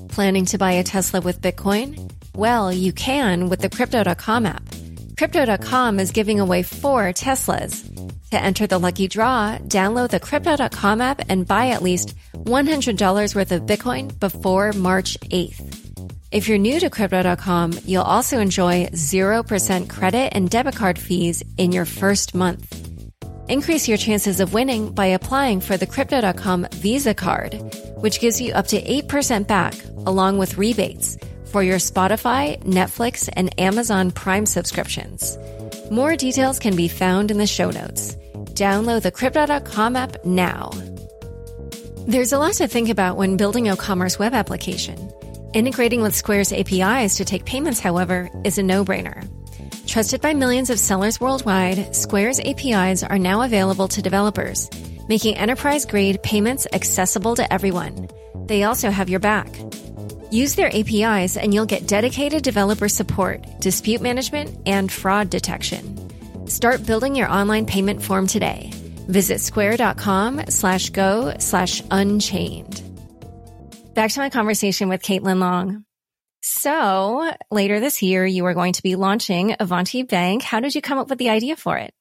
Planning 0.10 0.46
to 0.46 0.58
buy 0.58 0.74
a 0.74 0.84
Tesla 0.84 1.22
with 1.22 1.42
Bitcoin? 1.42 2.12
Well, 2.36 2.72
you 2.72 2.94
can 2.94 3.50
with 3.50 3.62
the 3.62 3.70
Crypto.com 3.70 4.46
app. 4.46 4.64
Crypto.com 5.18 6.00
is 6.00 6.12
giving 6.12 6.40
away 6.40 6.64
four 6.64 7.14
Teslas. 7.14 7.95
To 8.32 8.42
enter 8.42 8.68
the 8.68 8.80
lucky 8.80 9.08
draw, 9.08 9.58
download 9.60 10.10
the 10.10 10.20
Crypto.com 10.20 11.02
app 11.02 11.22
and 11.30 11.48
buy 11.48 11.70
at 11.70 11.82
least 11.82 12.16
$100 12.34 13.36
worth 13.36 13.52
of 13.52 13.62
Bitcoin 13.64 14.20
before 14.20 14.74
March 14.74 15.20
8th. 15.22 16.12
If 16.32 16.50
you're 16.50 16.58
new 16.58 16.80
to 16.80 16.90
Crypto.com, 16.90 17.80
you'll 17.86 18.04
also 18.04 18.40
enjoy 18.40 18.88
0% 18.88 19.90
credit 19.90 20.34
and 20.34 20.50
debit 20.50 20.76
card 20.76 21.00
fees 21.00 21.44
in 21.58 21.72
your 21.72 21.86
first 21.86 22.36
month. 22.36 22.76
Increase 23.48 23.88
your 23.88 23.98
chances 23.98 24.40
of 24.40 24.54
winning 24.54 24.92
by 24.92 25.06
applying 25.06 25.62
for 25.62 25.78
the 25.78 25.86
Crypto.com 25.86 26.68
Visa 26.72 27.14
card, 27.14 27.54
which 27.98 28.20
gives 28.20 28.42
you 28.42 28.54
up 28.54 28.68
to 28.68 28.82
8% 28.82 29.48
back 29.48 29.76
along 30.06 30.40
with 30.40 30.58
rebates 30.58 31.18
for 31.46 31.64
your 31.64 31.78
Spotify, 31.78 32.62
Netflix, 32.64 33.30
and 33.32 33.58
Amazon 33.62 34.12
Prime 34.12 34.46
subscriptions. 34.46 35.38
More 35.92 36.16
details 36.16 36.58
can 36.58 36.76
be 36.76 36.88
found 36.88 37.30
in 37.30 37.38
the 37.38 37.46
show 37.46 37.70
notes. 37.70 38.16
Download 38.54 39.04
the 39.04 39.12
Crypto.com 39.12 39.96
app 39.96 40.26
now. 40.26 40.72
There's 42.08 42.34
a 42.34 42.40
lot 42.40 42.54
to 42.54 42.68
think 42.68 42.90
about 42.90 43.18
when 43.18 43.38
building 43.38 43.70
a 43.70 43.78
commerce 43.78 44.18
web 44.18 44.34
application. 44.34 45.12
Integrating 45.54 46.02
with 46.02 46.16
Square's 46.16 46.52
APIs 46.52 47.18
to 47.18 47.26
take 47.26 47.46
payments, 47.46 47.80
however, 47.80 48.32
is 48.44 48.58
a 48.58 48.64
no-brainer. 48.64 49.30
Trusted 49.86 50.22
by 50.22 50.34
millions 50.34 50.72
of 50.72 50.80
sellers 50.80 51.22
worldwide, 51.22 51.96
Square's 51.96 52.40
APIs 52.40 53.04
are 53.04 53.20
now 53.20 53.44
available 53.44 53.88
to 53.90 54.02
developers, 54.02 54.70
making 55.08 55.38
enterprise-grade 55.38 56.24
payments 56.24 56.66
accessible 56.74 57.36
to 57.36 57.54
everyone. 57.54 58.08
They 58.48 58.64
also 58.64 58.90
have 58.90 59.08
your 59.08 59.20
back. 59.20 59.56
Use 60.32 60.56
their 60.56 60.76
APIs 60.76 61.38
and 61.38 61.54
you'll 61.54 61.66
get 61.66 61.88
dedicated 61.88 62.44
developer 62.44 62.90
support, 62.90 63.46
dispute 63.60 64.02
management, 64.02 64.58
and 64.66 64.92
fraud 64.92 65.30
detection. 65.30 66.48
Start 66.48 66.86
building 66.86 67.16
your 67.16 67.30
online 67.30 67.66
payment 67.66 68.02
form 68.02 68.28
today. 68.28 68.72
Visit 69.08 69.40
square.com 69.42 70.46
slash 70.50 70.90
go 70.90 71.34
slash 71.40 71.82
unchained. 71.92 72.82
Back 73.94 74.12
to 74.12 74.20
my 74.20 74.30
conversation 74.30 74.90
with 74.90 75.02
Caitlin 75.02 75.40
Long. 75.40 75.86
So 76.42 77.32
later 77.50 77.80
this 77.80 78.02
year, 78.04 78.26
you 78.26 78.46
are 78.46 78.54
going 78.54 78.74
to 78.74 78.84
be 78.84 78.96
launching 78.96 79.56
Avanti 79.60 80.04
Bank. 80.04 80.44
How 80.44 80.60
did 80.60 80.76
you 80.76 80.82
come 80.82 81.00
up 81.00 81.10
with 81.10 81.18
the 81.18 81.30
idea 81.30 81.56
for 81.56 81.78
it? 81.78 81.94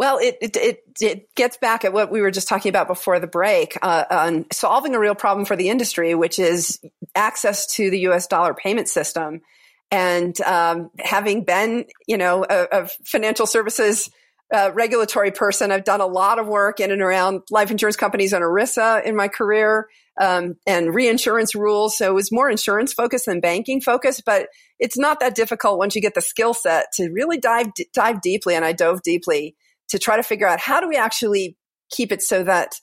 Well, 0.00 0.16
it, 0.16 0.38
it, 0.40 0.56
it, 0.56 0.82
it, 1.02 1.34
gets 1.34 1.58
back 1.58 1.84
at 1.84 1.92
what 1.92 2.10
we 2.10 2.22
were 2.22 2.30
just 2.30 2.48
talking 2.48 2.70
about 2.70 2.88
before 2.88 3.20
the 3.20 3.26
break 3.26 3.76
uh, 3.82 4.04
on 4.10 4.46
solving 4.50 4.94
a 4.94 4.98
real 4.98 5.14
problem 5.14 5.44
for 5.44 5.56
the 5.56 5.68
industry, 5.68 6.14
which 6.14 6.38
is 6.38 6.80
access 7.14 7.66
to 7.74 7.90
the 7.90 7.98
U.S. 8.00 8.26
dollar 8.26 8.54
payment 8.54 8.88
system. 8.88 9.42
And 9.90 10.40
um, 10.40 10.88
having 10.98 11.44
been, 11.44 11.84
you 12.06 12.16
know, 12.16 12.46
a, 12.48 12.84
a 12.84 12.88
financial 13.04 13.44
services 13.44 14.08
uh, 14.50 14.70
regulatory 14.72 15.32
person, 15.32 15.70
I've 15.70 15.84
done 15.84 16.00
a 16.00 16.06
lot 16.06 16.38
of 16.38 16.46
work 16.46 16.80
in 16.80 16.90
and 16.90 17.02
around 17.02 17.42
life 17.50 17.70
insurance 17.70 17.96
companies 17.96 18.32
and 18.32 18.42
ERISA 18.42 19.04
in 19.04 19.14
my 19.14 19.28
career 19.28 19.86
um, 20.18 20.56
and 20.66 20.94
reinsurance 20.94 21.54
rules. 21.54 21.98
So 21.98 22.10
it 22.10 22.14
was 22.14 22.32
more 22.32 22.48
insurance 22.48 22.94
focused 22.94 23.26
than 23.26 23.40
banking 23.40 23.82
focused, 23.82 24.22
but 24.24 24.48
it's 24.78 24.96
not 24.96 25.20
that 25.20 25.34
difficult 25.34 25.78
once 25.78 25.94
you 25.94 26.00
get 26.00 26.14
the 26.14 26.22
skill 26.22 26.54
set 26.54 26.86
to 26.94 27.10
really 27.10 27.36
dive 27.36 27.66
dive 27.92 28.22
deeply. 28.22 28.54
And 28.54 28.64
I 28.64 28.72
dove 28.72 29.02
deeply 29.02 29.56
to 29.90 29.98
try 29.98 30.16
to 30.16 30.22
figure 30.22 30.46
out 30.46 30.60
how 30.60 30.80
do 30.80 30.88
we 30.88 30.96
actually 30.96 31.56
keep 31.90 32.12
it 32.12 32.22
so 32.22 32.42
that 32.44 32.74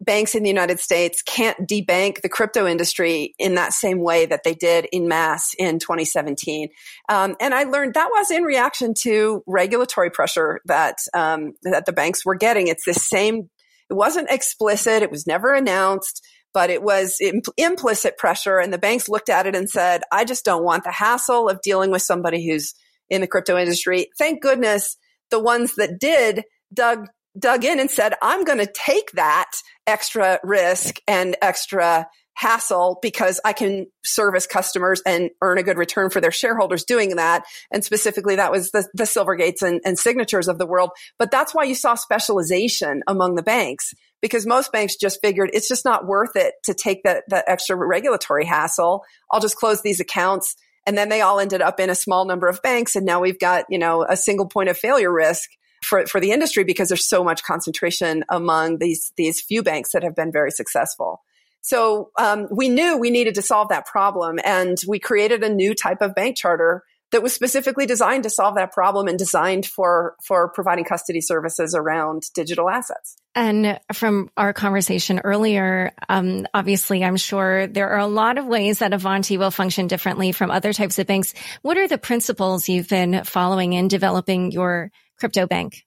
banks 0.00 0.34
in 0.34 0.42
the 0.42 0.48
United 0.48 0.80
States 0.80 1.22
can't 1.22 1.68
debank 1.68 2.20
the 2.20 2.28
crypto 2.28 2.66
industry 2.66 3.34
in 3.38 3.54
that 3.54 3.72
same 3.72 4.00
way 4.00 4.26
that 4.26 4.44
they 4.44 4.54
did 4.54 4.86
in 4.92 5.08
mass 5.08 5.54
in 5.58 5.78
2017. 5.78 6.68
Um, 7.08 7.36
and 7.40 7.54
I 7.54 7.64
learned 7.64 7.94
that 7.94 8.10
was 8.10 8.30
in 8.30 8.42
reaction 8.42 8.94
to 9.02 9.42
regulatory 9.46 10.10
pressure 10.10 10.60
that 10.66 10.96
um, 11.14 11.52
that 11.62 11.86
the 11.86 11.92
banks 11.92 12.24
were 12.24 12.34
getting. 12.34 12.68
It's 12.68 12.84
the 12.84 12.94
same. 12.94 13.50
It 13.90 13.94
wasn't 13.94 14.30
explicit. 14.30 15.02
It 15.02 15.10
was 15.10 15.26
never 15.26 15.54
announced. 15.54 16.24
But 16.54 16.70
it 16.70 16.82
was 16.82 17.18
impl- 17.22 17.52
implicit 17.58 18.16
pressure, 18.16 18.58
and 18.58 18.72
the 18.72 18.78
banks 18.78 19.08
looked 19.08 19.28
at 19.28 19.46
it 19.46 19.54
and 19.54 19.68
said, 19.68 20.02
"I 20.10 20.24
just 20.24 20.46
don't 20.46 20.64
want 20.64 20.82
the 20.82 20.90
hassle 20.90 21.48
of 21.48 21.60
dealing 21.60 21.90
with 21.90 22.02
somebody 22.02 22.44
who's 22.44 22.74
in 23.10 23.20
the 23.20 23.26
crypto 23.26 23.58
industry." 23.58 24.08
Thank 24.18 24.42
goodness 24.42 24.96
the 25.30 25.40
ones 25.40 25.76
that 25.76 25.98
did 25.98 26.44
dug 26.72 27.08
dug 27.38 27.64
in 27.64 27.78
and 27.78 27.90
said, 27.90 28.14
I'm 28.20 28.44
going 28.44 28.58
to 28.58 28.66
take 28.72 29.12
that 29.12 29.50
extra 29.86 30.40
risk 30.42 30.96
and 31.06 31.36
extra 31.40 32.08
hassle 32.34 32.98
because 33.02 33.40
I 33.44 33.52
can 33.52 33.86
service 34.04 34.46
customers 34.46 35.02
and 35.04 35.30
earn 35.42 35.58
a 35.58 35.62
good 35.64 35.76
return 35.76 36.08
for 36.08 36.20
their 36.20 36.30
shareholders 36.30 36.84
doing 36.84 37.16
that. 37.16 37.44
And 37.72 37.84
specifically, 37.84 38.36
that 38.36 38.52
was 38.52 38.70
the, 38.70 38.88
the 38.94 39.04
Silvergates 39.04 39.62
and, 39.62 39.80
and 39.84 39.98
signatures 39.98 40.46
of 40.46 40.56
the 40.56 40.66
world. 40.66 40.90
But 41.18 41.32
that's 41.32 41.52
why 41.52 41.64
you 41.64 41.74
saw 41.74 41.96
specialization 41.96 43.02
among 43.08 43.34
the 43.34 43.42
banks 43.42 43.92
because 44.22 44.46
most 44.46 44.70
banks 44.70 44.96
just 44.96 45.20
figured 45.20 45.50
it's 45.52 45.68
just 45.68 45.84
not 45.84 46.06
worth 46.06 46.36
it 46.36 46.54
to 46.64 46.74
take 46.74 47.02
that, 47.02 47.24
that 47.28 47.44
extra 47.48 47.76
regulatory 47.76 48.44
hassle. 48.44 49.04
I'll 49.32 49.40
just 49.40 49.56
close 49.56 49.82
these 49.82 50.00
accounts. 50.00 50.54
And 50.88 50.96
then 50.96 51.10
they 51.10 51.20
all 51.20 51.38
ended 51.38 51.60
up 51.60 51.80
in 51.80 51.90
a 51.90 51.94
small 51.94 52.24
number 52.24 52.48
of 52.48 52.62
banks. 52.62 52.96
And 52.96 53.04
now 53.04 53.20
we've 53.20 53.38
got, 53.38 53.66
you 53.68 53.78
know, 53.78 54.06
a 54.08 54.16
single 54.16 54.46
point 54.46 54.70
of 54.70 54.78
failure 54.78 55.12
risk 55.12 55.50
for, 55.84 56.06
for 56.06 56.18
the 56.18 56.32
industry 56.32 56.64
because 56.64 56.88
there's 56.88 57.06
so 57.06 57.22
much 57.22 57.42
concentration 57.42 58.24
among 58.30 58.78
these, 58.78 59.12
these 59.18 59.38
few 59.42 59.62
banks 59.62 59.92
that 59.92 60.02
have 60.02 60.16
been 60.16 60.32
very 60.32 60.50
successful. 60.50 61.20
So 61.60 62.08
um, 62.18 62.48
we 62.50 62.70
knew 62.70 62.96
we 62.96 63.10
needed 63.10 63.34
to 63.34 63.42
solve 63.42 63.68
that 63.68 63.84
problem, 63.84 64.38
and 64.42 64.78
we 64.88 64.98
created 64.98 65.44
a 65.44 65.52
new 65.52 65.74
type 65.74 66.00
of 66.00 66.14
bank 66.14 66.38
charter 66.38 66.84
that 67.10 67.22
was 67.22 67.32
specifically 67.32 67.86
designed 67.86 68.24
to 68.24 68.30
solve 68.30 68.56
that 68.56 68.72
problem 68.72 69.08
and 69.08 69.18
designed 69.18 69.66
for 69.66 70.14
for 70.24 70.48
providing 70.48 70.84
custody 70.84 71.20
services 71.20 71.74
around 71.74 72.22
digital 72.34 72.68
assets. 72.68 73.16
And 73.34 73.78
from 73.92 74.30
our 74.36 74.52
conversation 74.52 75.20
earlier, 75.20 75.92
um, 76.08 76.46
obviously, 76.52 77.04
I'm 77.04 77.16
sure 77.16 77.66
there 77.66 77.90
are 77.90 77.98
a 77.98 78.06
lot 78.06 78.36
of 78.36 78.46
ways 78.46 78.80
that 78.80 78.92
Avanti 78.92 79.38
will 79.38 79.50
function 79.50 79.86
differently 79.86 80.32
from 80.32 80.50
other 80.50 80.72
types 80.72 80.98
of 80.98 81.06
banks. 81.06 81.34
What 81.62 81.78
are 81.78 81.88
the 81.88 81.98
principles 81.98 82.68
you've 82.68 82.88
been 82.88 83.24
following 83.24 83.72
in 83.72 83.88
developing 83.88 84.50
your 84.50 84.90
crypto 85.18 85.46
bank? 85.46 85.84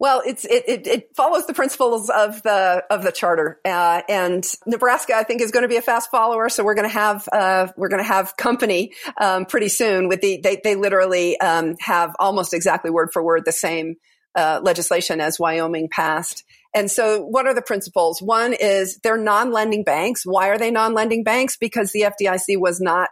Well, 0.00 0.22
it's 0.26 0.44
it, 0.44 0.64
it, 0.66 0.86
it, 0.86 1.16
follows 1.16 1.46
the 1.46 1.54
principles 1.54 2.10
of 2.10 2.42
the 2.42 2.82
of 2.90 3.04
the 3.04 3.12
charter, 3.12 3.60
uh, 3.64 4.02
and 4.08 4.44
Nebraska, 4.66 5.14
I 5.14 5.22
think, 5.22 5.40
is 5.40 5.52
going 5.52 5.62
to 5.62 5.68
be 5.68 5.76
a 5.76 5.82
fast 5.82 6.10
follower. 6.10 6.48
So 6.48 6.64
we're 6.64 6.74
going 6.74 6.88
to 6.88 6.94
have 6.94 7.28
uh, 7.32 7.68
we're 7.76 7.88
going 7.88 8.02
to 8.02 8.08
have 8.08 8.36
company 8.36 8.92
um, 9.20 9.46
pretty 9.46 9.68
soon. 9.68 10.08
With 10.08 10.20
the 10.20 10.40
they 10.42 10.60
they 10.62 10.74
literally 10.74 11.38
um, 11.40 11.76
have 11.78 12.14
almost 12.18 12.54
exactly 12.54 12.90
word 12.90 13.10
for 13.12 13.22
word 13.22 13.44
the 13.44 13.52
same 13.52 13.94
uh, 14.34 14.60
legislation 14.62 15.20
as 15.20 15.38
Wyoming 15.38 15.88
passed. 15.88 16.44
And 16.74 16.90
so, 16.90 17.24
what 17.24 17.46
are 17.46 17.54
the 17.54 17.62
principles? 17.62 18.20
One 18.20 18.52
is 18.52 18.98
they're 18.98 19.16
non-lending 19.16 19.84
banks. 19.84 20.22
Why 20.24 20.48
are 20.48 20.58
they 20.58 20.72
non-lending 20.72 21.22
banks? 21.22 21.56
Because 21.56 21.92
the 21.92 22.00
FDIC 22.00 22.58
was 22.58 22.80
not 22.80 23.10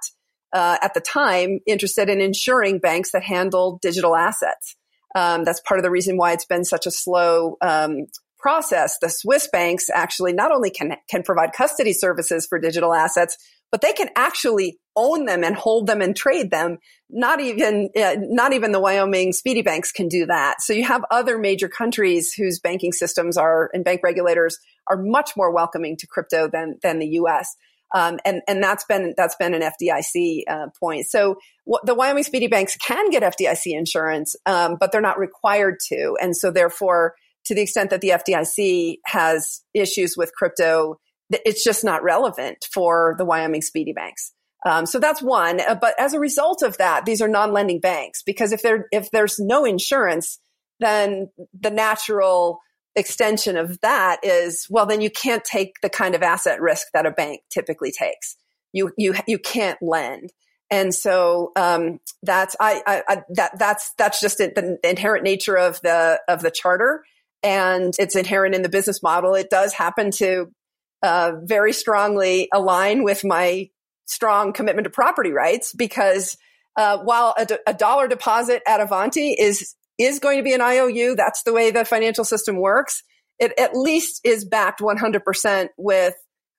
uh, 0.53 0.79
at 0.83 0.95
the 0.95 1.01
time 1.01 1.61
interested 1.67 2.09
in 2.09 2.21
insuring 2.21 2.81
banks 2.81 3.13
that 3.13 3.23
handle 3.23 3.79
digital 3.81 4.17
assets. 4.17 4.77
Um, 5.15 5.45
that's 5.45 5.61
part 5.61 5.79
of 5.79 5.85
the 5.85 5.91
reason 5.91 6.17
why 6.17 6.33
it's 6.33 6.45
been 6.45 6.65
such 6.65 6.87
a 6.87 6.91
slow 6.91 7.57
um, 7.61 8.07
process. 8.39 8.99
The 9.01 9.09
Swiss 9.09 9.49
banks 9.51 9.89
actually 9.93 10.33
not 10.33 10.53
only 10.53 10.71
can 10.71 10.97
can 11.09 11.23
provide 11.23 11.53
custody 11.53 11.93
services 11.93 12.47
for 12.47 12.59
digital 12.59 12.93
assets, 12.93 13.37
but 13.71 13.81
they 13.81 13.93
can 13.93 14.11
actually 14.17 14.79
own 14.95 15.25
them 15.25 15.43
and 15.43 15.57
hold 15.57 15.87
them 15.87 16.03
and 16.03 16.15
trade 16.15 16.51
them. 16.51 16.79
Not 17.09 17.41
even 17.41 17.89
uh, 17.97 18.17
not 18.19 18.53
even 18.53 18.73
the 18.73 18.81
Wyoming 18.81 19.33
SPDI 19.33 19.65
banks 19.65 19.93
can 19.93 20.09
do 20.09 20.27
that. 20.27 20.61
So 20.61 20.73
you 20.73 20.85
have 20.85 21.05
other 21.11 21.39
major 21.39 21.69
countries 21.69 22.35
whose 22.35 22.61
banking 22.61 22.93
systems 22.93 23.37
are 23.37 23.71
and 23.73 23.85
bank 23.85 24.03
regulators 24.03 24.59
are 24.89 24.99
much 25.01 25.31
more 25.37 25.53
welcoming 25.53 25.97
to 25.99 26.07
crypto 26.07 26.49
than 26.49 26.79
than 26.83 26.99
the 26.99 27.07
U.S. 27.07 27.57
Um, 27.95 28.19
and 28.25 28.43
and 28.49 28.63
that's 28.63 28.85
been 28.85 29.15
that's 29.17 29.37
been 29.37 29.55
an 29.55 29.63
FDIC 29.63 30.43
uh, 30.49 30.67
point. 30.81 31.07
So 31.07 31.37
w- 31.67 31.81
the 31.85 31.95
Wyoming 31.95 32.25
SPDI 32.25 32.51
Banks 32.51 32.77
can 32.77 33.11
get 33.11 33.23
FDIC 33.23 33.77
insurance, 33.77 34.35
um, 34.47 34.77
but 34.81 34.93
they're 34.93 35.01
not 35.01 35.19
required 35.19 35.77
to, 35.89 36.17
and 36.21 36.37
so 36.37 36.51
therefore, 36.51 37.15
to 37.47 37.55
the 37.55 37.63
extent 37.63 37.91
that 37.91 38.01
the 38.01 38.11
FDIC 38.11 38.99
has 39.07 39.63
issues 39.75 40.15
with 40.17 40.33
crypto, 40.35 40.99
it's 41.31 41.65
just 41.65 41.85
not 41.85 42.03
relevant 42.03 42.67
for 42.73 43.15
the 43.19 43.25
Wyoming 43.25 43.61
SPDI 43.61 43.95
Banks. 43.95 44.33
Um, 44.65 44.87
so 44.87 44.99
that's 44.99 45.21
one. 45.21 45.61
Uh, 45.61 45.75
but 45.75 45.95
as 45.99 46.15
a 46.15 46.21
result 46.21 46.63
of 46.63 46.79
that, 46.79 47.05
these 47.05 47.21
are 47.21 47.29
non-lending 47.29 47.81
banks 47.81 48.23
because 48.23 48.53
if 48.53 48.63
there 48.63 48.87
if 48.93 49.11
there's 49.11 49.39
no 49.39 49.65
insurance, 49.65 50.39
then 50.79 51.29
the 51.59 51.71
natural 51.71 52.61
extension 52.95 53.57
of 53.57 53.81
that 53.81 54.21
is, 54.23 54.67
well, 54.69 54.87
then 54.87 55.01
you 55.01 55.11
can't 55.11 55.45
take 55.45 55.81
the 55.81 55.89
kind 55.89 56.15
of 56.15 56.23
asset 56.23 56.61
risk 56.61 56.89
that 56.93 57.07
a 57.07 57.11
bank 57.11 57.41
typically 57.51 57.91
takes. 57.91 58.37
You, 58.73 58.93
you, 58.97 59.15
you 59.27 59.39
can't 59.39 59.79
lend. 59.83 60.33
And 60.71 60.95
so, 60.95 61.53
um, 61.57 62.01
that's, 62.23 62.57
I, 62.59 62.83
I, 62.87 63.03
I, 63.09 63.23
that, 63.31 63.59
that's, 63.59 63.93
that's 63.99 64.21
just 64.21 64.39
the 64.39 64.79
inherent 64.83 65.25
nature 65.25 65.57
of 65.57 65.81
the, 65.83 66.21
of 66.29 66.43
the 66.43 66.51
charter. 66.51 67.05
And 67.43 67.95
it's 67.99 68.17
inherent 68.17 68.55
in 68.55 68.63
the 68.63 68.69
business 68.69 69.03
model. 69.03 69.35
It 69.35 69.51
does 69.51 69.75
happen 69.75 70.11
to, 70.13 70.51
uh, 71.03 71.33
very 71.43 71.73
strongly 71.73 72.49
align 72.55 73.05
with 73.05 73.25
my 73.25 73.69
strong 74.07 74.53
commitment 74.53 74.85
to 74.85 74.91
property 74.91 75.33
rights 75.33 75.75
because, 75.75 76.37
uh, 76.77 76.99
while 76.99 77.35
a, 77.37 77.47
a 77.67 77.75
dollar 77.75 78.09
deposit 78.09 78.63
at 78.67 78.81
Avanti 78.81 79.33
is 79.33 79.75
is 79.99 80.19
going 80.19 80.39
to 80.39 80.43
be 80.43 80.55
an 80.55 80.61
IOU. 80.61 81.15
That's 81.17 81.43
the 81.43 81.53
way 81.53 81.71
the 81.71 81.85
financial 81.85 82.25
system 82.25 82.57
works. 82.57 83.03
It 83.39 83.53
at 83.59 83.75
least 83.75 84.21
is 84.25 84.45
backed 84.45 84.81
100% 84.81 85.69
with 85.77 86.15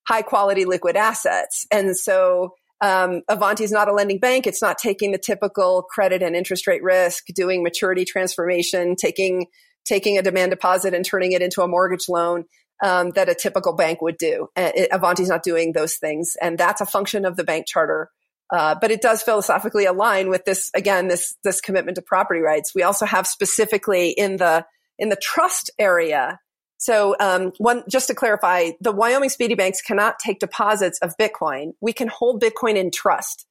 high 0.08 0.22
quality 0.22 0.66
liquid 0.66 0.96
assets. 0.96 1.66
And 1.72 1.96
so 1.98 2.54
um, 2.82 3.22
Avanti 3.30 3.64
is 3.64 3.72
not 3.72 3.88
a 3.88 3.94
lending 3.94 4.20
bank. 4.20 4.46
It's 4.46 4.62
not 4.62 4.78
taking 4.78 5.12
the 5.12 5.18
typical 5.18 5.84
credit 5.84 6.22
and 6.22 6.36
interest 6.36 6.68
rate 6.68 6.84
risk, 6.84 7.26
doing 7.34 7.64
maturity 7.64 8.06
transformation, 8.06 8.96
taking 8.96 9.48
taking 9.86 10.18
a 10.18 10.22
demand 10.22 10.52
deposit 10.52 10.94
and 10.94 11.06
turning 11.06 11.34
it 11.34 11.42
into 11.42 11.62
a 11.62 11.68
mortgage 11.68 12.08
loan 12.08 12.46
um, 12.82 13.12
that 13.12 13.30
a 13.30 13.36
typical 13.36 13.74
bank 13.74 14.02
would 14.02 14.18
do. 14.18 14.48
Avanti 14.92 15.24
is 15.24 15.30
not 15.30 15.44
doing 15.44 15.74
those 15.74 15.96
things, 15.96 16.36
and 16.42 16.58
that's 16.58 16.82
a 16.82 16.86
function 16.86 17.26
of 17.26 17.36
the 17.36 17.44
bank 17.44 17.66
charter 17.68 18.10
uh, 18.54 18.76
but 18.80 18.91
it 18.91 19.01
does 19.01 19.24
philosophically 19.24 19.86
align 19.86 20.30
with 20.30 20.45
this 20.45 20.70
again 20.76 21.08
this 21.08 21.36
this 21.43 21.60
commitment 21.60 21.95
to 21.95 22.04
property 22.04 22.39
rights. 22.39 22.74
We 22.76 22.84
also 22.84 23.06
have 23.06 23.26
specifically 23.26 24.12
in 24.12 24.38
the 24.38 24.66
in 24.99 25.10
the 25.10 25.18
trust 25.18 25.72
area. 25.80 26.39
So 26.78 27.16
um, 27.20 27.54
one 27.58 27.84
just 27.89 28.08
to 28.08 28.14
clarify, 28.14 28.72
the 28.80 28.91
Wyoming 28.91 29.30
SPDI 29.30 29.58
Banks 29.58 29.82
cannot 29.82 30.20
take 30.20 30.39
deposits 30.39 30.99
of 30.99 31.16
Bitcoin. 31.20 31.72
We 31.82 31.93
can 31.93 32.08
hold 32.08 32.43
Bitcoin 32.43 32.76
in 32.76 32.91
trust. 32.91 33.47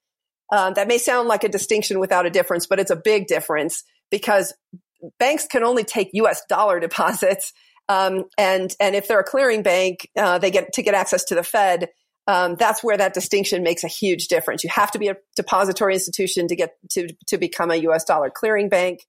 Um, 0.53 0.75
that 0.75 0.87
may 0.87 0.99
sound 0.99 1.29
like 1.29 1.45
a 1.45 1.49
distinction 1.49 1.99
without 1.99 2.27
a 2.27 2.31
difference, 2.31 2.67
but 2.67 2.79
it's 2.79 2.91
a 2.91 2.97
big 2.97 3.27
difference 3.27 3.85
because 4.11 4.55
banks 5.19 5.47
can 5.47 5.65
only 5.65 5.83
take 5.83 6.11
U.S. 6.13 6.43
dollar 6.49 6.79
deposits, 6.79 7.53
um, 7.89 8.25
and 8.39 8.73
and 8.79 8.95
if 8.95 9.09
they're 9.09 9.21
a 9.21 9.25
clearing 9.25 9.65
bank, 9.65 10.09
uh, 10.17 10.39
they 10.39 10.53
get 10.53 10.75
to 10.75 10.83
get 10.83 10.95
access 10.95 11.25
to 11.25 11.35
the 11.35 11.43
Fed 11.43 11.89
um, 12.27 12.55
that's 12.57 12.85
where 12.85 12.97
that 12.97 13.15
distinction 13.15 13.63
makes 13.63 13.83
a 13.83 13.89
huge 13.89 14.29
difference. 14.29 14.63
You 14.63 14.71
have 14.71 14.93
to 14.93 14.99
be 14.99 15.09
a 15.09 15.17
depository 15.35 15.95
institution 15.95 16.49
to 16.49 16.57
get 16.57 16.77
to 16.91 17.09
to 17.29 17.39
become 17.39 17.71
a 17.71 17.77
U.S. 17.77 18.05
dollar 18.05 18.31
clearing 18.31 18.69
bank. 18.69 19.07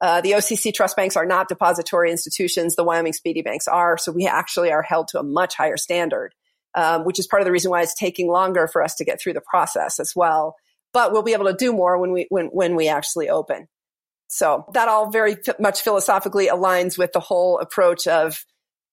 Uh, 0.00 0.20
the 0.20 0.32
OCC 0.32 0.72
trust 0.72 0.96
banks 0.96 1.16
are 1.16 1.26
not 1.26 1.48
depository 1.48 2.10
institutions. 2.10 2.74
The 2.74 2.84
Wyoming 2.84 3.12
SPDI 3.12 3.44
banks 3.44 3.68
are. 3.68 3.98
So 3.98 4.12
we 4.12 4.26
actually 4.26 4.72
are 4.72 4.82
held 4.82 5.08
to 5.08 5.20
a 5.20 5.22
much 5.22 5.54
higher 5.54 5.76
standard, 5.76 6.34
um, 6.74 7.04
which 7.04 7.18
is 7.18 7.26
part 7.26 7.42
of 7.42 7.46
the 7.46 7.52
reason 7.52 7.70
why 7.70 7.82
it's 7.82 7.94
taking 7.94 8.30
longer 8.30 8.66
for 8.66 8.82
us 8.82 8.94
to 8.96 9.04
get 9.04 9.20
through 9.20 9.34
the 9.34 9.42
process 9.42 10.00
as 10.00 10.12
well. 10.16 10.56
But 10.92 11.12
we'll 11.12 11.22
be 11.22 11.34
able 11.34 11.46
to 11.46 11.54
do 11.54 11.72
more 11.72 11.98
when 11.98 12.12
we 12.12 12.26
when 12.28 12.46
when 12.46 12.76
we 12.76 12.88
actually 12.88 13.30
open. 13.30 13.68
So 14.28 14.64
that 14.74 14.88
all 14.88 15.10
very 15.10 15.36
much 15.58 15.80
philosophically 15.80 16.48
aligns 16.48 16.96
with 16.96 17.12
the 17.12 17.20
whole 17.20 17.58
approach 17.58 18.06
of 18.06 18.44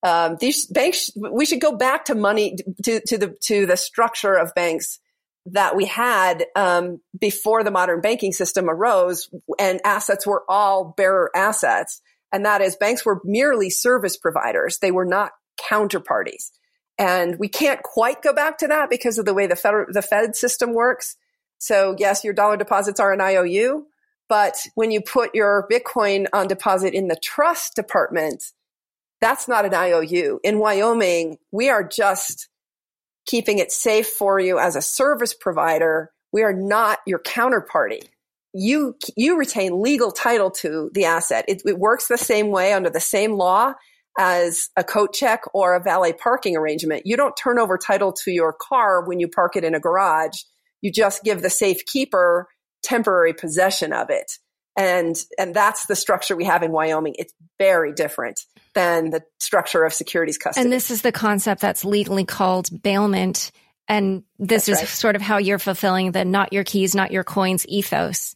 um, 0.04 0.38
these 0.40 0.66
banks, 0.66 1.12
we 1.16 1.46
should 1.46 1.62
go 1.62 1.76
back 1.76 2.06
to 2.06 2.16
money 2.16 2.58
to, 2.84 3.02
to 3.08 3.18
the 3.18 3.36
to 3.44 3.66
the 3.66 3.78
structure 3.78 4.36
of 4.36 4.54
banks 4.54 5.00
that 5.48 5.76
we 5.76 5.86
had 5.86 6.46
um, 6.56 7.00
before 7.18 7.64
the 7.64 7.72
modern 7.72 8.02
banking 8.02 8.32
system 8.32 8.70
arose, 8.70 9.30
and 9.58 9.82
assets 9.84 10.28
were 10.28 10.44
all 10.48 10.94
bearer 10.96 11.32
assets, 11.36 12.02
and 12.32 12.46
that 12.46 12.62
is 12.62 12.76
banks 12.76 13.06
were 13.06 13.22
merely 13.24 13.70
service 13.70 14.18
providers; 14.18 14.78
they 14.80 14.92
were 14.92 15.06
not 15.06 15.32
counterparties. 15.70 16.52
And 17.00 17.38
we 17.38 17.48
can't 17.48 17.82
quite 17.84 18.24
go 18.24 18.34
back 18.34 18.58
to 18.60 18.68
that 18.68 18.90
because 18.90 19.18
of 19.18 19.26
the 19.26 19.34
way 19.34 19.48
the 19.48 19.56
federal 19.56 19.88
the 19.92 20.02
Fed 20.02 20.36
system 20.36 20.74
works. 20.74 21.16
So 21.60 21.96
yes, 21.98 22.24
your 22.24 22.34
dollar 22.34 22.58
deposits 22.58 23.00
are 23.00 23.14
an 23.14 23.22
IOU, 23.22 23.88
but 24.30 24.58
when 24.76 24.92
you 24.92 25.02
put 25.02 25.34
your 25.34 25.68
Bitcoin 25.72 26.28
on 26.34 26.48
deposit 26.48 26.94
in 26.94 27.08
the 27.08 27.20
trust 27.24 27.76
department, 27.76 28.44
that's 29.22 29.48
not 29.48 29.66
an 29.66 29.74
IOU. 29.74 30.40
In 30.44 30.60
Wyoming, 30.60 31.38
we 31.52 31.70
are 31.70 31.84
just 31.84 32.50
keeping 33.26 33.60
it 33.60 33.72
safe 33.72 34.08
for 34.08 34.40
you 34.40 34.60
as 34.60 34.76
a 34.76 34.82
service 34.82 35.34
provider. 35.34 36.12
We 36.32 36.44
are 36.44 36.54
not 36.54 37.00
your 37.06 37.20
counterparty. 37.20 38.04
You, 38.54 38.96
you 39.16 39.38
retain 39.38 39.82
legal 39.82 40.12
title 40.12 40.52
to 40.52 40.90
the 40.94 41.06
asset. 41.06 41.46
It, 41.48 41.62
it 41.66 41.78
works 41.78 42.08
the 42.08 42.18
same 42.18 42.50
way 42.50 42.74
under 42.74 42.90
the 42.90 43.00
same 43.00 43.34
law 43.34 43.74
as 44.18 44.70
a 44.76 44.84
coat 44.84 45.14
check 45.14 45.42
or 45.54 45.76
a 45.76 45.84
valet 45.84 46.14
parking 46.14 46.58
arrangement. 46.58 47.04
You 47.06 47.18
don't 47.18 47.36
turn 47.36 47.60
over 47.60 47.78
title 47.78 48.14
to 48.24 48.32
your 48.32 48.54
car 48.54 49.06
when 49.06 49.20
you 49.20 49.28
park 49.28 49.56
it 49.56 49.64
in 49.64 49.76
a 49.76 49.80
garage. 49.80 50.38
You 50.82 50.92
just 50.92 51.24
give 51.24 51.42
the 51.42 51.50
safe 51.50 51.86
keeper 51.86 52.48
temporary 52.82 53.34
possession 53.34 53.94
of 53.94 54.10
it. 54.10 54.32
And, 54.76 55.16
and 55.38 55.56
that's 55.56 55.88
the 55.88 55.96
structure 55.96 56.36
we 56.36 56.46
have 56.46 56.64
in 56.64 56.72
Wyoming. 56.72 57.16
It's 57.18 57.34
very 57.60 57.94
different 57.94 58.40
than 58.78 59.10
the 59.10 59.24
structure 59.40 59.84
of 59.84 59.92
securities 59.92 60.38
custody. 60.38 60.64
And 60.64 60.72
this 60.72 60.92
is 60.92 61.02
the 61.02 61.12
concept 61.12 61.62
that's 61.62 61.84
legally 61.84 62.26
called 62.26 62.70
bailment. 62.84 63.52
And 63.88 64.22
this 64.38 64.68
that's 64.68 64.82
is 64.82 64.84
right. 64.84 64.88
sort 64.88 65.16
of 65.16 65.24
how 65.24 65.40
you're 65.40 65.58
fulfilling 65.58 66.12
the 66.12 66.24
not 66.24 66.54
your 66.54 66.64
keys, 66.64 66.94
not 66.94 67.12
your 67.12 67.24
coins 67.24 67.66
ethos. 67.68 68.36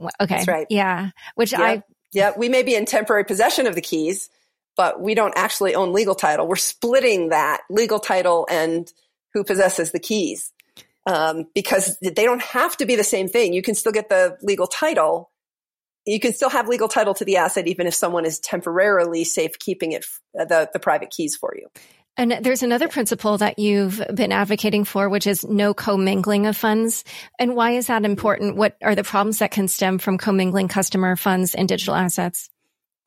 Okay. 0.00 0.10
That's 0.26 0.48
right. 0.48 0.66
Yeah. 0.68 1.10
Which 1.36 1.52
yep. 1.52 1.60
I, 1.60 1.82
yeah, 2.12 2.32
we 2.36 2.48
may 2.48 2.64
be 2.64 2.74
in 2.74 2.86
temporary 2.86 3.24
possession 3.24 3.68
of 3.68 3.76
the 3.76 3.80
keys, 3.80 4.30
but 4.76 5.00
we 5.00 5.14
don't 5.14 5.34
actually 5.36 5.76
own 5.76 5.92
legal 5.92 6.16
title. 6.16 6.48
We're 6.48 6.56
splitting 6.56 7.28
that 7.28 7.60
legal 7.70 8.00
title 8.00 8.48
and 8.50 8.92
who 9.32 9.44
possesses 9.44 9.92
the 9.92 10.00
keys. 10.00 10.52
Um, 11.06 11.46
because 11.54 11.96
they 12.02 12.24
don't 12.24 12.42
have 12.42 12.76
to 12.78 12.84
be 12.84 12.96
the 12.96 13.04
same 13.04 13.28
thing. 13.28 13.54
You 13.54 13.62
can 13.62 13.74
still 13.74 13.92
get 13.92 14.08
the 14.08 14.36
legal 14.42 14.66
title, 14.66 15.30
you 16.08 16.20
can 16.20 16.32
still 16.32 16.50
have 16.50 16.68
legal 16.68 16.88
title 16.88 17.14
to 17.14 17.24
the 17.24 17.36
asset 17.36 17.66
even 17.66 17.86
if 17.86 17.94
someone 17.94 18.24
is 18.24 18.38
temporarily 18.38 19.24
safekeeping 19.24 19.92
it 19.92 20.04
uh, 20.38 20.44
the, 20.44 20.68
the 20.72 20.78
private 20.78 21.10
keys 21.10 21.36
for 21.36 21.54
you 21.56 21.68
and 22.16 22.32
there's 22.40 22.64
another 22.64 22.88
principle 22.88 23.38
that 23.38 23.60
you've 23.60 24.02
been 24.12 24.32
advocating 24.32 24.82
for, 24.84 25.08
which 25.08 25.28
is 25.28 25.44
no 25.44 25.72
commingling 25.72 26.46
of 26.46 26.56
funds. 26.56 27.04
And 27.38 27.54
why 27.54 27.72
is 27.72 27.86
that 27.86 28.04
important? 28.04 28.56
What 28.56 28.76
are 28.82 28.96
the 28.96 29.04
problems 29.04 29.38
that 29.38 29.52
can 29.52 29.68
stem 29.68 29.98
from 29.98 30.18
commingling 30.18 30.66
customer 30.66 31.14
funds 31.14 31.54
and 31.54 31.68
digital 31.68 31.94
assets? 31.94 32.50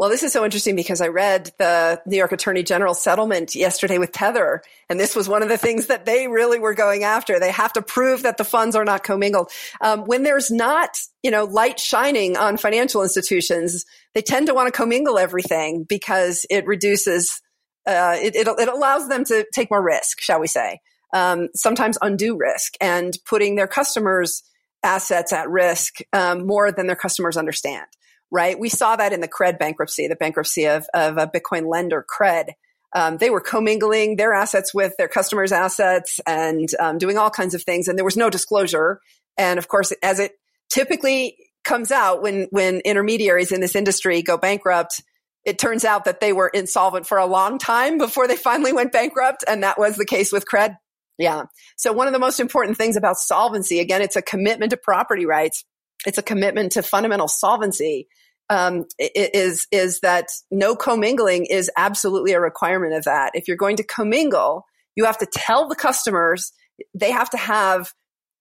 Well, 0.02 0.10
this 0.10 0.24
is 0.24 0.34
so 0.34 0.44
interesting 0.44 0.76
because 0.76 1.00
I 1.00 1.10
read 1.10 1.52
the 1.60 2.02
New 2.08 2.18
York 2.18 2.32
Attorney 2.32 2.64
General 2.64 2.96
settlement 2.96 3.54
yesterday 3.54 4.00
with 4.00 4.12
Tether, 4.12 4.64
and 4.90 5.00
this 5.00 5.16
was 5.16 5.30
one 5.30 5.44
of 5.44 5.50
the 5.50 5.60
things 5.60 5.86
that 5.86 6.06
they 6.06 6.28
really 6.28 6.58
were 6.58 6.74
going 6.74 7.04
after. 7.04 7.40
They 7.40 7.52
have 7.52 7.72
to 7.74 7.84
prove 7.84 8.24
that 8.24 8.38
the 8.38 8.44
funds 8.44 8.76
are 8.76 8.84
not 8.84 9.04
commingled. 9.04 9.52
Um, 9.80 10.06
when 10.06 10.24
there's 10.24 10.50
not, 10.50 10.98
you 11.22 11.30
know, 11.30 11.44
light 11.44 11.80
shining 11.80 12.36
on 12.36 12.58
financial 12.58 13.04
institutions, 13.04 13.86
they 14.16 14.24
tend 14.24 14.48
to 14.48 14.56
want 14.56 14.74
to 14.74 14.76
commingle 14.76 15.20
everything 15.20 15.86
because 15.88 16.48
it 16.50 16.66
reduces, 16.66 17.40
uh, 17.86 18.18
it, 18.20 18.36
it, 18.36 18.48
it, 18.48 18.70
allows 18.70 19.08
them 19.08 19.24
to 19.26 19.46
take 19.54 19.70
more 19.70 19.86
risk, 19.86 20.20
shall 20.20 20.40
we 20.40 20.48
say, 20.48 20.80
um, 21.14 21.50
sometimes 21.54 22.00
undue 22.02 22.36
risk, 22.36 22.74
and 22.82 23.20
putting 23.28 23.56
their 23.56 23.68
customers' 23.68 24.42
assets 24.82 25.32
at 25.32 25.48
risk 25.48 26.00
um, 26.12 26.48
more 26.48 26.72
than 26.72 26.88
their 26.88 26.96
customers 26.96 27.38
understand 27.38 27.86
right? 28.32 28.58
We 28.58 28.70
saw 28.70 28.96
that 28.96 29.14
in 29.14 29.20
the 29.20 29.28
Cred 29.28 29.60
bankruptcy, 29.60 30.08
the 30.08 30.16
bankruptcy 30.16 30.66
of, 30.66 30.86
of 30.94 31.18
a 31.18 31.28
Bitcoin 31.28 31.68
lender, 31.70 32.06
Cred. 32.10 32.52
Um, 32.94 33.18
they 33.18 33.30
were 33.30 33.42
commingling 33.42 34.16
their 34.16 34.34
assets 34.34 34.74
with 34.74 34.94
their 34.98 35.08
customers' 35.08 35.52
assets 35.52 36.20
and 36.26 36.70
um, 36.80 36.98
doing 36.98 37.18
all 37.18 37.30
kinds 37.30 37.54
of 37.54 37.64
things, 37.64 37.88
and 37.88 37.98
there 37.98 38.06
was 38.06 38.18
no 38.18 38.30
disclosure. 38.30 39.00
And 39.38 39.60
of 39.60 39.68
course, 39.68 39.94
as 40.04 40.20
it 40.20 40.34
typically 40.70 41.38
comes 41.64 41.92
out 41.92 42.22
when 42.22 42.48
when 42.52 42.82
intermediaries 42.82 43.52
in 43.52 43.62
this 43.62 43.76
industry 43.76 44.22
go 44.22 44.38
bankrupt, 44.38 45.02
it 45.46 45.58
turns 45.58 45.86
out 45.86 46.06
that 46.06 46.20
they 46.20 46.34
were 46.34 46.50
insolvent 46.50 47.08
for 47.08 47.18
a 47.18 47.26
long 47.26 47.58
time 47.58 47.98
before 47.98 48.28
they 48.28 48.36
finally 48.36 48.74
went 48.74 48.92
bankrupt, 48.92 49.44
and 49.48 49.64
that 49.64 49.80
was 49.80 49.96
the 49.96 50.06
case 50.06 50.32
with 50.32 50.46
Cred. 50.46 50.76
Yeah. 51.18 51.44
So 51.78 51.94
one 51.94 52.08
of 52.08 52.14
the 52.14 52.20
most 52.20 52.40
important 52.40 52.78
things 52.78 52.96
about 52.96 53.18
solvency, 53.18 53.80
again, 53.80 54.02
it's 54.02 54.16
a 54.16 54.22
commitment 54.22 54.72
to 54.72 54.78
property 54.78 55.26
rights. 55.26 55.64
It's 56.06 56.18
a 56.18 56.24
commitment 56.24 56.74
to 56.74 56.84
fundamental 56.84 57.28
solvency 57.28 58.08
um, 58.50 58.86
is 59.00 59.66
is 59.72 60.02
that 60.02 60.28
no 60.52 60.76
commingling 60.76 61.46
is 61.46 61.72
absolutely 61.78 62.34
a 62.34 62.40
requirement 62.40 62.94
of 62.94 63.06
that. 63.06 63.32
If 63.34 63.48
you're 63.48 63.58
going 63.58 63.78
to 63.78 63.84
commingle, 63.84 64.66
you 64.96 65.06
have 65.06 65.18
to 65.20 65.28
tell 65.32 65.68
the 65.68 65.76
customers 65.76 66.52
they 66.94 67.12
have 67.12 67.30
to 67.30 67.38
have 67.38 67.94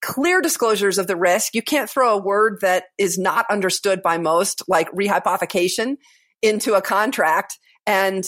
clear 0.03 0.41
disclosures 0.41 0.99
of 0.99 1.07
the 1.07 1.17
risk. 1.17 1.55
You 1.55 1.63
can't 1.63 1.89
throw 1.89 2.15
a 2.15 2.23
word 2.23 2.59
that 2.63 2.85
is 2.99 3.19
not 3.19 3.47
understood 3.51 4.03
by 4.03 4.19
most, 4.19 4.63
like 4.67 4.91
rehypothecation, 4.93 5.97
into 6.43 6.75
a 6.75 6.83
contract 6.83 7.59
and 7.87 8.25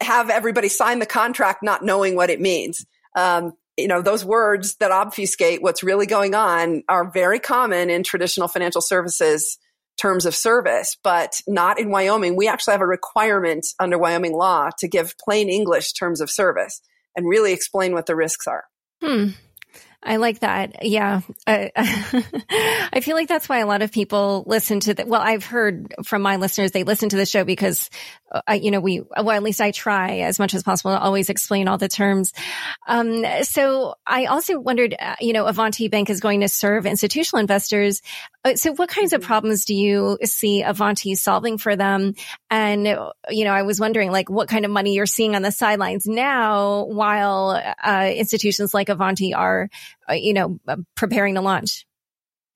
have 0.00 0.28
everybody 0.28 0.68
sign 0.68 0.98
the 0.98 1.06
contract 1.06 1.62
not 1.62 1.82
knowing 1.82 2.14
what 2.14 2.30
it 2.30 2.40
means. 2.40 2.84
Um, 3.16 3.52
you 3.76 3.88
know, 3.88 4.02
those 4.02 4.24
words 4.24 4.76
that 4.76 4.90
obfuscate 4.90 5.62
what's 5.62 5.82
really 5.82 6.06
going 6.06 6.34
on 6.34 6.82
are 6.88 7.10
very 7.10 7.40
common 7.40 7.90
in 7.90 8.02
traditional 8.02 8.48
financial 8.48 8.80
services 8.80 9.58
terms 10.00 10.26
of 10.26 10.34
service, 10.34 10.96
but 11.02 11.40
not 11.46 11.78
in 11.78 11.90
Wyoming. 11.90 12.36
We 12.36 12.48
actually 12.48 12.72
have 12.72 12.80
a 12.80 12.86
requirement 12.86 13.66
under 13.78 13.98
Wyoming 13.98 14.32
law 14.32 14.70
to 14.78 14.88
give 14.88 15.16
plain 15.18 15.48
English 15.48 15.92
terms 15.92 16.20
of 16.20 16.30
service 16.30 16.80
and 17.16 17.28
really 17.28 17.52
explain 17.52 17.92
what 17.92 18.06
the 18.06 18.16
risks 18.16 18.46
are. 18.46 18.64
Hmm. 19.02 19.28
I 20.04 20.16
like 20.16 20.40
that. 20.40 20.84
Yeah. 20.84 21.22
Uh, 21.46 21.68
I 21.76 23.00
feel 23.02 23.16
like 23.16 23.28
that's 23.28 23.48
why 23.48 23.58
a 23.58 23.66
lot 23.66 23.80
of 23.80 23.90
people 23.90 24.44
listen 24.46 24.80
to 24.80 24.94
the, 24.94 25.06
well, 25.06 25.20
I've 25.20 25.44
heard 25.44 25.94
from 26.04 26.20
my 26.20 26.36
listeners, 26.36 26.72
they 26.72 26.84
listen 26.84 27.08
to 27.08 27.16
the 27.16 27.24
show 27.24 27.44
because, 27.44 27.88
uh, 28.30 28.52
you 28.52 28.70
know, 28.70 28.80
we, 28.80 29.00
well, 29.00 29.30
at 29.30 29.42
least 29.42 29.62
I 29.62 29.70
try 29.70 30.18
as 30.18 30.38
much 30.38 30.52
as 30.52 30.62
possible 30.62 30.92
to 30.92 31.00
always 31.00 31.30
explain 31.30 31.68
all 31.68 31.78
the 31.78 31.88
terms. 31.88 32.34
Um, 32.86 33.24
so 33.42 33.94
I 34.06 34.26
also 34.26 34.60
wondered, 34.60 34.94
uh, 34.98 35.16
you 35.20 35.32
know, 35.32 35.46
Avanti 35.46 35.88
Bank 35.88 36.10
is 36.10 36.20
going 36.20 36.40
to 36.40 36.48
serve 36.48 36.84
institutional 36.84 37.40
investors. 37.40 38.02
Uh, 38.44 38.54
so 38.56 38.72
what 38.72 38.88
kinds 38.88 39.12
of 39.12 39.20
mm-hmm. 39.20 39.26
problems 39.26 39.64
do 39.64 39.74
you 39.74 40.18
see 40.24 40.62
Avanti 40.62 41.14
solving 41.14 41.58
for 41.58 41.76
them? 41.76 42.14
And, 42.50 42.86
you 43.30 43.44
know, 43.44 43.52
I 43.52 43.62
was 43.62 43.80
wondering 43.80 44.10
like 44.12 44.28
what 44.28 44.48
kind 44.48 44.64
of 44.64 44.70
money 44.70 44.94
you're 44.94 45.06
seeing 45.06 45.34
on 45.34 45.42
the 45.42 45.50
sidelines 45.50 46.06
now 46.06 46.84
while, 46.84 47.60
uh, 47.82 48.12
institutions 48.14 48.74
like 48.74 48.88
Avanti 48.88 49.34
are, 49.34 49.70
uh, 50.08 50.14
you 50.14 50.34
know, 50.34 50.58
uh, 50.68 50.76
preparing 50.94 51.34
to 51.36 51.40
launch? 51.40 51.86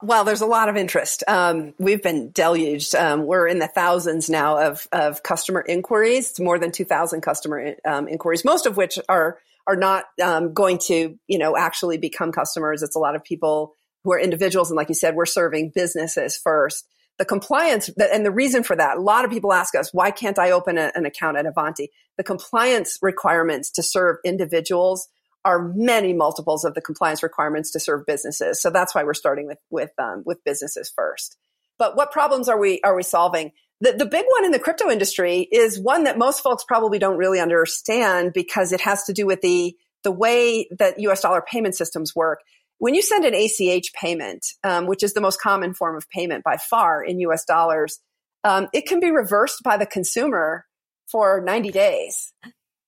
Well, 0.01 0.23
there's 0.23 0.41
a 0.41 0.45
lot 0.45 0.69
of 0.69 0.77
interest. 0.77 1.23
Um, 1.27 1.73
we've 1.77 2.01
been 2.01 2.31
deluged. 2.31 2.95
Um, 2.95 3.25
we're 3.25 3.47
in 3.47 3.59
the 3.59 3.67
thousands 3.67 4.29
now 4.29 4.57
of, 4.57 4.87
of 4.93 5.23
customer 5.23 5.59
inquiries. 5.59 6.29
It's 6.29 6.39
more 6.39 6.57
than 6.57 6.71
2,000 6.71 7.19
customer 7.19 7.75
um, 7.83 8.07
inquiries, 8.07 8.45
most 8.45 8.65
of 8.65 8.77
which 8.77 8.97
are 9.09 9.39
are 9.67 9.75
not 9.75 10.05
um, 10.23 10.53
going 10.53 10.79
to, 10.79 11.15
you 11.27 11.37
know, 11.37 11.55
actually 11.55 11.99
become 11.99 12.31
customers. 12.31 12.81
It's 12.81 12.95
a 12.95 12.99
lot 12.99 13.15
of 13.15 13.23
people 13.23 13.75
who 14.03 14.13
are 14.13 14.19
individuals, 14.19 14.69
and 14.69 14.77
like 14.77 14.89
you 14.89 14.95
said, 14.95 15.15
we're 15.15 15.25
serving 15.25 15.71
businesses 15.73 16.37
first. 16.37 16.87
The 17.17 17.25
compliance, 17.25 17.89
and 17.97 18.25
the 18.25 18.31
reason 18.31 18.63
for 18.63 18.75
that, 18.77 18.97
a 18.97 19.01
lot 19.01 19.25
of 19.25 19.31
people 19.31 19.51
ask 19.51 19.75
us, 19.75 19.93
why 19.93 20.09
can't 20.09 20.39
I 20.39 20.51
open 20.51 20.77
a, 20.77 20.91
an 20.95 21.05
account 21.05 21.35
at 21.37 21.45
Avanti? 21.45 21.89
The 22.17 22.23
compliance 22.23 22.97
requirements 23.01 23.71
to 23.71 23.83
serve 23.83 24.17
individuals 24.23 25.09
are 25.45 25.73
many 25.75 26.13
multiples 26.13 26.63
of 26.63 26.75
the 26.75 26.81
compliance 26.81 27.23
requirements 27.23 27.71
to 27.71 27.79
serve 27.79 28.05
businesses. 28.05 28.61
So 28.61 28.69
that's 28.69 28.93
why 28.93 29.03
we're 29.03 29.13
starting 29.13 29.47
with 29.47 29.57
with 29.69 29.91
um, 29.97 30.23
with 30.25 30.43
businesses 30.43 30.91
first. 30.95 31.37
But 31.77 31.95
what 31.95 32.11
problems 32.11 32.49
are 32.49 32.59
we 32.59 32.81
are 32.81 32.95
we 32.95 33.03
solving? 33.03 33.51
The, 33.81 33.93
the 33.93 34.05
big 34.05 34.25
one 34.35 34.45
in 34.45 34.51
the 34.51 34.59
crypto 34.59 34.89
industry 34.89 35.47
is 35.51 35.79
one 35.79 36.03
that 36.03 36.17
most 36.17 36.41
folks 36.41 36.65
probably 36.67 36.99
don't 36.99 37.17
really 37.17 37.39
understand 37.39 38.33
because 38.33 38.73
it 38.73 38.81
has 38.81 39.05
to 39.05 39.13
do 39.13 39.25
with 39.25 39.41
the 39.41 39.75
the 40.03 40.11
way 40.11 40.67
that 40.77 40.99
U.S. 40.99 41.21
dollar 41.21 41.41
payment 41.41 41.75
systems 41.75 42.15
work. 42.15 42.39
When 42.79 42.95
you 42.95 43.01
send 43.01 43.25
an 43.25 43.33
ACH 43.33 43.93
payment, 43.93 44.45
um, 44.63 44.87
which 44.87 45.03
is 45.03 45.13
the 45.13 45.21
most 45.21 45.41
common 45.41 45.73
form 45.73 45.95
of 45.95 46.09
payment 46.09 46.43
by 46.43 46.57
far 46.57 47.03
in 47.03 47.19
U.S. 47.19 47.45
dollars, 47.45 47.99
um, 48.43 48.67
it 48.73 48.87
can 48.87 48.99
be 48.99 49.11
reversed 49.11 49.61
by 49.63 49.77
the 49.77 49.85
consumer 49.85 50.65
for 51.07 51.41
90 51.41 51.71
days. 51.71 52.33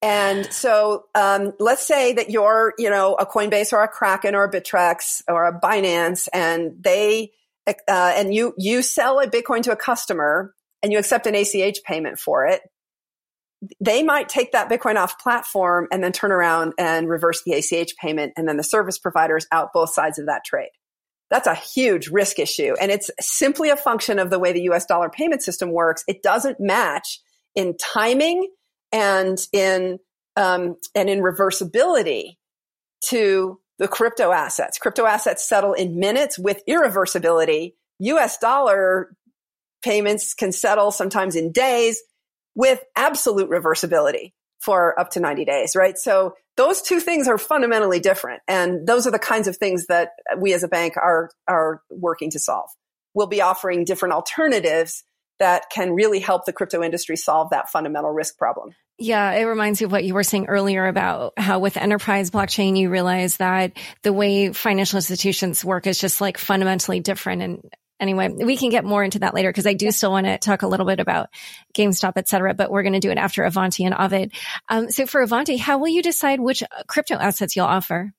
And 0.02 0.52
so, 0.52 1.06
um, 1.14 1.54
let's 1.60 1.86
say 1.86 2.14
that 2.14 2.32
you're, 2.32 2.74
you 2.80 2.90
know, 2.90 3.14
a 3.16 3.26
Coinbase 3.26 3.72
or 3.72 3.84
a 3.84 3.88
Kraken 3.88 4.34
or 4.34 4.44
a 4.44 4.52
Bittrex 4.52 5.22
or 5.28 5.46
a 5.46 5.60
Binance, 5.60 6.28
and 6.34 6.74
they, 6.80 7.32
uh, 7.68 7.74
and 7.88 8.34
you 8.34 8.56
you 8.58 8.82
sell 8.82 9.20
a 9.20 9.28
Bitcoin 9.28 9.62
to 9.64 9.72
a 9.72 9.76
customer, 9.76 10.56
and 10.82 10.92
you 10.92 10.98
accept 10.98 11.28
an 11.28 11.36
ACH 11.36 11.84
payment 11.84 12.18
for 12.18 12.48
it. 12.48 12.62
They 13.80 14.04
might 14.04 14.28
take 14.28 14.54
that 14.54 14.70
Bitcoin 14.70 14.96
off 14.96 15.20
platform 15.20 15.88
and 15.92 16.04
then 16.04 16.12
turn 16.12 16.32
around 16.32 16.74
and 16.80 17.08
reverse 17.08 17.44
the 17.44 17.54
ACH 17.54 17.96
payment, 17.98 18.34
and 18.36 18.48
then 18.48 18.58
the 18.58 18.64
service 18.64 18.98
provider 18.98 19.38
is 19.38 19.48
out 19.52 19.74
both 19.74 19.94
sides 19.94 20.18
of 20.18 20.26
that 20.26 20.44
trade. 20.46 20.72
That's 21.30 21.48
a 21.48 21.56
huge 21.56 22.10
risk 22.10 22.40
issue, 22.40 22.76
and 22.80 22.92
it's 22.92 23.10
simply 23.20 23.70
a 23.70 23.78
function 23.78 24.20
of 24.20 24.30
the 24.30 24.40
way 24.40 24.52
the 24.52 24.64
U.S. 24.64 24.86
dollar 24.86 25.10
payment 25.10 25.44
system 25.44 25.72
works. 25.72 26.04
It 26.08 26.24
doesn't 26.24 26.60
match 26.60 27.22
in 27.56 27.76
timing 27.78 28.50
and 28.92 29.38
in 29.54 30.00
um, 30.36 30.76
and 30.96 31.10
in 31.10 31.20
reversibility 31.20 32.38
to 33.06 33.60
the 33.78 33.88
crypto 33.88 34.32
assets. 34.32 34.78
Crypto 34.78 35.06
assets 35.06 35.48
settle 35.48 35.74
in 35.74 36.00
minutes 36.00 36.38
with 36.38 36.62
irreversibility. 36.68 37.74
US 38.00 38.38
dollar 38.38 39.16
payments 39.84 40.34
can 40.34 40.52
settle 40.52 40.92
sometimes 40.92 41.36
in 41.36 41.52
days 41.52 42.02
with 42.56 42.80
absolute 42.96 43.50
reversibility 43.50 44.34
for 44.60 45.00
up 45.00 45.12
to 45.12 45.20
90 45.20 45.46
days, 45.46 45.76
right? 45.76 45.98
So 45.98 46.36
those 46.58 46.82
two 46.82 47.00
things 47.00 47.28
are 47.28 47.38
fundamentally 47.38 48.00
different. 48.00 48.42
And 48.48 48.88
those 48.88 49.08
are 49.08 49.12
the 49.12 49.20
kinds 49.20 49.48
of 49.48 49.58
things 49.58 49.88
that 49.88 50.12
we 50.38 50.54
as 50.54 50.64
a 50.64 50.68
bank 50.68 50.98
are, 50.98 51.32
are 51.48 51.82
working 51.90 52.30
to 52.32 52.40
solve. 52.40 52.70
We'll 53.14 53.28
be 53.28 53.42
offering 53.42 53.84
different 53.84 54.14
alternatives 54.14 55.04
that 55.40 55.64
can 55.72 55.94
really 55.94 56.20
help 56.20 56.46
the 56.46 56.54
crypto 56.54 56.84
industry 56.84 57.18
solve 57.18 57.50
that 57.50 57.70
fundamental 57.70 58.12
risk 58.12 58.38
problem. 58.38 58.76
Yeah, 59.00 59.32
it 59.32 59.46
reminds 59.46 59.82
me 59.82 59.86
of 59.86 59.92
what 59.92 60.04
you 60.04 60.14
were 60.14 60.24
saying 60.24 60.46
earlier 60.46 60.86
about 60.86 61.34
how 61.38 61.58
with 61.58 61.76
enterprise 61.76 62.30
blockchain, 62.30 62.78
you 62.78 62.92
realize 62.92 63.38
that 63.38 63.72
the 64.04 64.14
way 64.14 64.54
financial 64.54 64.98
institutions 64.98 65.66
work 65.66 65.88
is 65.88 65.98
just 65.98 66.22
like 66.22 66.38
fundamentally 66.38 67.00
different. 67.00 67.42
And 67.42 67.72
anyway, 68.02 68.28
we 68.30 68.58
can 68.58 68.70
get 68.70 68.84
more 68.84 69.04
into 69.04 69.20
that 69.20 69.34
later 69.34 69.50
because 69.50 69.68
I 69.68 69.74
do 69.74 69.92
still 69.92 70.12
want 70.12 70.26
to 70.26 70.38
talk 70.38 70.64
a 70.64 70.68
little 70.68 70.86
bit 70.86 71.00
about 71.00 71.30
GameStop, 71.74 72.14
et 72.18 72.28
cetera, 72.28 72.54
but 72.54 72.72
we're 72.72 72.84
going 72.84 72.94
to 72.94 73.00
do 73.00 73.12
it 73.12 73.18
after 73.18 73.44
Avanti 73.44 73.86
and 73.86 73.96
Avit. 73.96 74.32
Um, 74.68 74.90
so 74.90 75.06
for 75.06 75.22
Avanti, 75.22 75.56
how 75.58 75.78
will 75.78 75.88
you 75.88 76.02
decide 76.02 76.42
which 76.42 76.64
crypto 76.88 77.16
assets 77.16 77.56
you'll 77.56 77.68
offer? 77.68 78.12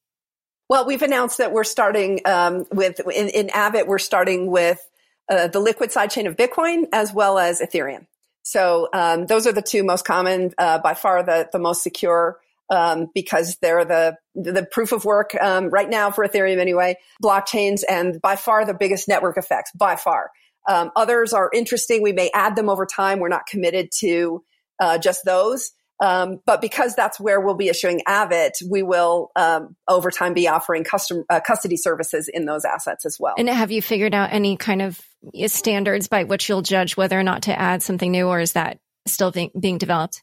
Well, 0.68 0.86
we've 0.86 1.02
announced 1.02 1.38
that 1.38 1.52
we're 1.52 1.64
starting 1.64 2.20
um, 2.24 2.64
with 2.72 3.00
in, 3.00 3.28
in 3.28 3.48
Avit. 3.48 3.86
We're 3.86 3.98
starting 3.98 4.50
with 4.50 4.80
uh, 5.28 5.48
the 5.48 5.60
liquid 5.60 5.90
sidechain 5.90 6.26
of 6.26 6.36
Bitcoin 6.36 6.86
as 6.92 7.12
well 7.12 7.38
as 7.38 7.60
Ethereum. 7.60 8.06
So 8.42 8.88
um, 8.94 9.26
those 9.26 9.46
are 9.46 9.52
the 9.52 9.62
two 9.62 9.84
most 9.84 10.04
common, 10.04 10.52
uh, 10.56 10.78
by 10.78 10.94
far 10.94 11.22
the 11.22 11.48
the 11.52 11.58
most 11.58 11.82
secure 11.82 12.38
um, 12.72 13.08
because 13.14 13.58
they're 13.60 13.84
the 13.84 14.16
the 14.34 14.66
proof 14.72 14.92
of 14.92 15.04
work 15.04 15.34
um, 15.40 15.68
right 15.68 15.88
now 15.88 16.10
for 16.10 16.26
Ethereum 16.26 16.58
anyway. 16.58 16.96
Blockchains 17.22 17.82
and 17.88 18.20
by 18.20 18.34
far 18.34 18.64
the 18.64 18.74
biggest 18.74 19.08
network 19.08 19.36
effects 19.36 19.70
by 19.76 19.94
far. 19.96 20.30
Um, 20.68 20.90
others 20.96 21.32
are 21.32 21.50
interesting. 21.52 22.02
We 22.02 22.12
may 22.12 22.30
add 22.32 22.56
them 22.56 22.70
over 22.70 22.86
time. 22.86 23.18
We're 23.18 23.28
not 23.28 23.46
committed 23.46 23.90
to 23.98 24.42
uh, 24.80 24.98
just 24.98 25.24
those. 25.24 25.72
Um, 26.02 26.40
but 26.46 26.60
because 26.60 26.96
that's 26.96 27.20
where 27.20 27.40
we'll 27.40 27.54
be 27.54 27.68
issuing 27.68 28.00
Avit, 28.08 28.52
we 28.68 28.82
will 28.82 29.30
um, 29.36 29.76
over 29.86 30.10
time 30.10 30.34
be 30.34 30.48
offering 30.48 30.82
custom 30.82 31.24
uh, 31.30 31.40
custody 31.46 31.76
services 31.76 32.28
in 32.32 32.46
those 32.46 32.64
assets 32.64 33.04
as 33.06 33.18
well. 33.20 33.34
And 33.38 33.48
have 33.48 33.70
you 33.70 33.82
figured 33.82 34.14
out 34.14 34.32
any 34.32 34.56
kind 34.56 34.82
of 34.82 35.00
standards 35.46 36.08
by 36.08 36.24
which 36.24 36.48
you'll 36.48 36.62
judge 36.62 36.96
whether 36.96 37.18
or 37.18 37.22
not 37.22 37.42
to 37.42 37.56
add 37.56 37.82
something 37.82 38.10
new, 38.10 38.26
or 38.26 38.40
is 38.40 38.54
that 38.54 38.78
still 39.06 39.30
being, 39.30 39.50
being 39.58 39.78
developed? 39.78 40.22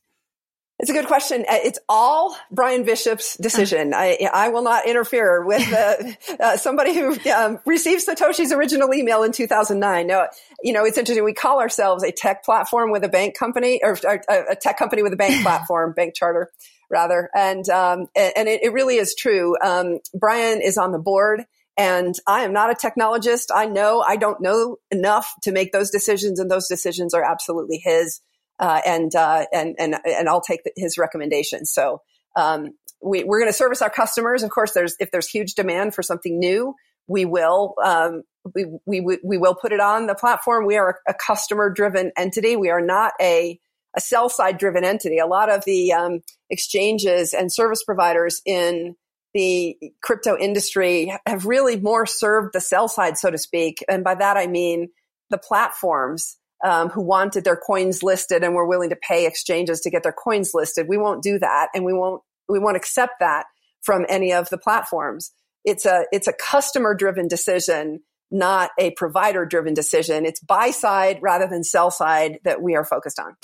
It's 0.80 0.90
a 0.90 0.94
good 0.94 1.08
question. 1.08 1.42
Uh, 1.42 1.58
it's 1.62 1.78
all 1.90 2.38
Bryan 2.52 2.86
Bishop's 2.86 3.36
decision. 3.36 3.94
I, 3.94 4.30
I 4.34 4.48
will 4.48 4.62
not 4.62 4.88
interfere 4.88 5.46
with 5.46 5.74
uh, 5.74 5.96
uh, 6.40 6.58
somebody 6.58 6.96
who 6.96 7.18
um, 7.30 7.60
received 7.66 8.08
Satoshi's 8.08 8.54
original 8.54 8.94
email 8.94 9.24
in 9.24 9.34
2009. 9.34 10.08
No, 10.08 10.28
you 10.64 10.72
know, 10.72 10.86
it's 10.86 10.98
interesting. 10.98 11.26
We 11.26 11.34
call 11.34 11.60
ourselves 11.60 12.02
a 12.04 12.14
tech 12.14 12.46
platform 12.46 12.92
with 12.92 13.04
a 13.04 13.10
bank 13.10 13.38
company 13.38 13.82
or, 13.84 13.98
or 14.06 14.22
a 14.30 14.56
tech 14.56 14.78
company 14.78 15.04
with 15.04 15.12
a 15.12 15.18
bank 15.18 15.42
platform, 15.44 15.92
bank 15.92 16.16
charter 16.16 16.50
rather. 16.90 17.30
And, 17.36 17.68
um, 17.68 18.08
and 18.16 18.48
it, 18.48 18.64
it, 18.64 18.74
really 18.74 18.96
is 18.96 19.16
true. 19.16 19.56
Um, 19.62 20.00
Bryan 20.14 20.62
is 20.62 20.78
on 20.78 20.94
the 20.94 20.98
board 20.98 21.44
and 21.78 22.16
I 22.26 22.44
am 22.44 22.54
not 22.54 22.72
a 22.72 22.74
technologist. 22.74 23.48
I 23.54 23.66
know 23.66 24.02
I 24.02 24.16
don't 24.16 24.42
know 24.42 24.78
enough 24.92 25.30
to 25.44 25.52
make 25.52 25.72
those 25.74 25.92
decisions 25.92 26.40
and 26.40 26.50
those 26.50 26.68
decisions 26.68 27.14
are 27.14 27.24
absolutely 27.24 27.82
his 27.84 28.22
uh, 28.60 28.82
and 28.86 29.16
uh, 29.16 29.46
and 29.54 29.76
and 29.80 29.96
and 30.06 30.30
I'll 30.30 30.42
take 30.42 30.62
his 30.76 30.98
recommendation. 30.98 31.66
So 31.66 32.02
um, 32.36 32.72
we, 33.02 33.24
we're 33.24 33.40
going 33.40 33.52
to 33.52 33.58
service 33.58 33.82
our 33.82 33.90
customers. 33.90 34.44
Of 34.44 34.50
course, 34.50 34.74
there's 34.74 34.96
if 35.00 35.12
there's 35.12 35.28
huge 35.28 35.54
demand 35.54 35.96
for 35.96 36.04
something 36.04 36.38
new, 36.38 36.76
we 37.08 37.26
will 37.26 37.76
um, 37.84 38.24
we, 38.54 38.66
we 38.86 39.20
we 39.24 39.38
will 39.38 39.56
put 39.56 39.72
it 39.72 39.80
on 39.80 40.08
the 40.08 40.16
platform. 40.16 40.66
We 40.66 40.78
are 40.78 41.00
a, 41.08 41.14
customer 41.14 41.70
driven 41.70 42.12
entity. 42.18 42.56
We 42.56 42.70
are 42.70 42.82
not 42.82 43.14
a 43.22 43.60
a 43.96 44.02
sell 44.02 44.30
side 44.30 44.58
driven 44.58 44.84
entity. 44.84 45.18
A 45.18 45.26
lot 45.26 45.50
of 45.50 45.66
the 45.66 45.94
um, 45.94 46.20
exchanges 46.50 47.34
and 47.34 47.52
service 47.52 47.84
providers 47.84 48.42
in 48.46 48.96
the 49.34 49.78
crypto 50.02 50.38
industry 50.38 51.16
have 51.26 51.46
really 51.46 51.80
more 51.80 52.06
served 52.06 52.54
the 52.54 52.62
sell 52.62 52.88
side, 52.88 53.18
so 53.18 53.30
to 53.32 53.38
speak. 53.38 53.84
And 53.88 54.04
by 54.04 54.16
that 54.16 54.38
I 54.38 54.48
mean 54.48 54.90
the 55.30 55.38
platforms 55.38 56.38
um, 56.64 56.90
who 56.90 57.02
wanted 57.02 57.44
their 57.44 57.56
coins 57.56 58.04
listed 58.04 58.44
and 58.44 58.54
were 58.54 58.68
willing 58.68 58.90
to 58.90 58.96
pay 58.96 59.26
exchanges 59.26 59.82
to 59.82 59.90
get 59.90 60.04
their 60.04 60.14
coins 60.14 60.52
listed. 60.54 60.88
We 60.88 60.98
won't 60.98 61.24
do 61.24 61.40
that, 61.40 61.70
and 61.74 61.86
we 61.86 61.94
won't 61.94 62.22
we 62.48 62.60
won't 62.60 62.78
accept 62.78 63.14
that 63.20 63.46
from 63.82 64.06
any 64.10 64.34
of 64.34 64.50
the 64.50 64.58
platforms. 64.58 65.32
It's 65.64 65.86
a 65.86 66.06
it's 66.12 66.28
a 66.28 66.34
customer 66.34 66.94
driven 66.94 67.28
decision, 67.28 68.02
not 68.32 68.72
a 68.78 68.92
provider 68.92 69.46
driven 69.46 69.74
decision. 69.74 70.26
It's 70.26 70.40
buy 70.40 70.72
side 70.72 71.20
rather 71.22 71.48
than 71.48 71.64
sell 71.64 71.92
side 71.92 72.40
that 72.44 72.62
we 72.62 72.76
are 72.76 72.86
focused 72.86 73.20
on. 73.20 73.36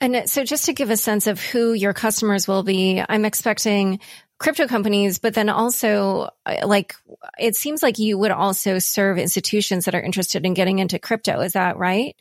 And 0.00 0.28
so, 0.30 0.44
just 0.44 0.64
to 0.64 0.72
give 0.72 0.90
a 0.90 0.96
sense 0.96 1.26
of 1.26 1.40
who 1.40 1.74
your 1.74 1.92
customers 1.92 2.48
will 2.48 2.62
be, 2.62 3.02
I'm 3.06 3.24
expecting 3.24 4.00
crypto 4.38 4.66
companies, 4.66 5.18
but 5.18 5.34
then 5.34 5.50
also 5.50 6.30
uh, 6.46 6.66
like 6.66 6.94
it 7.38 7.54
seems 7.54 7.82
like 7.82 7.98
you 7.98 8.16
would 8.16 8.30
also 8.30 8.78
serve 8.78 9.18
institutions 9.18 9.84
that 9.84 9.94
are 9.94 10.00
interested 10.00 10.46
in 10.46 10.54
getting 10.54 10.78
into 10.78 10.98
crypto. 10.98 11.40
Is 11.40 11.52
that 11.52 11.76
right? 11.76 12.16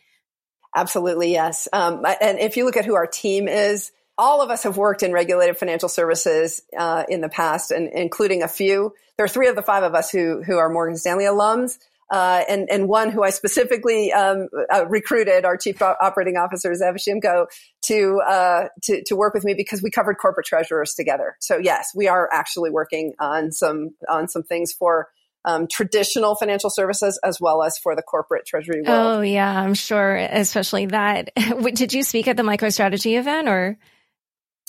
Absolutely, 0.76 1.32
yes. 1.32 1.68
Um, 1.74 2.06
and 2.22 2.40
if 2.40 2.58
you 2.58 2.66
look 2.66 2.78
at 2.78 2.86
who 2.86 2.96
our 2.96 3.08
team 3.08 3.48
is, 3.48 3.92
all 4.20 4.42
of 4.42 4.50
us 4.50 4.64
have 4.64 4.78
worked 4.78 5.02
in 5.02 5.14
regulated 5.14 5.58
financial 5.58 5.90
services 5.90 6.62
uh, 6.78 7.06
in 7.08 7.22
the 7.22 7.30
past, 7.30 7.72
and 7.72 7.90
including 7.94 8.44
a 8.44 8.48
few. 8.48 8.94
There 9.18 9.24
are 9.24 9.30
three 9.30 9.48
of 9.48 9.56
the 9.56 9.62
five 9.62 9.84
of 9.84 9.96
us 9.96 10.12
who 10.12 10.44
who 10.44 10.58
are 10.58 10.70
Morgan 10.70 10.98
Stanley 10.98 11.24
alums, 11.24 11.78
uh, 12.12 12.44
and 12.50 12.70
and 12.70 12.90
one 12.90 13.12
who 13.12 13.24
I 13.24 13.30
specifically 13.30 14.12
um, 14.12 14.50
uh, 14.74 14.86
recruited, 14.88 15.46
our 15.46 15.56
chief 15.56 15.82
operating 15.82 16.36
officer 16.36 16.72
Zev 16.72 16.98
Shimko, 16.98 17.46
to 17.84 18.22
uh, 18.28 18.68
to 18.84 19.04
to 19.06 19.16
work 19.16 19.34
with 19.34 19.46
me 19.46 19.54
because 19.54 19.82
we 19.82 19.90
covered 19.90 20.18
corporate 20.18 20.46
treasurers 20.46 20.94
together. 20.96 21.38
So 21.40 21.58
yes, 21.58 21.92
we 21.96 22.10
are 22.10 22.30
actually 22.32 22.72
working 22.72 23.14
on 23.20 23.54
some 23.54 23.96
on 24.10 24.28
some 24.28 24.44
things 24.44 24.74
for 24.74 25.08
um, 25.46 25.68
traditional 25.68 26.36
financial 26.36 26.70
services 26.70 27.20
as 27.24 27.40
well 27.40 27.64
as 27.64 27.78
for 27.78 27.96
the 27.96 28.02
corporate 28.02 28.46
treasury 28.46 28.82
world. 28.82 29.18
Oh 29.18 29.22
yeah, 29.22 29.62
I'm 29.62 29.74
sure, 29.74 30.16
especially 30.16 30.88
that. 30.88 31.32
did 31.74 31.94
you 31.94 32.04
speak 32.04 32.28
at 32.28 32.38
the 32.38 32.44
MicroStrategy 32.44 33.18
event 33.18 33.48
or? 33.48 33.78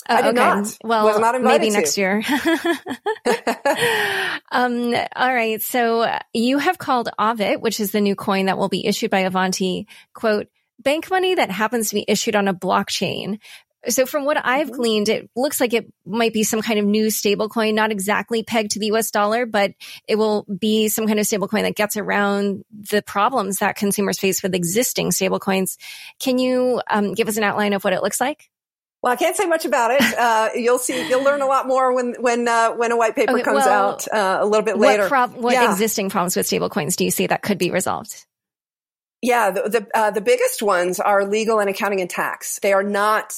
Uh, 0.09 0.13
I 0.13 0.21
did 0.23 0.29
okay. 0.29 0.35
not. 0.35 0.77
Well, 0.83 1.05
Was 1.05 1.19
not 1.19 1.39
maybe 1.41 1.69
to. 1.69 1.73
next 1.73 1.97
year. 1.97 2.23
um, 4.51 4.95
all 5.15 5.33
right. 5.33 5.61
So 5.61 6.11
you 6.33 6.57
have 6.57 6.79
called 6.79 7.09
Avit, 7.19 7.61
which 7.61 7.79
is 7.79 7.91
the 7.91 8.01
new 8.01 8.15
coin 8.15 8.47
that 8.47 8.57
will 8.57 8.69
be 8.69 8.85
issued 8.85 9.11
by 9.11 9.19
Avanti, 9.19 9.87
quote, 10.15 10.47
bank 10.79 11.11
money 11.11 11.35
that 11.35 11.51
happens 11.51 11.89
to 11.89 11.95
be 11.95 12.05
issued 12.07 12.35
on 12.35 12.47
a 12.47 12.53
blockchain. 12.53 13.39
So 13.89 14.05
from 14.05 14.25
what 14.25 14.37
I've 14.43 14.67
mm-hmm. 14.67 14.75
gleaned, 14.75 15.09
it 15.09 15.29
looks 15.35 15.59
like 15.59 15.73
it 15.73 15.91
might 16.05 16.33
be 16.33 16.43
some 16.43 16.61
kind 16.61 16.79
of 16.79 16.85
new 16.85 17.07
stablecoin, 17.07 17.73
not 17.73 17.91
exactly 17.91 18.43
pegged 18.43 18.71
to 18.71 18.79
the 18.79 18.87
US 18.87 19.09
dollar, 19.09 19.45
but 19.45 19.73
it 20.07 20.17
will 20.17 20.43
be 20.43 20.87
some 20.87 21.07
kind 21.07 21.19
of 21.19 21.25
stablecoin 21.25 21.63
that 21.63 21.75
gets 21.75 21.97
around 21.97 22.63
the 22.71 23.01
problems 23.01 23.57
that 23.57 23.75
consumers 23.75 24.19
face 24.19 24.43
with 24.43 24.53
existing 24.53 25.09
stablecoins. 25.09 25.77
Can 26.19 26.37
you 26.37 26.81
um, 26.89 27.13
give 27.13 27.27
us 27.27 27.37
an 27.37 27.43
outline 27.43 27.73
of 27.73 27.83
what 27.83 27.93
it 27.93 28.03
looks 28.03 28.21
like? 28.21 28.49
Well, 29.01 29.11
I 29.11 29.15
can't 29.15 29.35
say 29.35 29.47
much 29.47 29.65
about 29.65 29.91
it. 29.91 30.01
Uh, 30.21 30.49
you'll 30.55 30.77
see. 30.77 31.07
You'll 31.09 31.23
learn 31.23 31.41
a 31.41 31.47
lot 31.47 31.67
more 31.67 31.93
when 31.95 32.15
when 32.19 32.47
uh, 32.47 32.73
when 32.73 32.91
a 32.91 32.97
white 32.97 33.15
paper 33.15 33.33
okay, 33.33 33.41
comes 33.41 33.65
well, 33.65 33.91
out 33.91 34.07
uh, 34.07 34.37
a 34.39 34.45
little 34.45 34.63
bit 34.63 34.77
later. 34.77 35.03
What, 35.03 35.09
prob- 35.09 35.35
what 35.35 35.53
yeah. 35.53 35.71
existing 35.71 36.09
problems 36.09 36.35
with 36.35 36.47
stablecoins 36.47 36.95
do 36.95 37.05
you 37.05 37.11
see 37.11 37.27
that 37.27 37.41
could 37.41 37.57
be 37.57 37.71
resolved? 37.71 38.25
Yeah, 39.21 39.49
the 39.51 39.69
the, 39.69 39.87
uh, 39.95 40.11
the 40.11 40.21
biggest 40.21 40.61
ones 40.61 40.99
are 40.99 41.25
legal 41.25 41.59
and 41.59 41.69
accounting 41.69 42.01
and 42.01 42.09
tax. 42.09 42.59
They 42.59 42.73
are 42.73 42.83
not 42.83 43.33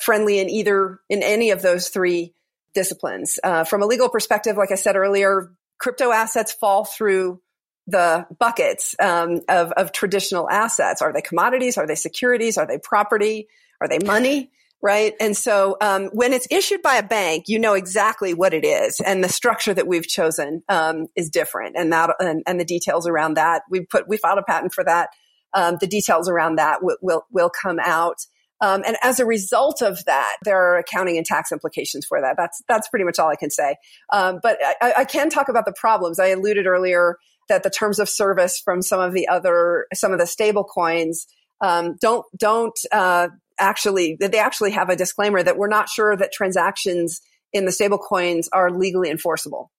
friendly 0.00 0.38
in 0.38 0.48
either 0.48 1.00
in 1.08 1.22
any 1.22 1.50
of 1.50 1.62
those 1.62 1.88
three 1.88 2.34
disciplines. 2.74 3.38
Uh, 3.42 3.64
from 3.64 3.82
a 3.82 3.86
legal 3.86 4.08
perspective, 4.08 4.56
like 4.56 4.72
I 4.72 4.76
said 4.76 4.96
earlier, 4.96 5.52
crypto 5.78 6.10
assets 6.10 6.52
fall 6.52 6.84
through 6.84 7.40
the 7.86 8.26
buckets 8.38 8.94
um, 9.00 9.40
of, 9.48 9.72
of 9.72 9.92
traditional 9.92 10.48
assets. 10.50 11.02
Are 11.02 11.12
they 11.12 11.20
commodities? 11.20 11.76
Are 11.76 11.86
they 11.86 11.94
securities? 11.94 12.56
Are 12.56 12.66
they 12.66 12.78
property? 12.78 13.48
Are 13.80 13.88
they 13.88 13.98
money? 14.04 14.50
Right. 14.82 15.14
And 15.18 15.34
so 15.34 15.78
um, 15.80 16.10
when 16.12 16.34
it's 16.34 16.46
issued 16.50 16.82
by 16.82 16.96
a 16.96 17.02
bank, 17.02 17.44
you 17.46 17.58
know 17.58 17.72
exactly 17.72 18.34
what 18.34 18.52
it 18.52 18.66
is, 18.66 19.00
and 19.00 19.24
the 19.24 19.30
structure 19.30 19.72
that 19.72 19.86
we've 19.86 20.06
chosen 20.06 20.62
um, 20.68 21.06
is 21.16 21.30
different, 21.30 21.74
and 21.74 21.90
that 21.90 22.10
and, 22.18 22.42
and, 22.46 22.60
the 22.60 22.66
details 22.66 23.08
around 23.08 23.34
that 23.34 23.62
we 23.70 23.80
put 23.80 24.06
we 24.06 24.18
filed 24.18 24.38
a 24.38 24.42
patent 24.42 24.74
for 24.74 24.84
that. 24.84 25.08
Um, 25.54 25.78
the 25.80 25.86
details 25.86 26.28
around 26.28 26.56
that 26.56 26.82
will 26.82 26.98
will, 27.00 27.24
will 27.32 27.48
come 27.50 27.78
out. 27.82 28.26
Um, 28.64 28.82
and 28.86 28.96
as 29.02 29.20
a 29.20 29.26
result 29.26 29.82
of 29.82 30.02
that, 30.06 30.36
there 30.42 30.56
are 30.56 30.78
accounting 30.78 31.18
and 31.18 31.26
tax 31.26 31.52
implications 31.52 32.06
for 32.06 32.20
that. 32.22 32.36
That's 32.38 32.62
that's 32.66 32.88
pretty 32.88 33.04
much 33.04 33.18
all 33.18 33.28
I 33.28 33.36
can 33.36 33.50
say. 33.50 33.76
Um, 34.10 34.40
but 34.42 34.56
I, 34.80 34.94
I, 34.98 35.04
can 35.04 35.28
talk 35.28 35.50
about 35.50 35.66
the 35.66 35.74
problems. 35.78 36.18
I 36.18 36.28
alluded 36.28 36.66
earlier 36.66 37.18
that 37.50 37.62
the 37.62 37.68
terms 37.68 37.98
of 37.98 38.08
service 38.08 38.58
from 38.58 38.80
some 38.80 39.00
of 39.00 39.12
the 39.12 39.28
other 39.28 39.86
some 39.92 40.12
of 40.12 40.18
the 40.18 40.26
stable 40.26 40.64
coins 40.64 41.26
um, 41.60 41.96
don't 42.00 42.24
don't 42.38 42.78
uh, 42.90 43.28
actually 43.58 44.16
they 44.18 44.38
actually 44.38 44.70
have 44.70 44.88
a 44.88 44.96
disclaimer 44.96 45.42
that 45.42 45.58
we're 45.58 45.68
not 45.68 45.90
sure 45.90 46.16
that 46.16 46.32
transactions 46.32 47.20
in 47.52 47.66
the 47.66 47.72
stable 47.72 47.98
coins 47.98 48.48
are 48.54 48.70
legally 48.70 49.10
enforceable 49.10 49.70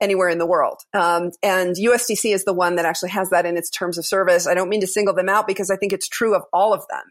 anywhere 0.00 0.30
in 0.30 0.38
the 0.38 0.46
world. 0.46 0.78
Um, 0.94 1.30
and 1.42 1.76
USDC 1.76 2.32
is 2.32 2.46
the 2.46 2.54
one 2.54 2.76
that 2.76 2.86
actually 2.86 3.10
has 3.10 3.28
that 3.30 3.44
in 3.44 3.58
its 3.58 3.68
terms 3.68 3.98
of 3.98 4.06
service. 4.06 4.46
I 4.46 4.54
don't 4.54 4.70
mean 4.70 4.80
to 4.80 4.86
single 4.86 5.14
them 5.14 5.28
out 5.28 5.46
because 5.46 5.70
I 5.70 5.76
think 5.76 5.92
it's 5.92 6.08
true 6.08 6.34
of 6.34 6.42
all 6.54 6.72
of 6.72 6.86
them 6.88 7.02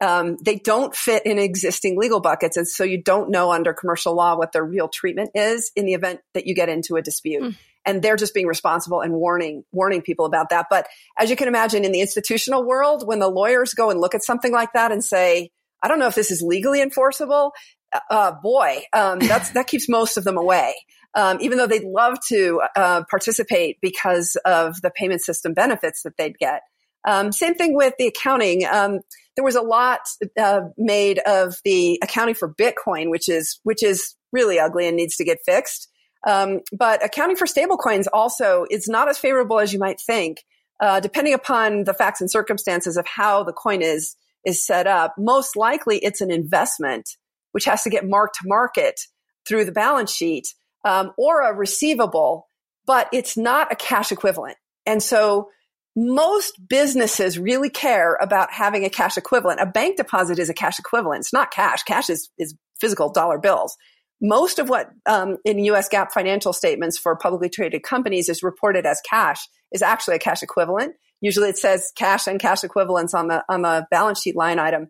um, 0.00 0.36
they 0.42 0.56
don't 0.56 0.94
fit 0.94 1.26
in 1.26 1.38
existing 1.38 1.98
legal 1.98 2.20
buckets. 2.20 2.56
And 2.56 2.68
so 2.68 2.84
you 2.84 3.02
don't 3.02 3.30
know 3.30 3.52
under 3.52 3.72
commercial 3.72 4.14
law 4.14 4.36
what 4.36 4.52
their 4.52 4.64
real 4.64 4.88
treatment 4.88 5.30
is 5.34 5.72
in 5.74 5.86
the 5.86 5.94
event 5.94 6.20
that 6.34 6.46
you 6.46 6.54
get 6.54 6.68
into 6.68 6.96
a 6.96 7.02
dispute. 7.02 7.42
Mm. 7.42 7.56
And 7.84 8.02
they're 8.02 8.16
just 8.16 8.34
being 8.34 8.46
responsible 8.46 9.00
and 9.00 9.14
warning, 9.14 9.64
warning 9.72 10.02
people 10.02 10.26
about 10.26 10.50
that. 10.50 10.66
But 10.70 10.86
as 11.18 11.30
you 11.30 11.36
can 11.36 11.48
imagine 11.48 11.84
in 11.84 11.92
the 11.92 12.00
institutional 12.00 12.64
world, 12.64 13.06
when 13.06 13.18
the 13.18 13.28
lawyers 13.28 13.74
go 13.74 13.90
and 13.90 14.00
look 14.00 14.14
at 14.14 14.22
something 14.22 14.52
like 14.52 14.72
that 14.74 14.92
and 14.92 15.02
say, 15.02 15.50
I 15.82 15.88
don't 15.88 15.98
know 15.98 16.06
if 16.06 16.14
this 16.14 16.30
is 16.30 16.42
legally 16.42 16.82
enforceable, 16.82 17.52
uh, 17.92 18.00
uh 18.10 18.32
boy, 18.42 18.82
um, 18.92 19.20
that's, 19.20 19.50
that 19.52 19.66
keeps 19.68 19.88
most 19.88 20.16
of 20.16 20.24
them 20.24 20.36
away. 20.36 20.74
Um, 21.14 21.38
even 21.40 21.56
though 21.56 21.66
they'd 21.66 21.84
love 21.84 22.18
to 22.28 22.60
uh, 22.76 23.02
participate 23.10 23.78
because 23.80 24.36
of 24.44 24.80
the 24.82 24.90
payment 24.90 25.22
system 25.22 25.54
benefits 25.54 26.02
that 26.02 26.16
they'd 26.18 26.38
get. 26.38 26.62
Um, 27.06 27.32
same 27.32 27.54
thing 27.54 27.74
with 27.74 27.94
the 27.98 28.08
accounting. 28.08 28.66
Um, 28.66 29.00
there 29.38 29.44
was 29.44 29.54
a 29.54 29.62
lot 29.62 30.00
uh, 30.36 30.62
made 30.76 31.20
of 31.20 31.54
the 31.64 31.96
accounting 32.02 32.34
for 32.34 32.52
Bitcoin, 32.52 33.08
which 33.08 33.28
is 33.28 33.60
which 33.62 33.84
is 33.84 34.16
really 34.32 34.58
ugly 34.58 34.88
and 34.88 34.96
needs 34.96 35.14
to 35.14 35.24
get 35.24 35.38
fixed. 35.46 35.88
Um, 36.26 36.58
but 36.76 37.04
accounting 37.04 37.36
for 37.36 37.46
stablecoins 37.46 38.06
also 38.12 38.66
is 38.68 38.88
not 38.88 39.08
as 39.08 39.16
favorable 39.16 39.60
as 39.60 39.72
you 39.72 39.78
might 39.78 40.00
think, 40.00 40.38
uh, 40.80 40.98
depending 40.98 41.34
upon 41.34 41.84
the 41.84 41.94
facts 41.94 42.20
and 42.20 42.28
circumstances 42.28 42.96
of 42.96 43.06
how 43.06 43.44
the 43.44 43.52
coin 43.52 43.80
is 43.80 44.16
is 44.44 44.66
set 44.66 44.88
up. 44.88 45.14
Most 45.16 45.54
likely, 45.54 45.98
it's 45.98 46.20
an 46.20 46.32
investment 46.32 47.08
which 47.52 47.66
has 47.66 47.84
to 47.84 47.90
get 47.90 48.08
marked 48.08 48.38
to 48.42 48.48
market 48.48 48.98
through 49.46 49.66
the 49.66 49.70
balance 49.70 50.12
sheet, 50.12 50.48
um, 50.84 51.12
or 51.16 51.42
a 51.42 51.54
receivable, 51.54 52.48
but 52.88 53.08
it's 53.12 53.36
not 53.36 53.70
a 53.70 53.76
cash 53.76 54.10
equivalent. 54.10 54.56
And 54.84 55.00
so 55.00 55.50
most 55.98 56.54
businesses 56.68 57.40
really 57.40 57.70
care 57.70 58.16
about 58.20 58.52
having 58.52 58.84
a 58.84 58.90
cash 58.90 59.16
equivalent. 59.16 59.60
A 59.60 59.66
bank 59.66 59.96
deposit 59.96 60.38
is 60.38 60.48
a 60.48 60.54
cash 60.54 60.78
equivalent. 60.78 61.20
It's 61.20 61.32
not 61.32 61.50
cash. 61.50 61.82
Cash 61.82 62.08
is, 62.08 62.30
is 62.38 62.54
physical 62.80 63.10
dollar 63.10 63.36
bills. 63.38 63.76
Most 64.22 64.60
of 64.60 64.68
what 64.68 64.90
um, 65.06 65.38
in 65.44 65.58
US 65.64 65.88
GAAP 65.88 66.12
financial 66.12 66.52
statements 66.52 66.98
for 66.98 67.16
publicly 67.16 67.48
traded 67.48 67.82
companies 67.82 68.28
is 68.28 68.44
reported 68.44 68.86
as 68.86 69.00
cash 69.08 69.40
is 69.72 69.82
actually 69.82 70.14
a 70.14 70.20
cash 70.20 70.42
equivalent. 70.42 70.94
Usually 71.20 71.48
it 71.48 71.58
says 71.58 71.90
cash 71.96 72.28
and 72.28 72.38
cash 72.38 72.62
equivalents 72.62 73.12
on 73.12 73.26
the 73.26 73.44
on 73.48 73.62
the 73.62 73.86
balance 73.90 74.22
sheet 74.22 74.36
line 74.36 74.60
item, 74.60 74.88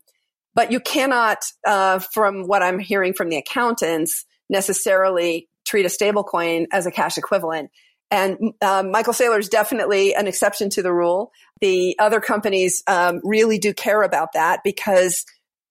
but 0.54 0.72
you 0.72 0.78
cannot, 0.78 1.38
uh, 1.66 2.00
from 2.12 2.42
what 2.42 2.62
I'm 2.62 2.78
hearing 2.78 3.14
from 3.14 3.30
the 3.30 3.38
accountants, 3.38 4.26
necessarily 4.50 5.48
treat 5.66 5.86
a 5.86 5.88
stablecoin 5.88 6.66
as 6.70 6.86
a 6.86 6.90
cash 6.90 7.16
equivalent. 7.16 7.70
And 8.10 8.54
um, 8.62 8.90
Michael 8.90 9.12
Saylor 9.12 9.38
is 9.38 9.48
definitely 9.48 10.14
an 10.14 10.26
exception 10.26 10.70
to 10.70 10.82
the 10.82 10.92
rule. 10.92 11.30
The 11.60 11.96
other 11.98 12.20
companies 12.20 12.82
um, 12.86 13.20
really 13.22 13.58
do 13.58 13.74
care 13.74 14.02
about 14.02 14.32
that 14.32 14.60
because 14.64 15.24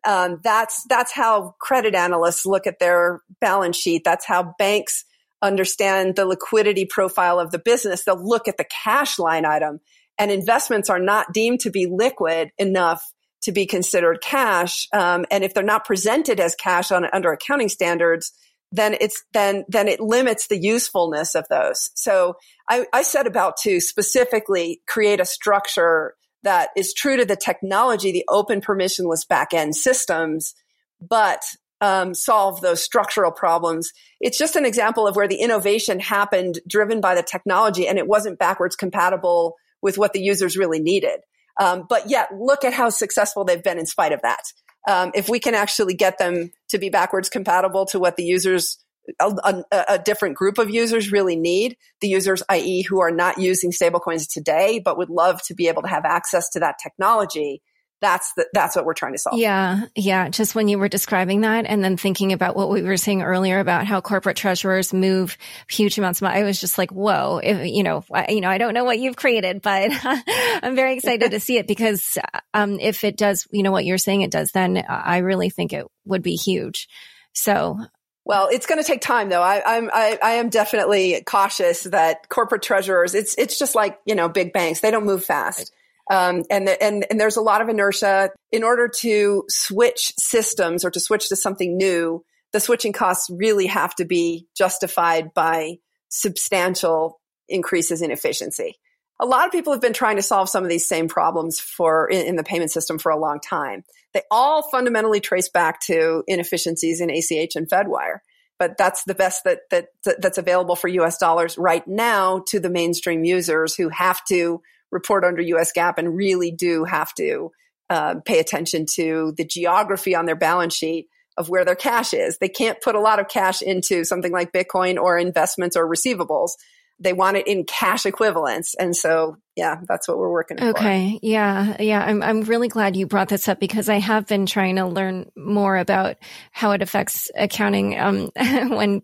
um, 0.06 0.40
that's 0.44 0.84
that's 0.88 1.12
how 1.12 1.56
credit 1.60 1.96
analysts 1.96 2.46
look 2.46 2.68
at 2.68 2.80
their 2.80 3.22
balance 3.42 3.78
sheet. 3.78 4.04
That's 4.06 4.26
how 4.26 4.54
banks 4.60 5.04
understand 5.42 6.16
the 6.16 6.26
liquidity 6.26 6.86
profile 6.86 7.40
of 7.40 7.52
the 7.52 7.60
business. 7.60 8.04
They'll 8.04 8.24
look 8.24 8.48
at 8.48 8.58
the 8.58 8.66
cash 8.84 9.18
line 9.18 9.46
item, 9.46 9.80
and 10.18 10.32
investments 10.32 10.90
are 10.90 11.00
not 11.00 11.34
deemed 11.34 11.62
to 11.62 11.72
be 11.72 11.88
liquid 11.88 12.52
enough 12.58 13.04
to 13.42 13.52
be 13.52 13.66
considered 13.66 14.22
cash. 14.22 14.88
Um, 14.94 15.26
and 15.30 15.44
if 15.44 15.54
they're 15.54 15.64
not 15.64 15.86
presented 15.86 16.40
as 16.40 16.56
cash 16.56 16.92
on 16.92 17.06
under 17.12 17.32
accounting 17.32 17.70
standards, 17.70 18.32
then 18.72 18.96
it's 19.00 19.24
then 19.34 19.64
then 19.68 19.88
it 19.88 20.00
limits 20.00 20.48
the 20.48 20.58
usefulness 20.58 21.36
of 21.36 21.48
those. 21.50 21.90
So 21.96 22.36
I, 22.70 22.86
I 22.94 23.02
set 23.04 23.28
about 23.28 23.58
to 23.64 23.80
specifically 23.80 24.82
create 24.88 25.20
a 25.20 25.26
structure 25.26 26.16
that 26.44 26.70
is 26.76 26.94
true 26.94 27.18
to 27.18 27.26
the 27.26 27.36
technology, 27.36 28.12
the 28.12 28.26
open 28.30 28.62
permissionless 28.62 29.26
backend 29.26 29.74
systems, 29.74 30.54
but 31.02 31.42
um, 31.80 32.14
solve 32.14 32.62
those 32.62 32.84
structural 32.84 33.32
problems. 33.32 33.92
It's 34.20 34.38
just 34.38 34.56
an 34.56 34.66
example 34.66 35.08
of 35.08 35.16
where 35.16 35.28
the 35.28 35.36
innovation 35.36 36.00
happened 36.00 36.60
driven 36.68 37.02
by 37.02 37.16
the 37.16 37.24
technology 37.24 37.88
and 37.88 37.98
it 37.98 38.08
wasn't 38.08 38.40
backwards 38.40 38.76
compatible 38.76 39.56
with 39.82 39.98
what 39.98 40.14
the 40.14 40.22
users 40.22 40.58
really 40.58 40.80
needed. 40.80 41.20
Um, 41.60 41.86
but 41.88 42.10
yet, 42.10 42.30
look 42.36 42.64
at 42.64 42.74
how 42.74 42.90
successful 42.90 43.44
they've 43.44 43.64
been 43.64 43.80
in 43.80 43.86
spite 43.86 44.12
of 44.12 44.22
that 44.22 44.44
um, 44.88 45.12
if 45.14 45.30
we 45.30 45.40
can 45.40 45.54
actually 45.54 45.94
get 45.94 46.18
them 46.18 46.52
to 46.70 46.80
be 46.80 46.90
backwards 46.90 47.30
compatible 47.30 47.86
to 47.88 48.00
what 48.00 48.16
the 48.16 48.24
users 48.24 48.78
a, 49.22 49.64
a, 49.72 49.86
a, 49.88 50.00
different 50.00 50.36
group 50.36 50.58
of 50.58 50.70
users 50.70 51.14
really 51.14 51.38
need 51.38 51.78
the 52.02 52.10
users 52.10 52.44
i.e 52.50 52.82
who 52.82 53.00
are 53.00 53.12
not 53.12 53.38
using 53.38 53.72
stablecoins 53.72 54.28
today 54.30 54.80
but 54.84 54.98
would 54.98 55.10
love 55.10 55.42
to 55.44 55.54
be 55.54 55.68
able 55.70 55.82
to 55.82 55.88
have 55.88 56.04
access 56.04 56.50
to 56.50 56.60
that 56.60 56.76
technology 56.82 57.62
that's 58.02 58.34
the, 58.34 58.48
that's 58.54 58.76
what 58.76 58.86
we're 58.86 58.94
trying 58.94 59.14
to 59.14 59.18
solve. 59.18 59.40
Yeah, 59.40 59.86
yeah. 59.96 60.30
Just 60.30 60.56
when 60.56 60.68
you 60.68 60.78
were 60.78 60.88
describing 60.88 61.42
that, 61.42 61.66
and 61.66 61.84
then 61.84 61.98
thinking 61.98 62.32
about 62.32 62.56
what 62.56 62.70
we 62.70 62.82
were 62.84 62.98
saying 62.98 63.24
earlier 63.24 63.60
about 63.60 63.88
how 63.88 64.02
corporate 64.02 64.38
treasurers 64.38 64.94
move 64.94 65.38
huge 65.70 65.98
amounts 65.98 66.20
of 66.20 66.24
money, 66.24 66.42
I 66.42 66.44
was 66.44 66.60
just 66.60 66.78
like, 66.78 66.92
"Whoa!" 66.92 67.40
If, 67.44 67.68
you 67.68 67.84
know, 67.84 68.04
I, 68.12 68.32
you 68.32 68.42
know, 68.42 68.50
I 68.50 68.58
don't 68.58 68.74
know 68.74 68.84
what 68.84 69.00
you've 69.00 69.16
created, 69.16 69.62
but 69.62 69.92
I'm 70.04 70.76
very 70.76 70.96
excited 70.96 71.32
to 71.32 71.40
see 71.40 71.58
it 71.58 71.68
because 71.68 72.18
um, 72.54 72.80
if 72.80 73.04
it 73.04 73.18
does, 73.18 73.48
you 73.52 73.64
know, 73.64 73.72
what 73.72 73.86
you're 73.86 73.98
saying 73.98 74.22
it 74.22 74.32
does, 74.32 74.52
then 74.52 74.84
I 74.88 75.18
really 75.20 75.50
think 75.50 75.74
it 75.74 75.86
would 76.06 76.22
be 76.22 76.36
huge. 76.36 76.88
So 77.34 77.80
well, 78.28 78.50
it's 78.52 78.66
going 78.66 78.82
to 78.82 78.86
take 78.86 79.00
time, 79.00 79.30
though. 79.30 79.42
I, 79.42 79.64
I'm 79.66 79.90
I, 79.94 80.20
I, 80.22 80.32
am 80.34 80.50
definitely 80.50 81.24
cautious 81.26 81.84
that 81.84 82.28
corporate 82.28 82.62
treasurers. 82.62 83.16
It's 83.16 83.36
it's 83.38 83.58
just 83.58 83.74
like 83.74 84.00
you 84.06 84.16
know 84.16 84.28
big 84.28 84.52
banks; 84.52 84.82
they 84.82 84.92
don't 84.92 85.06
move 85.06 85.24
fast. 85.24 85.72
Um, 86.10 86.44
and, 86.50 86.68
the, 86.68 86.82
and, 86.82 87.06
and 87.10 87.20
there's 87.20 87.38
a 87.38 87.42
lot 87.42 87.62
of 87.62 87.70
inertia 87.70 88.30
in 88.52 88.64
order 88.64 88.88
to 89.00 89.44
switch 89.50 90.14
systems 90.18 90.86
or 90.86 90.92
to 90.92 91.00
switch 91.00 91.30
to 91.30 91.36
something 91.36 91.76
new. 91.78 92.24
The 92.54 92.60
switching 92.60 92.94
costs 92.94 93.30
really 93.30 93.68
have 93.68 93.94
to 93.96 94.06
be 94.06 94.48
justified 94.58 95.34
by 95.34 95.78
substantial 96.10 97.20
increases 97.50 98.02
in 98.02 98.12
efficiency. 98.12 98.76
A 99.20 99.26
lot 99.26 99.46
of 99.46 99.52
people 99.52 99.74
have 99.74 99.82
been 99.82 99.94
trying 99.94 100.16
to 100.16 100.22
solve 100.22 100.48
some 100.48 100.64
of 100.64 100.70
these 100.70 100.88
same 100.88 101.08
problems 101.08 101.60
for 101.60 102.08
in, 102.10 102.26
in 102.26 102.36
the 102.36 102.44
payment 102.44 102.72
system 102.72 103.00
for 103.00 103.12
a 103.12 103.20
long 103.20 103.40
time. 103.40 103.84
They 104.14 104.22
all 104.32 104.70
fundamentally 104.70 105.20
trace 105.20 105.50
back 105.50 105.82
to 105.88 106.24
inefficiencies 106.28 107.02
in 107.02 107.10
ACH 107.10 107.56
and 107.56 107.70
FedWire 107.70 108.20
but 108.60 108.78
that's 108.78 109.04
the 109.04 109.16
best 109.16 109.44
that, 109.44 109.62
that 109.70 109.88
that's 110.20 110.38
available 110.38 110.76
for 110.76 110.88
US 110.88 111.18
dollars 111.18 111.58
right 111.58 111.88
now 111.88 112.44
to 112.48 112.60
the 112.60 112.70
mainstream 112.70 113.24
users 113.24 113.76
who 113.76 113.90
have 113.90 114.24
to 114.26 114.62
report 114.92 115.24
under 115.24 115.42
US 115.42 115.72
GAAP 115.76 115.96
and 115.98 116.16
really 116.16 116.52
do 116.52 116.84
have 116.84 117.14
to 117.16 117.52
uh, 117.90 118.16
pay 118.26 118.40
attention 118.40 118.86
to 118.96 119.34
the 119.38 119.46
geography 119.46 120.16
on 120.16 120.26
their 120.26 120.36
balance 120.36 120.76
sheet 120.76 121.08
of 121.38 121.50
where 121.50 121.64
their 121.64 121.76
cash 121.76 122.14
is. 122.14 122.38
They 122.40 122.50
can't 122.50 122.82
put 122.82 122.96
a 122.96 123.00
lot 123.00 123.20
of 123.20 123.30
cash 123.30 123.62
into 123.62 124.04
something 124.04 124.32
like 124.32 124.52
Bitcoin 124.52 124.98
or 124.98 125.18
investments 125.18 125.78
or 125.78 125.88
receivables. 125.88 126.52
They 127.00 127.14
want 127.14 127.38
it 127.38 127.46
in 127.46 127.64
cash 127.64 128.08
equivalents. 128.08 128.74
And 128.74 128.96
so, 128.96 129.38
yeah, 129.56 129.78
that's 129.88 130.08
what 130.08 130.18
we're 130.18 130.32
working 130.32 130.60
okay. 130.60 131.12
For. 131.14 131.20
Yeah. 131.22 131.78
Yeah. 131.80 132.04
I'm, 132.04 132.24
I'm 132.24 132.42
really 132.42 132.70
glad 132.70 132.96
you 132.96 133.06
brought 133.06 133.30
this 133.30 133.48
up 133.48 133.60
because 133.60 133.88
I 133.88 134.00
have 134.00 134.26
been 134.26 134.48
trying 134.48 134.78
to 134.78 134.88
learn 134.88 135.30
more 135.38 135.78
about 135.78 136.16
how 136.52 136.72
it 136.72 136.82
affects 136.82 137.30
accounting, 137.36 138.00
um, 138.00 138.32
when 138.40 139.04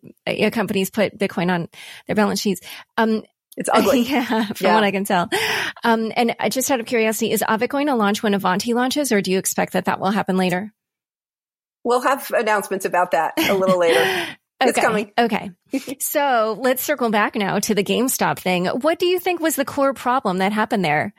companies 0.52 0.90
put 0.90 1.20
Bitcoin 1.20 1.52
on 1.52 1.70
their 2.08 2.16
balance 2.16 2.42
sheets. 2.42 2.62
Um, 2.98 3.22
it's 3.58 3.70
ugly. 3.72 4.02
yeah, 4.10 4.46
from 4.48 4.66
yeah. 4.66 4.76
what 4.76 4.84
I 4.84 4.92
can 4.92 5.06
tell. 5.06 5.30
Um, 5.84 6.12
and 6.16 6.36
just 6.50 6.70
out 6.72 6.80
of 6.80 6.86
curiosity, 6.86 7.32
is 7.32 7.44
Avit 7.48 7.70
going 7.70 7.88
to 7.88 7.96
launch 7.96 8.24
when 8.24 8.34
Avanti 8.34 8.74
launches, 8.74 9.12
or 9.12 9.22
do 9.22 9.32
you 9.32 9.38
expect 9.38 9.74
that 9.74 9.86
that 9.86 10.00
will 10.00 10.12
happen 10.12 10.38
later? 10.38 10.72
We'll 11.84 12.02
have 12.02 12.32
announcements 12.32 12.86
about 12.86 13.12
that 13.12 13.34
a 13.38 13.54
little 13.54 13.78
later. 13.78 14.00
okay. 14.00 14.38
It's 14.62 14.80
coming. 14.80 15.12
Okay. 15.18 15.52
so 16.00 16.58
let's 16.60 16.82
circle 16.82 17.10
back 17.10 17.36
now 17.36 17.60
to 17.60 17.76
the 17.76 17.84
GameStop 17.84 18.40
thing. 18.40 18.66
What 18.68 19.00
do 19.00 19.06
you 19.06 19.20
think 19.20 19.42
was 19.42 19.56
the 19.56 19.66
core 19.66 19.94
problem 19.94 20.38
that 20.38 20.54
happened 20.54 20.86
there? 20.86 21.14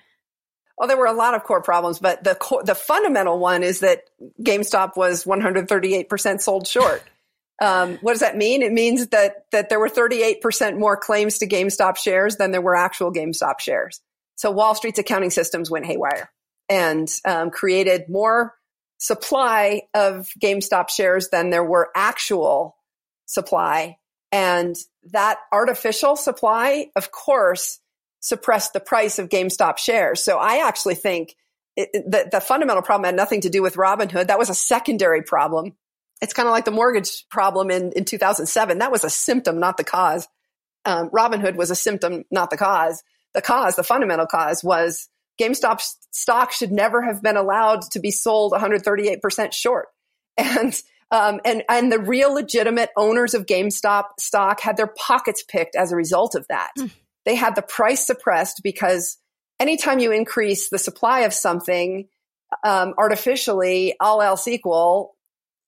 Well, 0.76 0.89
there 0.89 0.97
were 0.97 1.07
a 1.07 1.12
lot 1.12 1.35
of 1.35 1.45
core 1.45 1.62
problems, 1.62 2.01
but 2.01 2.24
the 2.24 2.35
core, 2.35 2.64
the 2.64 2.74
fundamental 2.74 3.39
one 3.39 3.62
is 3.62 3.80
that 3.80 4.05
GameStop 4.43 4.97
was 4.97 5.24
138% 5.24 6.41
sold 6.41 6.66
short. 6.66 7.03
Um, 7.62 7.98
what 8.02 8.12
does 8.12 8.20
that 8.20 8.36
mean? 8.36 8.62
It 8.62 8.72
means 8.72 9.09
that 9.09 9.46
that 9.52 9.68
there 9.68 9.78
were 9.78 9.88
38% 9.88 10.78
more 10.78 10.96
claims 10.96 11.38
to 11.38 11.46
GameStop 11.46 11.96
shares 11.96 12.36
than 12.36 12.50
there 12.50 12.61
were 12.61 12.74
actual 12.74 13.12
GameStop 13.12 13.61
shares. 13.61 14.00
So 14.36 14.50
Wall 14.50 14.74
Street's 14.74 14.98
accounting 14.98 15.30
systems 15.30 15.70
went 15.70 15.86
haywire 15.86 16.30
and 16.68 17.09
um, 17.24 17.50
created 17.50 18.09
more 18.09 18.55
supply 18.98 19.82
of 19.94 20.28
GameStop 20.42 20.90
shares 20.90 21.28
than 21.28 21.50
there 21.50 21.64
were 21.64 21.90
actual 21.94 22.76
supply. 23.26 23.98
And 24.32 24.74
that 25.12 25.38
artificial 25.52 26.16
supply, 26.16 26.90
of 26.96 27.12
course, 27.12 27.78
suppressed 28.20 28.72
the 28.72 28.80
price 28.80 29.18
of 29.18 29.28
GameStop 29.28 29.78
shares. 29.78 30.24
So 30.24 30.38
I 30.38 30.66
actually 30.66 30.96
think 30.96 31.36
it, 31.76 31.90
the, 31.92 32.28
the 32.32 32.40
fundamental 32.40 32.82
problem 32.82 33.05
had 33.05 33.14
nothing 33.14 33.42
to 33.42 33.50
do 33.50 33.62
with 33.62 33.74
Robinhood. 33.76 34.28
That 34.28 34.38
was 34.38 34.50
a 34.50 34.55
secondary 34.55 35.22
problem 35.22 35.74
it's 36.21 36.33
kind 36.33 36.49
of 36.49 36.53
like 36.53 36.65
the 36.65 36.71
mortgage 36.71 37.27
problem 37.29 37.71
in, 37.71 37.93
in 37.93 38.05
2007. 38.05 38.79
That 38.79 38.93
was 38.93 39.05
a 39.05 39.11
symptom, 39.11 39.59
not 39.59 39.77
the 39.77 39.85
cause. 39.85 40.27
Um, 40.85 41.11
Robinhood 41.11 41.57
was 41.57 41.71
a 41.71 41.75
symptom, 41.75 42.25
not 42.31 42.51
the 42.51 42.57
cause. 42.57 43.03
The 43.35 43.43
cause, 43.43 43.77
the 43.77 43.83
fundamental 43.83 44.27
cause 44.27 44.62
was 44.62 45.09
GameStop 45.41 45.83
stock 46.12 46.53
should 46.53 46.71
never 46.71 47.03
have 47.03 47.23
been 47.23 47.37
allowed 47.37 47.83
to 47.93 48.01
be 48.01 48.11
sold 48.11 48.53
138% 48.53 49.53
short. 49.53 49.89
And, 50.37 50.75
um, 51.12 51.41
and, 51.45 51.62
and 51.69 51.93
the 51.93 52.01
real 52.01 52.35
legitimate 52.35 52.91
owners 52.97 53.35
of 53.35 53.47
GameStop 53.47 54.05
stock 54.19 54.61
had 54.61 54.77
their 54.77 54.89
pockets 54.89 55.45
picked 55.47 55.77
as 55.77 55.93
a 55.93 55.97
result 55.97 56.35
of 56.35 56.45
that. 56.49 56.73
Mm. 56.77 56.91
They 57.25 57.37
had 57.37 57.55
the 57.55 57.62
price 57.62 58.05
suppressed 58.05 58.61
because 58.65 59.17
anytime 59.61 60.01
you 60.01 60.11
increase 60.11 60.71
the 60.71 60.79
supply 60.79 61.21
of 61.21 61.33
something, 61.33 62.09
um, 62.65 62.95
artificially, 62.99 63.95
all 64.01 64.23
else 64.23 64.49
equal, 64.49 65.14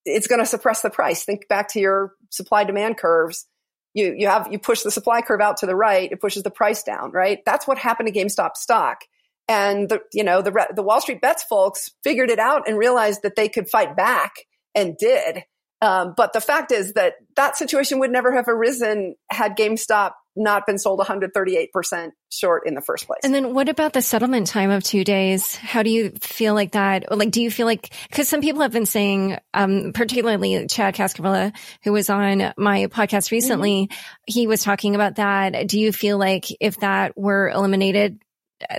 it's 0.06 0.26
going 0.26 0.40
to 0.40 0.46
suppress 0.46 0.80
the 0.80 0.90
price. 0.90 1.24
Think 1.24 1.48
back 1.48 1.68
to 1.72 1.80
your 1.80 2.14
supply 2.30 2.64
demand 2.64 2.96
curves. 2.96 3.46
You, 3.92 4.14
you 4.16 4.28
have, 4.28 4.48
you 4.50 4.58
push 4.58 4.82
the 4.82 4.90
supply 4.90 5.20
curve 5.22 5.40
out 5.40 5.58
to 5.58 5.66
the 5.66 5.76
right. 5.76 6.10
It 6.10 6.20
pushes 6.20 6.42
the 6.42 6.50
price 6.50 6.82
down, 6.82 7.10
right? 7.12 7.40
That's 7.44 7.66
what 7.66 7.78
happened 7.78 8.12
to 8.12 8.18
GameStop 8.18 8.56
stock. 8.56 9.00
And 9.48 9.88
the, 9.88 10.00
you 10.12 10.24
know, 10.24 10.42
the, 10.42 10.68
the 10.74 10.82
Wall 10.82 11.00
Street 11.00 11.20
bets 11.20 11.44
folks 11.44 11.90
figured 12.02 12.30
it 12.30 12.38
out 12.38 12.68
and 12.68 12.78
realized 12.78 13.22
that 13.22 13.36
they 13.36 13.48
could 13.48 13.68
fight 13.68 13.96
back 13.96 14.32
and 14.74 14.96
did. 14.96 15.44
Um, 15.86 16.14
but 16.16 16.32
the 16.32 16.40
fact 16.40 16.72
is 16.72 16.94
that 16.94 17.14
that 17.36 17.56
situation 17.56 18.00
would 18.00 18.10
never 18.10 18.34
have 18.34 18.48
arisen 18.48 19.14
had 19.30 19.56
GameStop 19.56 20.14
not 20.34 20.66
been 20.66 20.78
sold 20.78 20.98
138% 20.98 22.10
short 22.28 22.66
in 22.66 22.74
the 22.74 22.80
first 22.80 23.06
place. 23.06 23.20
And 23.22 23.32
then 23.32 23.54
what 23.54 23.68
about 23.68 23.92
the 23.92 24.02
settlement 24.02 24.48
time 24.48 24.70
of 24.70 24.82
two 24.82 25.04
days? 25.04 25.54
How 25.54 25.84
do 25.84 25.90
you 25.90 26.10
feel 26.20 26.54
like 26.54 26.72
that? 26.72 27.16
Like, 27.16 27.30
do 27.30 27.40
you 27.40 27.52
feel 27.52 27.66
like, 27.66 27.92
cause 28.10 28.26
some 28.26 28.40
people 28.40 28.62
have 28.62 28.72
been 28.72 28.84
saying, 28.84 29.38
um, 29.54 29.92
particularly 29.94 30.66
Chad 30.66 30.96
Cascarilla, 30.96 31.56
who 31.84 31.92
was 31.92 32.10
on 32.10 32.52
my 32.58 32.86
podcast 32.86 33.30
recently, 33.30 33.86
mm-hmm. 33.86 34.12
he 34.26 34.48
was 34.48 34.64
talking 34.64 34.96
about 34.96 35.14
that. 35.14 35.68
Do 35.68 35.78
you 35.78 35.92
feel 35.92 36.18
like 36.18 36.46
if 36.60 36.80
that 36.80 37.16
were 37.16 37.48
eliminated, 37.48 38.18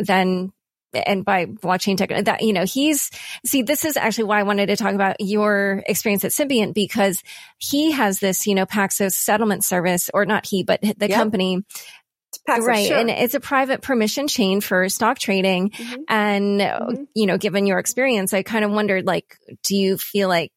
then 0.01 0.51
and 1.05 1.23
by 1.25 1.45
blockchain 1.45 1.97
tech 1.97 2.25
that 2.25 2.41
you 2.41 2.53
know 2.53 2.65
he's 2.65 3.11
see 3.45 3.61
this 3.61 3.85
is 3.85 3.97
actually 3.97 4.25
why 4.25 4.39
I 4.39 4.43
wanted 4.43 4.67
to 4.67 4.75
talk 4.75 4.93
about 4.93 5.17
your 5.19 5.83
experience 5.87 6.25
at 6.25 6.31
Symbiont 6.31 6.73
because 6.73 7.23
he 7.57 7.91
has 7.91 8.19
this 8.19 8.47
you 8.47 8.55
know 8.55 8.65
Paxos 8.65 9.13
settlement 9.13 9.63
service 9.63 10.09
or 10.13 10.25
not 10.25 10.45
he 10.45 10.63
but 10.63 10.81
the 10.81 11.09
yep. 11.09 11.11
company 11.11 11.63
Paxos, 12.47 12.65
right. 12.65 12.87
Sure. 12.87 12.97
And 12.97 13.09
it's 13.09 13.33
a 13.33 13.39
private 13.39 13.81
permission 13.81 14.27
chain 14.27 14.61
for 14.61 14.87
stock 14.89 15.17
trading. 15.17 15.71
Mm-hmm. 15.71 16.01
And, 16.07 16.61
mm-hmm. 16.61 17.03
you 17.13 17.25
know, 17.25 17.37
given 17.37 17.65
your 17.65 17.79
experience, 17.79 18.33
I 18.33 18.43
kind 18.43 18.63
of 18.63 18.71
wondered, 18.71 19.05
like, 19.05 19.37
do 19.63 19.75
you 19.75 19.97
feel 19.97 20.29
like 20.29 20.51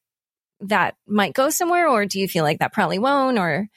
that 0.61 0.95
might 1.07 1.33
go 1.33 1.51
somewhere 1.51 1.89
or 1.89 2.07
do 2.07 2.21
you 2.21 2.29
feel 2.29 2.45
like 2.45 2.59
that 2.59 2.73
probably 2.73 2.99
won't 2.99 3.39
or? 3.39 3.69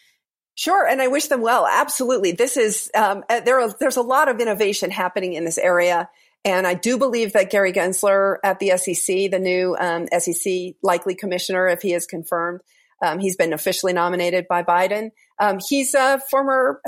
Sure, 0.56 0.88
and 0.88 1.02
I 1.02 1.08
wish 1.08 1.28
them 1.28 1.42
well. 1.42 1.66
Absolutely, 1.66 2.34
this 2.34 2.58
is 2.58 2.92
um, 2.94 3.24
uh, 3.28 3.40
there. 3.40 3.60
Are, 3.60 3.74
there's 3.80 3.98
a 3.98 4.04
lot 4.04 4.30
of 4.30 4.40
innovation 4.40 4.92
happening 4.92 5.34
in 5.34 5.46
this 5.46 5.58
area, 5.58 6.08
and 6.46 6.68
I 6.68 6.74
do 6.74 6.98
believe 6.98 7.34
that 7.34 7.50
Gary 7.50 7.72
Gensler 7.72 8.38
at 8.44 8.60
the 8.60 8.78
SEC, 8.78 9.32
the 9.32 9.40
new 9.40 9.76
um, 9.80 10.08
SEC 10.18 10.76
likely 10.82 11.16
commissioner, 11.16 11.68
if 11.68 11.82
he 11.82 11.94
is 11.94 12.06
confirmed, 12.06 12.62
um, 13.02 13.20
he's 13.20 13.36
been 13.36 13.54
officially 13.54 13.94
nominated 13.94 14.48
by 14.48 14.64
Biden. 14.64 15.12
Um, 15.40 15.60
he's 15.68 15.94
a 15.94 16.22
former 16.30 16.80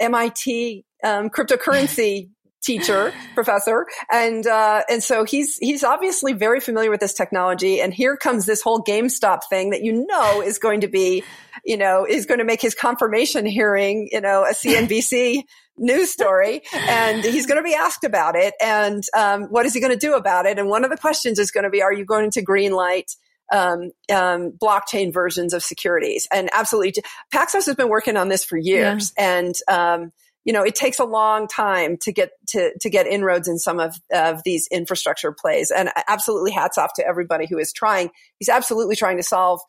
MIT 0.00 0.84
um, 1.02 1.10
um, 1.10 1.30
cryptocurrency 1.30 2.30
teacher, 2.62 3.12
professor, 3.34 3.86
and 4.10 4.46
uh, 4.46 4.82
and 4.88 5.02
so 5.02 5.24
he's 5.24 5.56
he's 5.58 5.84
obviously 5.84 6.32
very 6.32 6.60
familiar 6.60 6.90
with 6.90 7.00
this 7.00 7.14
technology. 7.14 7.80
And 7.80 7.92
here 7.94 8.16
comes 8.16 8.46
this 8.46 8.62
whole 8.62 8.82
GameStop 8.82 9.40
thing 9.48 9.70
that 9.70 9.82
you 9.82 10.06
know 10.06 10.42
is 10.42 10.58
going 10.58 10.80
to 10.82 10.88
be, 10.88 11.24
you 11.64 11.76
know, 11.76 12.06
is 12.08 12.26
going 12.26 12.38
to 12.38 12.44
make 12.44 12.60
his 12.60 12.74
confirmation 12.74 13.46
hearing, 13.46 14.08
you 14.12 14.20
know, 14.20 14.44
a 14.44 14.52
CNBC 14.52 15.42
news 15.78 16.10
story, 16.10 16.62
and 16.72 17.24
he's 17.24 17.46
going 17.46 17.58
to 17.58 17.64
be 17.64 17.74
asked 17.74 18.04
about 18.04 18.34
it. 18.36 18.54
And 18.60 19.02
um, 19.16 19.44
what 19.44 19.66
is 19.66 19.74
he 19.74 19.80
going 19.80 19.92
to 19.92 19.98
do 19.98 20.14
about 20.14 20.46
it? 20.46 20.58
And 20.58 20.68
one 20.68 20.84
of 20.84 20.90
the 20.90 20.96
questions 20.96 21.38
is 21.38 21.50
going 21.50 21.64
to 21.64 21.70
be, 21.70 21.82
are 21.82 21.92
you 21.92 22.04
going 22.04 22.30
to 22.32 22.42
green 22.42 22.72
light? 22.72 23.12
Um, 23.50 23.92
um, 24.14 24.52
blockchain 24.60 25.10
versions 25.10 25.54
of 25.54 25.62
securities. 25.62 26.28
And 26.30 26.50
absolutely, 26.52 27.02
Paxos 27.32 27.64
has 27.64 27.74
been 27.76 27.88
working 27.88 28.18
on 28.18 28.28
this 28.28 28.44
for 28.44 28.58
years. 28.58 29.14
Yeah. 29.16 29.38
And, 29.38 29.54
um, 29.68 30.12
you 30.48 30.54
know, 30.54 30.62
it 30.62 30.74
takes 30.74 30.98
a 30.98 31.04
long 31.04 31.46
time 31.46 31.98
to 31.98 32.10
get 32.10 32.30
to, 32.48 32.72
to 32.80 32.88
get 32.88 33.06
inroads 33.06 33.48
in 33.48 33.58
some 33.58 33.78
of, 33.78 33.96
of 34.14 34.42
these 34.46 34.66
infrastructure 34.72 35.30
plays. 35.30 35.70
And 35.70 35.90
absolutely 36.08 36.52
hats 36.52 36.78
off 36.78 36.94
to 36.94 37.06
everybody 37.06 37.46
who 37.46 37.58
is 37.58 37.70
trying. 37.70 38.08
He's 38.38 38.48
absolutely 38.48 38.96
trying 38.96 39.18
to 39.18 39.22
solve 39.22 39.60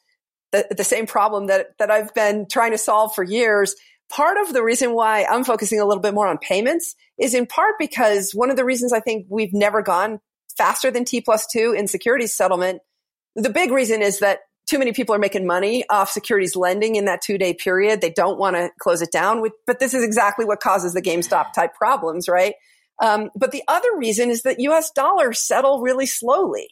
the, 0.54 0.66
the 0.72 0.86
same 0.86 1.06
problem 1.06 1.48
that, 1.48 1.72
that 1.80 1.92
I've 1.92 2.14
been 2.14 2.48
trying 2.50 2.72
to 2.72 2.78
solve 2.78 3.14
for 3.14 3.26
years. 3.26 3.76
Part 4.10 4.38
of 4.38 4.54
the 4.54 4.64
reason 4.64 4.94
why 4.94 5.26
I'm 5.26 5.44
focusing 5.44 5.82
a 5.82 5.86
little 5.86 6.02
bit 6.02 6.14
more 6.14 6.28
on 6.28 6.38
payments 6.38 6.96
is 7.18 7.34
in 7.34 7.46
part 7.46 7.76
because 7.78 8.32
one 8.32 8.50
of 8.50 8.56
the 8.56 8.64
reasons 8.64 8.94
I 8.94 9.02
think 9.02 9.26
we've 9.28 9.54
never 9.54 9.82
gone 9.82 10.22
faster 10.58 10.92
than 10.92 11.04
T 11.04 11.20
plus 11.20 11.46
two 11.46 11.76
in 11.78 11.90
securities 11.90 12.34
settlement. 12.34 12.80
The 13.36 13.50
big 13.50 13.72
reason 13.72 14.02
is 14.02 14.20
that 14.20 14.40
too 14.70 14.78
many 14.78 14.94
people 14.94 15.16
are 15.16 15.20
making 15.20 15.48
money 15.48 15.84
off 15.90 16.12
securities 16.12 16.56
lending 16.56 16.96
in 16.96 17.06
that 17.06 17.22
two 17.22 17.38
day 17.38 17.54
period. 17.54 18.02
They 18.02 18.12
don't 18.12 18.38
want 18.38 18.56
to 18.56 18.70
close 18.80 19.02
it 19.02 19.12
down 19.12 19.42
with, 19.42 19.54
but 19.66 19.80
this 19.80 19.94
is 19.94 20.04
exactly 20.04 20.46
what 20.46 20.60
causes 20.60 20.94
the 20.94 21.02
GameStop 21.02 21.54
type 21.54 21.74
problems, 21.74 22.30
right? 22.30 22.54
Um, 23.02 23.32
but 23.36 23.52
the 23.52 23.64
other 23.68 23.90
reason 23.98 24.30
is 24.30 24.44
that 24.44 24.60
US 24.60 24.92
dollars 24.92 25.42
settle 25.42 25.82
really 25.82 26.06
slowly. 26.06 26.70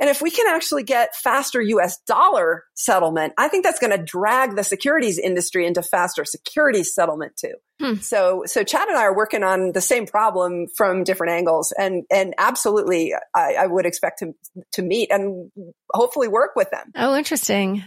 And 0.00 0.08
if 0.08 0.22
we 0.22 0.30
can 0.30 0.46
actually 0.48 0.82
get 0.82 1.14
faster 1.14 1.60
US 1.60 1.98
dollar 2.06 2.64
settlement, 2.74 3.34
I 3.36 3.48
think 3.48 3.64
that's 3.64 3.78
going 3.78 3.96
to 3.96 4.02
drag 4.02 4.56
the 4.56 4.64
securities 4.64 5.18
industry 5.18 5.66
into 5.66 5.82
faster 5.82 6.24
securities 6.24 6.94
settlement 6.94 7.36
too. 7.36 7.54
Hmm. 7.80 7.96
So, 7.96 8.44
so 8.46 8.64
Chad 8.64 8.88
and 8.88 8.96
I 8.96 9.02
are 9.02 9.16
working 9.16 9.42
on 9.42 9.72
the 9.72 9.80
same 9.80 10.06
problem 10.06 10.66
from 10.76 11.04
different 11.04 11.32
angles 11.32 11.72
and, 11.78 12.04
and 12.10 12.34
absolutely 12.38 13.14
I, 13.34 13.54
I 13.60 13.66
would 13.66 13.86
expect 13.86 14.20
to, 14.20 14.32
to 14.72 14.82
meet 14.82 15.12
and 15.12 15.50
hopefully 15.92 16.28
work 16.28 16.52
with 16.56 16.70
them. 16.70 16.92
Oh, 16.96 17.14
interesting 17.14 17.84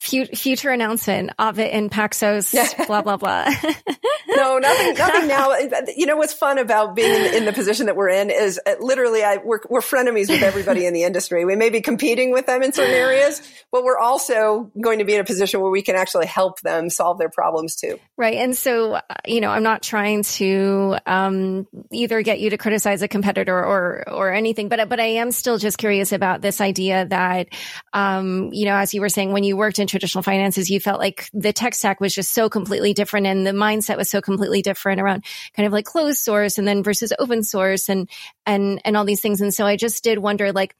future 0.00 0.70
announcement 0.70 1.30
of 1.38 1.58
it 1.58 1.72
in 1.72 1.90
Paxos, 1.90 2.52
blah, 2.86 3.02
blah, 3.02 3.16
blah. 3.16 3.44
no, 4.28 4.58
nothing, 4.58 4.94
nothing 4.94 5.28
now. 5.28 5.54
You 5.96 6.06
know, 6.06 6.16
what's 6.16 6.32
fun 6.32 6.58
about 6.58 6.94
being 6.94 7.34
in, 7.34 7.44
the 7.44 7.52
position 7.52 7.86
that 7.86 7.96
we're 7.96 8.10
in 8.10 8.30
is 8.30 8.60
uh, 8.66 8.74
literally 8.80 9.24
I, 9.24 9.38
we're, 9.38 9.60
we're 9.68 9.80
frenemies 9.80 10.28
with 10.28 10.42
everybody 10.42 10.86
in 10.86 10.94
the 10.94 11.02
industry. 11.02 11.44
We 11.44 11.56
may 11.56 11.70
be 11.70 11.80
competing 11.80 12.30
with 12.32 12.46
them 12.46 12.62
in 12.62 12.72
certain 12.72 12.94
areas, 12.94 13.42
but 13.72 13.84
we're 13.84 13.98
also 13.98 14.70
going 14.80 15.00
to 15.00 15.04
be 15.04 15.14
in 15.14 15.20
a 15.20 15.24
position 15.24 15.60
where 15.60 15.70
we 15.70 15.82
can 15.82 15.96
actually 15.96 16.26
help 16.26 16.60
them 16.60 16.90
solve 16.90 17.18
their 17.18 17.30
problems 17.30 17.74
too. 17.74 17.98
Right. 18.16 18.36
And 18.36 18.56
so, 18.56 18.94
uh, 18.94 19.02
you 19.26 19.40
know, 19.40 19.50
I'm 19.50 19.62
not 19.62 19.82
trying 19.82 20.22
to, 20.24 20.96
um, 21.06 21.66
either 21.90 22.22
get 22.22 22.38
you 22.38 22.50
to 22.50 22.58
criticize 22.58 23.02
a 23.02 23.08
competitor 23.08 23.56
or, 23.56 24.04
or 24.08 24.32
anything, 24.32 24.68
but, 24.68 24.88
but 24.88 25.00
I 25.00 25.06
am 25.06 25.32
still 25.32 25.58
just 25.58 25.78
curious 25.78 26.12
about 26.12 26.40
this 26.42 26.60
idea 26.60 27.06
that, 27.06 27.48
um, 27.92 28.50
you 28.52 28.66
know, 28.66 28.76
as 28.76 28.94
you 28.94 29.00
were 29.00 29.08
saying, 29.08 29.32
when 29.32 29.42
you 29.42 29.56
worked 29.56 29.78
in 29.78 29.87
traditional 29.88 30.22
finances, 30.22 30.70
you 30.70 30.80
felt 30.80 31.00
like 31.00 31.28
the 31.32 31.52
tech 31.52 31.74
stack 31.74 32.00
was 32.00 32.14
just 32.14 32.32
so 32.32 32.48
completely 32.48 32.94
different 32.94 33.26
and 33.26 33.46
the 33.46 33.52
mindset 33.52 33.96
was 33.96 34.10
so 34.10 34.20
completely 34.20 34.62
different 34.62 35.00
around 35.00 35.24
kind 35.54 35.66
of 35.66 35.72
like 35.72 35.84
closed 35.84 36.18
source 36.18 36.58
and 36.58 36.68
then 36.68 36.82
versus 36.82 37.12
open 37.18 37.42
source 37.42 37.88
and, 37.88 38.08
and, 38.46 38.80
and 38.84 38.96
all 38.96 39.04
these 39.04 39.20
things. 39.20 39.40
And 39.40 39.52
so 39.52 39.66
I 39.66 39.76
just 39.76 40.04
did 40.04 40.18
wonder, 40.18 40.52
like, 40.52 40.74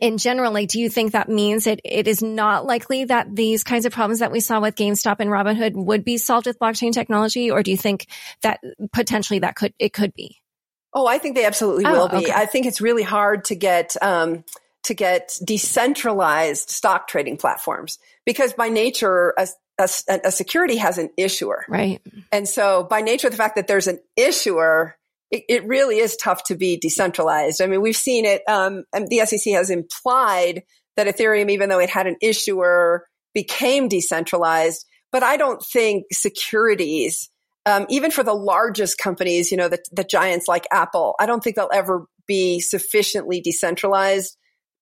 in 0.00 0.16
general, 0.16 0.52
like, 0.52 0.68
do 0.68 0.80
you 0.80 0.88
think 0.88 1.12
that 1.12 1.28
means 1.28 1.66
it, 1.66 1.80
it 1.84 2.08
is 2.08 2.22
not 2.22 2.64
likely 2.64 3.04
that 3.04 3.34
these 3.34 3.64
kinds 3.64 3.84
of 3.84 3.92
problems 3.92 4.20
that 4.20 4.32
we 4.32 4.40
saw 4.40 4.60
with 4.60 4.76
GameStop 4.76 5.16
and 5.18 5.28
Robinhood 5.28 5.72
would 5.74 6.04
be 6.04 6.18
solved 6.18 6.46
with 6.46 6.58
blockchain 6.58 6.92
technology? 6.92 7.50
Or 7.50 7.62
do 7.62 7.70
you 7.70 7.76
think 7.76 8.06
that 8.42 8.60
potentially 8.92 9.40
that 9.40 9.56
could, 9.56 9.74
it 9.78 9.92
could 9.92 10.14
be? 10.14 10.38
Oh, 10.94 11.06
I 11.06 11.18
think 11.18 11.34
they 11.34 11.44
absolutely 11.44 11.84
oh, 11.86 11.92
will 11.92 12.08
be. 12.08 12.16
Okay. 12.24 12.32
I 12.32 12.46
think 12.46 12.66
it's 12.66 12.80
really 12.80 13.02
hard 13.02 13.46
to 13.46 13.54
get, 13.54 13.96
um, 14.00 14.44
to 14.84 14.94
get 14.94 15.36
decentralized 15.44 16.70
stock 16.70 17.08
trading 17.08 17.36
platforms 17.36 17.98
because 18.24 18.52
by 18.52 18.68
nature, 18.68 19.34
a, 19.36 19.48
a, 19.78 19.88
a, 20.24 20.32
security 20.32 20.76
has 20.76 20.98
an 20.98 21.10
issuer. 21.16 21.64
Right. 21.68 22.00
And 22.30 22.48
so 22.48 22.84
by 22.84 23.00
nature, 23.00 23.30
the 23.30 23.36
fact 23.36 23.56
that 23.56 23.66
there's 23.66 23.86
an 23.86 23.98
issuer, 24.16 24.96
it, 25.30 25.44
it 25.48 25.66
really 25.66 25.98
is 25.98 26.16
tough 26.16 26.44
to 26.44 26.54
be 26.54 26.76
decentralized. 26.76 27.60
I 27.60 27.66
mean, 27.66 27.80
we've 27.80 27.96
seen 27.96 28.24
it. 28.24 28.42
Um, 28.48 28.84
the 28.92 29.24
SEC 29.24 29.52
has 29.54 29.70
implied 29.70 30.62
that 30.96 31.06
Ethereum, 31.06 31.50
even 31.50 31.68
though 31.68 31.80
it 31.80 31.90
had 31.90 32.06
an 32.06 32.16
issuer, 32.20 33.06
became 33.34 33.88
decentralized. 33.88 34.84
But 35.10 35.22
I 35.22 35.36
don't 35.36 35.62
think 35.62 36.06
securities, 36.12 37.30
um, 37.66 37.86
even 37.88 38.10
for 38.10 38.22
the 38.22 38.34
largest 38.34 38.98
companies, 38.98 39.50
you 39.50 39.56
know, 39.56 39.68
the, 39.68 39.82
the 39.92 40.04
giants 40.04 40.48
like 40.48 40.66
Apple, 40.72 41.14
I 41.18 41.26
don't 41.26 41.42
think 41.42 41.56
they'll 41.56 41.70
ever 41.72 42.06
be 42.26 42.60
sufficiently 42.60 43.40
decentralized 43.40 44.36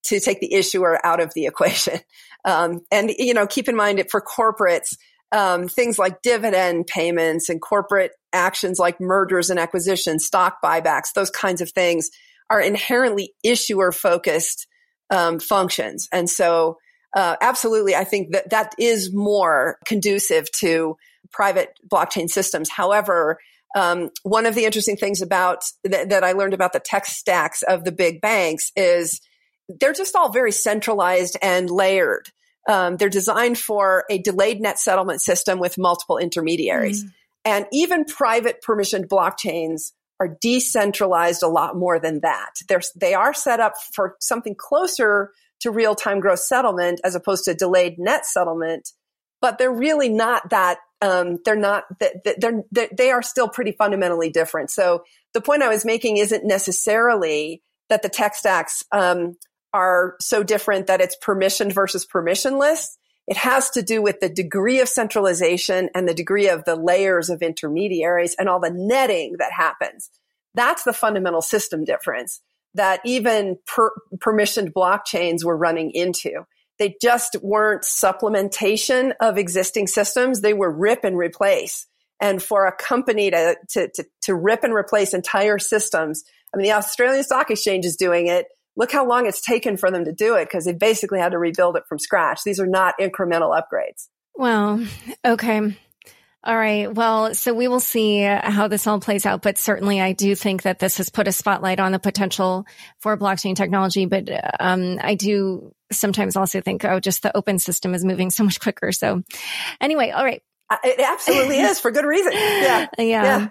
to 0.05 0.21
take 0.21 0.41
the 0.41 0.55
issuer 0.55 1.05
out 1.05 1.21
of 1.21 1.33
the 1.35 1.47
equation. 1.47 2.01
Um, 2.45 2.81
and, 2.91 3.11
you 3.19 3.35
know, 3.35 3.47
keep 3.47 3.69
in 3.69 3.77
mind 3.77 3.99
it 3.99 4.11
for 4.11 4.23
corporates, 4.23 4.97
um, 5.33 5.69
things 5.69 5.99
like 5.99 6.23
dividend 6.23 6.87
payments 6.87 7.49
and 7.49 7.61
corporate 7.61 8.13
actions 8.33 8.79
like 8.79 9.01
mergers 9.01 9.51
and 9.51 9.61
acquisitions, 9.61 10.25
stock 10.25 10.59
buybacks, 10.65 11.13
those 11.15 11.31
kinds 11.31 11.61
of 11.61 11.71
things 11.71 12.11
are 12.49 12.61
inherently 12.61 13.35
issuer 13.45 13.93
focused 13.93 14.67
um, 15.11 15.39
functions. 15.39 16.09
And 16.13 16.29
so, 16.29 16.79
uh, 17.17 17.37
absolutely, 17.41 17.95
I 17.95 18.05
think 18.05 18.33
that 18.33 18.51
that 18.51 18.75
is 18.79 19.13
more 19.13 19.79
conducive 19.85 20.51
to 20.61 20.97
private 21.33 21.71
blockchain 21.91 22.29
systems. 22.29 22.71
However, 22.71 23.39
um, 23.77 24.11
one 24.23 24.47
of 24.47 24.55
the 24.55 24.65
interesting 24.65 24.97
things 24.97 25.23
about 25.23 25.63
th- 25.89 26.09
that 26.09 26.25
I 26.25 26.33
learned 26.33 26.55
about 26.55 26.73
the 26.73 26.81
tech 26.81 27.07
stacks 27.07 27.63
of 27.63 27.85
the 27.85 27.93
big 27.93 28.21
banks 28.21 28.71
is 28.77 29.21
they're 29.79 29.93
just 29.93 30.17
all 30.17 30.33
very 30.33 30.53
centralized 30.53 31.37
and 31.43 31.71
layered. 31.71 32.31
Um, 32.69 32.97
they're 32.97 33.09
designed 33.09 33.59
for 33.59 34.05
a 34.11 34.19
delayed 34.19 34.61
net 34.61 34.79
settlement 34.79 35.23
system 35.23 35.59
with 35.59 35.79
multiple 35.79 36.19
intermediaries. 36.19 37.05
Mm. 37.05 37.13
And 37.45 37.67
even 37.73 38.05
private 38.05 38.63
permissioned 38.63 39.07
blockchains 39.07 39.93
are 40.21 40.37
decentralized 40.41 41.43
a 41.43 41.49
lot 41.49 41.77
more 41.77 41.99
than 41.99 42.21
that. 42.21 42.51
They're, 42.69 42.83
they 42.95 43.15
are 43.15 43.33
set 43.33 43.61
up 43.61 43.75
for 43.95 44.17
something 44.21 44.55
closer 44.55 45.33
to 45.61 45.71
real 45.71 45.95
time 45.95 46.21
gross 46.21 46.47
settlement 46.47 47.01
as 47.05 47.15
opposed 47.15 47.45
to 47.45 47.55
delayed 47.55 47.99
net 47.99 48.27
settlement, 48.27 48.91
but 49.41 49.59
they're 49.59 49.73
really 49.73 50.09
not 50.09 50.51
that. 50.51 50.79
Um, 51.03 51.39
they're 51.47 51.57
not. 51.57 51.85
They're, 51.99 52.37
they're, 52.71 52.89
they 52.95 53.11
are 53.11 53.23
still 53.23 53.49
pretty 53.49 53.73
fundamentally 53.73 54.29
different. 54.29 54.71
So 54.71 55.05
the 55.33 55.41
point 55.41 55.63
I 55.63 55.69
was 55.69 55.87
making 55.87 56.19
isn't 56.19 56.45
necessarily 56.45 57.63
that 57.89 58.03
the 58.03 58.11
tech 58.11 58.35
stacks 58.35 58.85
um, 58.93 59.37
are 59.73 60.17
so 60.21 60.43
different 60.43 60.87
that 60.87 61.01
it's 61.01 61.17
permissioned 61.25 61.73
versus 61.73 62.07
permissionless. 62.07 62.97
It 63.27 63.37
has 63.37 63.71
to 63.71 63.83
do 63.83 64.03
with 64.03 64.21
the 64.21 64.29
degree 64.29 64.81
of 64.81 64.89
centralization 64.89 65.89
and 65.95 66.09
the 66.09 66.15
degree 66.15 66.49
of 66.49 66.65
the 66.65 66.77
layers 66.77 67.31
of 67.31 67.43
intermediaries 67.43 68.35
and 68.39 68.49
all 68.49 68.61
the 68.61 68.73
netting 68.73 69.37
that 69.39 69.53
happens. 69.53 70.11
That's 70.55 70.83
the 70.83 70.93
fundamental 70.93 71.43
system 71.43 71.85
difference 71.85 72.41
that 72.75 73.01
even 73.05 73.59
per- 73.67 73.93
permissioned 74.17 74.73
blockchains 74.73 75.45
were 75.45 75.57
running 75.57 75.93
into. 75.93 76.45
They 76.79 76.97
just 77.01 77.37
weren't 77.43 77.83
supplementation 77.83 79.13
of 79.21 79.39
existing 79.39 79.87
systems. 79.87 80.41
They 80.41 80.55
were 80.55 80.71
rip 80.71 81.05
and 81.05 81.17
replace. 81.17 81.87
And 82.21 82.43
for 82.43 82.67
a 82.67 82.73
company 82.73 83.31
to, 83.31 83.57
to, 83.71 83.89
to, 83.95 84.05
to 84.23 84.35
rip 84.35 84.65
and 84.65 84.75
replace 84.75 85.15
entire 85.15 85.59
systems, 85.59 86.25
I 86.55 86.57
mean, 86.57 86.65
the 86.65 86.73
Australian 86.73 87.23
Stock 87.23 87.51
Exchange 87.51 87.85
is 87.85 87.97
doing 87.97 88.27
it. 88.27 88.47
Look 88.81 88.93
how 88.93 89.07
long 89.07 89.27
it's 89.27 89.43
taken 89.43 89.77
for 89.77 89.91
them 89.91 90.07
to 90.07 90.13
do 90.13 90.37
it 90.37 90.47
because 90.47 90.65
they 90.65 90.73
basically 90.73 91.19
had 91.19 91.33
to 91.33 91.39
rebuild 91.39 91.77
it 91.77 91.83
from 91.87 91.99
scratch. 91.99 92.41
These 92.45 92.59
are 92.59 92.67
not 92.67 92.95
incremental 92.99 93.55
upgrades. 93.55 94.09
Well, 94.35 94.83
okay. 95.23 95.77
All 96.43 96.57
right. 96.57 96.91
Well, 96.91 97.35
so 97.35 97.53
we 97.53 97.69
will 97.69 97.81
see 97.81 98.23
how 98.23 98.69
this 98.69 98.87
all 98.87 98.99
plays 98.99 99.27
out, 99.27 99.43
but 99.43 99.59
certainly 99.59 100.01
I 100.01 100.13
do 100.13 100.35
think 100.35 100.63
that 100.63 100.79
this 100.79 100.97
has 100.97 101.11
put 101.11 101.29
a 101.29 101.33
spotlight 101.33 101.79
on 101.79 101.93
the 101.93 101.99
potential 101.99 102.65
for 103.01 103.19
blockchain 103.19 103.55
technology. 103.55 104.07
But 104.07 104.31
um, 104.59 104.99
I 105.03 105.15
do 105.15 105.75
sometimes 105.93 106.37
also 106.37 106.63
think, 106.63 106.83
oh, 106.87 107.01
just 107.01 107.23
the 107.23 107.37
open 107.37 107.59
system 107.59 107.93
is 107.93 108.03
moving 108.03 108.31
so 108.31 108.45
much 108.45 108.61
quicker. 108.61 108.93
So 108.93 109.23
anyway, 109.83 110.09
all 110.11 110.25
right. 110.25 110.43
It 110.85 111.01
absolutely 111.01 111.59
is 111.59 111.81
for 111.81 111.91
good 111.91 112.05
reason. 112.05 112.33
Yeah. 112.33 112.87
yeah. 112.97 113.05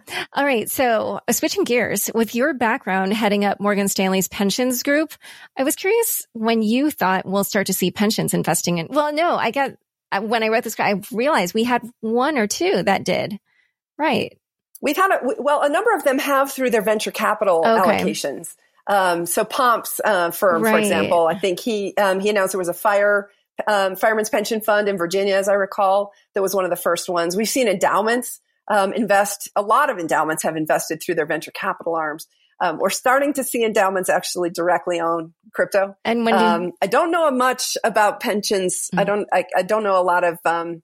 yeah. 0.07 0.26
All 0.34 0.45
right. 0.45 0.70
So 0.70 1.20
uh, 1.28 1.32
switching 1.32 1.65
gears 1.65 2.09
with 2.15 2.34
your 2.34 2.53
background 2.53 3.13
heading 3.13 3.43
up 3.43 3.59
Morgan 3.59 3.88
Stanley's 3.88 4.28
pensions 4.28 4.84
group, 4.84 5.13
I 5.57 5.63
was 5.63 5.76
curious 5.76 6.26
when 6.34 6.61
you 6.61 6.91
thought 6.91 7.26
we'll 7.26 7.43
start 7.43 7.67
to 7.67 7.74
see 7.74 7.91
pensions 7.91 8.34
investing 8.34 8.78
in, 8.78 8.88
well, 8.89 9.11
no, 9.13 9.36
I 9.36 9.51
got, 9.51 9.72
when 10.22 10.43
I 10.43 10.47
wrote 10.47 10.63
this, 10.63 10.80
I 10.80 11.01
realized 11.11 11.53
we 11.53 11.65
had 11.65 11.82
one 11.99 12.38
or 12.38 12.47
two 12.47 12.84
that 12.84 13.03
did. 13.03 13.38
Right. 13.97 14.38
We've 14.82 14.95
had, 14.95 15.11
a, 15.11 15.20
well, 15.39 15.61
a 15.61 15.70
number 15.70 15.93
of 15.93 16.05
them 16.05 16.20
have 16.20 16.51
through 16.51 16.70
their 16.70 16.82
venture 16.82 17.11
capital 17.11 17.59
okay. 17.59 18.01
allocations. 18.01 18.55
Um, 18.88 19.28
so 19.28 19.45
Pomps 19.45 20.01
uh, 20.03 20.32
firm, 20.32 20.63
right. 20.63 20.72
for 20.72 20.80
example, 20.80 21.28
I 21.28 21.38
think 21.38 21.59
he 21.59 21.93
um, 21.95 22.20
he 22.20 22.30
announced 22.30 22.53
there 22.53 22.59
was 22.59 22.70
a 22.70 22.74
fire 22.74 23.30
um, 23.68 23.95
Fireman's 23.95 24.30
Pension 24.30 24.62
Fund 24.62 24.88
in 24.88 24.97
Virginia, 24.97 25.36
as 25.36 25.47
I 25.47 25.53
recall, 25.53 26.12
that 26.34 26.41
was 26.41 26.53
one 26.53 26.64
of 26.64 26.70
the 26.70 26.76
first 26.76 27.10
ones. 27.10 27.36
We've 27.36 27.47
seen 27.47 27.68
endowments 27.68 28.39
um, 28.70 28.93
invest. 28.93 29.49
A 29.55 29.62
lot 29.62 29.89
of 29.89 29.97
endowments 29.97 30.43
have 30.43 30.55
invested 30.55 31.01
through 31.01 31.16
their 31.16 31.26
venture 31.26 31.51
capital 31.51 31.95
arms. 31.95 32.28
Um, 32.62 32.78
we're 32.78 32.89
starting 32.89 33.34
to 33.34 33.43
see 33.43 33.64
endowments 33.64 34.10
actually 34.10 34.49
directly 34.49 34.99
own 34.99 35.34
crypto. 35.53 35.95
And 36.03 36.26
when 36.26 36.38
do 36.38 36.43
um, 36.43 36.72
I 36.82 36.88
don't 36.88 37.10
know 37.12 37.32
much 37.32 37.78
about 37.84 38.20
pensions. 38.20 38.89
Mm-hmm. 38.91 38.99
I 38.99 39.03
don't. 39.05 39.28
I, 39.32 39.45
I, 39.57 39.62
don't 39.62 39.84
know 39.84 39.99
a 39.99 40.03
lot 40.03 40.26
of 40.26 40.39
um, 40.43 40.82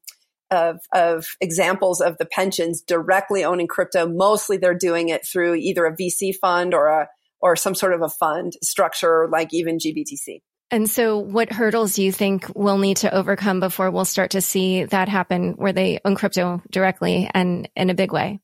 of, 0.51 0.79
of 0.93 1.25
examples 1.41 1.99
of 1.99 2.17
the 2.17 2.25
pensions 2.25 2.81
directly 2.81 3.43
owning 3.43 3.67
crypto. 3.67 4.07
Mostly, 4.07 4.55
they're 4.55 4.73
doing 4.73 5.09
it 5.09 5.27
through 5.27 5.55
either 5.55 5.85
a 5.85 5.95
VC 5.95 6.33
fund 6.33 6.73
or 6.73 6.87
a 6.87 7.09
or 7.41 7.55
some 7.55 7.75
sort 7.75 7.93
of 7.93 8.01
a 8.01 8.09
fund 8.09 8.53
structure, 8.63 9.27
like 9.29 9.49
even 9.53 9.77
GBTC. 9.77 10.41
And 10.71 10.89
so, 10.89 11.19
what 11.19 11.51
hurdles 11.51 11.93
do 11.93 12.03
you 12.03 12.11
think 12.11 12.47
we'll 12.55 12.79
need 12.79 12.97
to 12.97 13.13
overcome 13.13 13.59
before 13.59 13.91
we'll 13.91 14.05
start 14.05 14.31
to 14.31 14.41
see 14.41 14.85
that 14.85 15.07
happen 15.07 15.53
where 15.53 15.73
they 15.73 15.99
own 16.03 16.15
crypto 16.15 16.61
directly 16.71 17.29
and 17.33 17.69
in 17.75 17.89
a 17.89 17.93
big 17.93 18.11
way? 18.11 18.39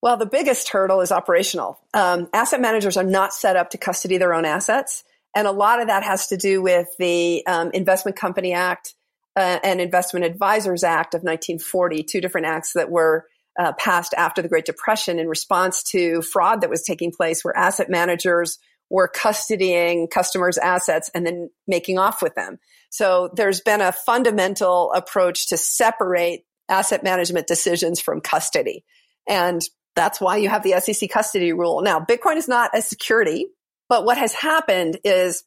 Well, 0.00 0.16
the 0.16 0.26
biggest 0.26 0.68
hurdle 0.68 1.00
is 1.00 1.12
operational. 1.12 1.80
Um, 1.92 2.28
asset 2.32 2.60
managers 2.60 2.96
are 2.96 3.04
not 3.04 3.34
set 3.34 3.56
up 3.56 3.70
to 3.70 3.78
custody 3.78 4.16
their 4.16 4.32
own 4.32 4.44
assets. 4.44 5.04
And 5.34 5.46
a 5.46 5.52
lot 5.52 5.80
of 5.80 5.88
that 5.88 6.04
has 6.04 6.28
to 6.28 6.36
do 6.36 6.62
with 6.62 6.88
the 6.98 7.46
um, 7.46 7.70
Investment 7.72 8.16
Company 8.16 8.52
Act 8.52 8.94
uh, 9.36 9.58
and 9.62 9.80
Investment 9.80 10.24
Advisors 10.24 10.84
Act 10.84 11.14
of 11.14 11.20
1940, 11.22 12.02
two 12.04 12.20
different 12.20 12.46
acts 12.46 12.72
that 12.72 12.90
were 12.90 13.26
uh, 13.58 13.72
passed 13.72 14.14
after 14.16 14.40
the 14.40 14.48
Great 14.48 14.64
Depression 14.64 15.18
in 15.18 15.28
response 15.28 15.82
to 15.82 16.22
fraud 16.22 16.60
that 16.60 16.70
was 16.70 16.82
taking 16.82 17.12
place 17.12 17.44
where 17.44 17.56
asset 17.56 17.90
managers 17.90 18.58
were 18.90 19.08
custodying 19.08 20.10
customers' 20.10 20.58
assets 20.58 21.10
and 21.14 21.26
then 21.26 21.50
making 21.66 21.98
off 21.98 22.22
with 22.22 22.34
them. 22.34 22.58
So 22.90 23.30
there's 23.34 23.60
been 23.60 23.80
a 23.80 23.92
fundamental 23.92 24.92
approach 24.92 25.48
to 25.48 25.56
separate 25.56 26.44
asset 26.68 27.02
management 27.02 27.46
decisions 27.46 28.00
from 28.00 28.20
custody. 28.20 28.84
And 29.28 29.62
that's 29.94 30.20
why 30.20 30.36
you 30.36 30.48
have 30.48 30.62
the 30.62 30.80
SEC 30.80 31.10
custody 31.10 31.52
rule. 31.52 31.82
Now, 31.82 32.00
Bitcoin 32.00 32.36
is 32.36 32.48
not 32.48 32.70
a 32.74 32.82
security, 32.82 33.46
but 33.88 34.04
what 34.04 34.18
has 34.18 34.32
happened 34.32 34.98
is 35.04 35.44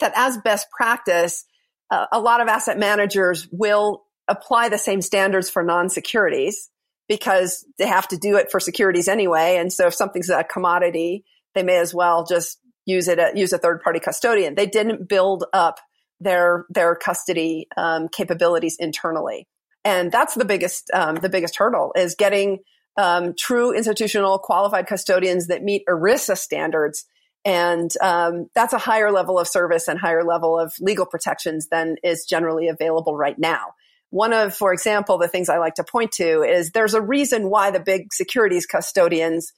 that 0.00 0.12
as 0.16 0.36
best 0.38 0.66
practice, 0.70 1.44
uh, 1.90 2.06
a 2.12 2.20
lot 2.20 2.40
of 2.40 2.48
asset 2.48 2.78
managers 2.78 3.48
will 3.50 4.04
apply 4.28 4.68
the 4.68 4.78
same 4.78 5.02
standards 5.02 5.50
for 5.50 5.62
non-securities 5.62 6.70
because 7.08 7.66
they 7.78 7.86
have 7.86 8.08
to 8.08 8.16
do 8.16 8.36
it 8.36 8.50
for 8.50 8.60
securities 8.60 9.08
anyway. 9.08 9.56
And 9.58 9.72
so 9.72 9.88
if 9.88 9.94
something's 9.94 10.30
a 10.30 10.44
commodity, 10.44 11.24
they 11.54 11.62
may 11.62 11.78
as 11.78 11.94
well 11.94 12.24
just 12.24 12.58
use 12.86 13.08
it, 13.08 13.18
use 13.36 13.52
a 13.52 13.58
third 13.58 13.82
party 13.82 14.00
custodian. 14.00 14.54
They 14.54 14.66
didn't 14.66 15.08
build 15.08 15.44
up 15.52 15.78
their, 16.20 16.66
their 16.70 16.94
custody, 16.94 17.66
um, 17.76 18.08
capabilities 18.08 18.76
internally. 18.78 19.46
And 19.84 20.12
that's 20.12 20.34
the 20.34 20.44
biggest, 20.44 20.90
um, 20.94 21.16
the 21.16 21.28
biggest 21.28 21.56
hurdle 21.56 21.92
is 21.96 22.14
getting, 22.14 22.58
um, 22.96 23.34
true 23.38 23.72
institutional 23.72 24.38
qualified 24.38 24.86
custodians 24.86 25.48
that 25.48 25.62
meet 25.62 25.82
ERISA 25.88 26.36
standards. 26.36 27.04
And, 27.44 27.92
um, 28.00 28.48
that's 28.54 28.72
a 28.72 28.78
higher 28.78 29.10
level 29.10 29.38
of 29.38 29.48
service 29.48 29.88
and 29.88 29.98
higher 29.98 30.22
level 30.22 30.58
of 30.58 30.72
legal 30.78 31.06
protections 31.06 31.68
than 31.68 31.96
is 32.04 32.24
generally 32.24 32.68
available 32.68 33.16
right 33.16 33.38
now. 33.38 33.74
One 34.10 34.32
of, 34.32 34.54
for 34.54 34.72
example, 34.72 35.18
the 35.18 35.26
things 35.26 35.48
I 35.48 35.58
like 35.58 35.74
to 35.76 35.84
point 35.84 36.12
to 36.12 36.42
is 36.42 36.70
there's 36.70 36.94
a 36.94 37.00
reason 37.00 37.48
why 37.48 37.70
the 37.70 37.80
big 37.80 38.12
securities 38.12 38.66
custodians 38.66 39.52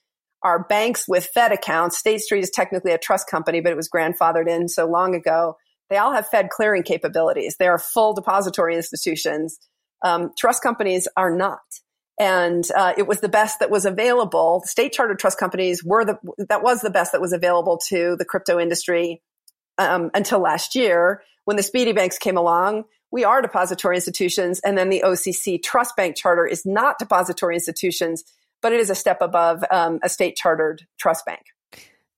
are 0.45 0.62
banks 0.62 1.09
with 1.09 1.26
Fed 1.26 1.51
accounts. 1.51 1.99
State 1.99 2.20
Street 2.20 2.45
is 2.45 2.51
technically 2.51 2.92
a 2.92 2.99
trust 2.99 3.28
company, 3.28 3.61
but 3.61 3.72
it 3.72 3.76
was 3.76 3.88
grandfathered 3.88 4.49
in 4.49 4.68
so 4.68 4.86
long 4.86 5.14
ago. 5.14 5.57
They 5.90 5.97
all 5.97 6.12
have 6.12 6.28
Fed 6.28 6.51
clearing 6.51 6.82
capabilities. 6.82 7.57
They 7.59 7.66
are 7.66 7.78
full 7.78 8.14
depository 8.14 8.76
institutions. 8.76 9.59
Um, 10.05 10.30
trust 10.38 10.62
companies 10.62 11.09
are 11.16 11.34
not. 11.34 11.61
And 12.20 12.64
uh, 12.76 12.92
it 12.97 13.09
was 13.09 13.20
the 13.20 13.28
best 13.28 13.59
that 13.59 13.70
was 13.70 13.84
available. 13.84 14.62
State 14.66 14.92
chartered 14.92 15.18
trust 15.18 15.38
companies 15.38 15.82
were 15.82 16.05
the 16.05 16.18
that 16.49 16.62
was 16.62 16.80
the 16.80 16.90
best 16.90 17.12
that 17.12 17.20
was 17.20 17.32
available 17.32 17.80
to 17.88 18.14
the 18.16 18.24
crypto 18.24 18.61
industry 18.61 19.20
um, 19.78 20.11
until 20.14 20.38
last 20.38 20.76
year 20.76 21.22
when 21.45 21.57
the 21.57 21.62
SPDI 21.62 21.95
banks 21.95 22.18
came 22.18 22.36
along. 22.36 22.84
We 23.11 23.24
are 23.24 23.42
depository 23.42 23.97
institutions, 23.97 24.61
and 24.64 24.76
then 24.76 24.90
the 24.90 25.03
OCC 25.05 25.62
Trust 25.62 25.97
Bank 25.97 26.16
charter 26.16 26.47
is 26.47 26.64
not 26.64 26.99
depository 26.99 27.55
institutions 27.55 28.24
but 28.65 28.73
it 28.73 28.81
is 28.81 28.89
a 28.89 28.95
step 28.95 29.19
above 29.21 29.62
um, 29.71 30.01
a 30.03 30.09
state 30.09 30.37
chartered 30.37 30.87
trust 30.99 31.27
bank. 31.27 31.43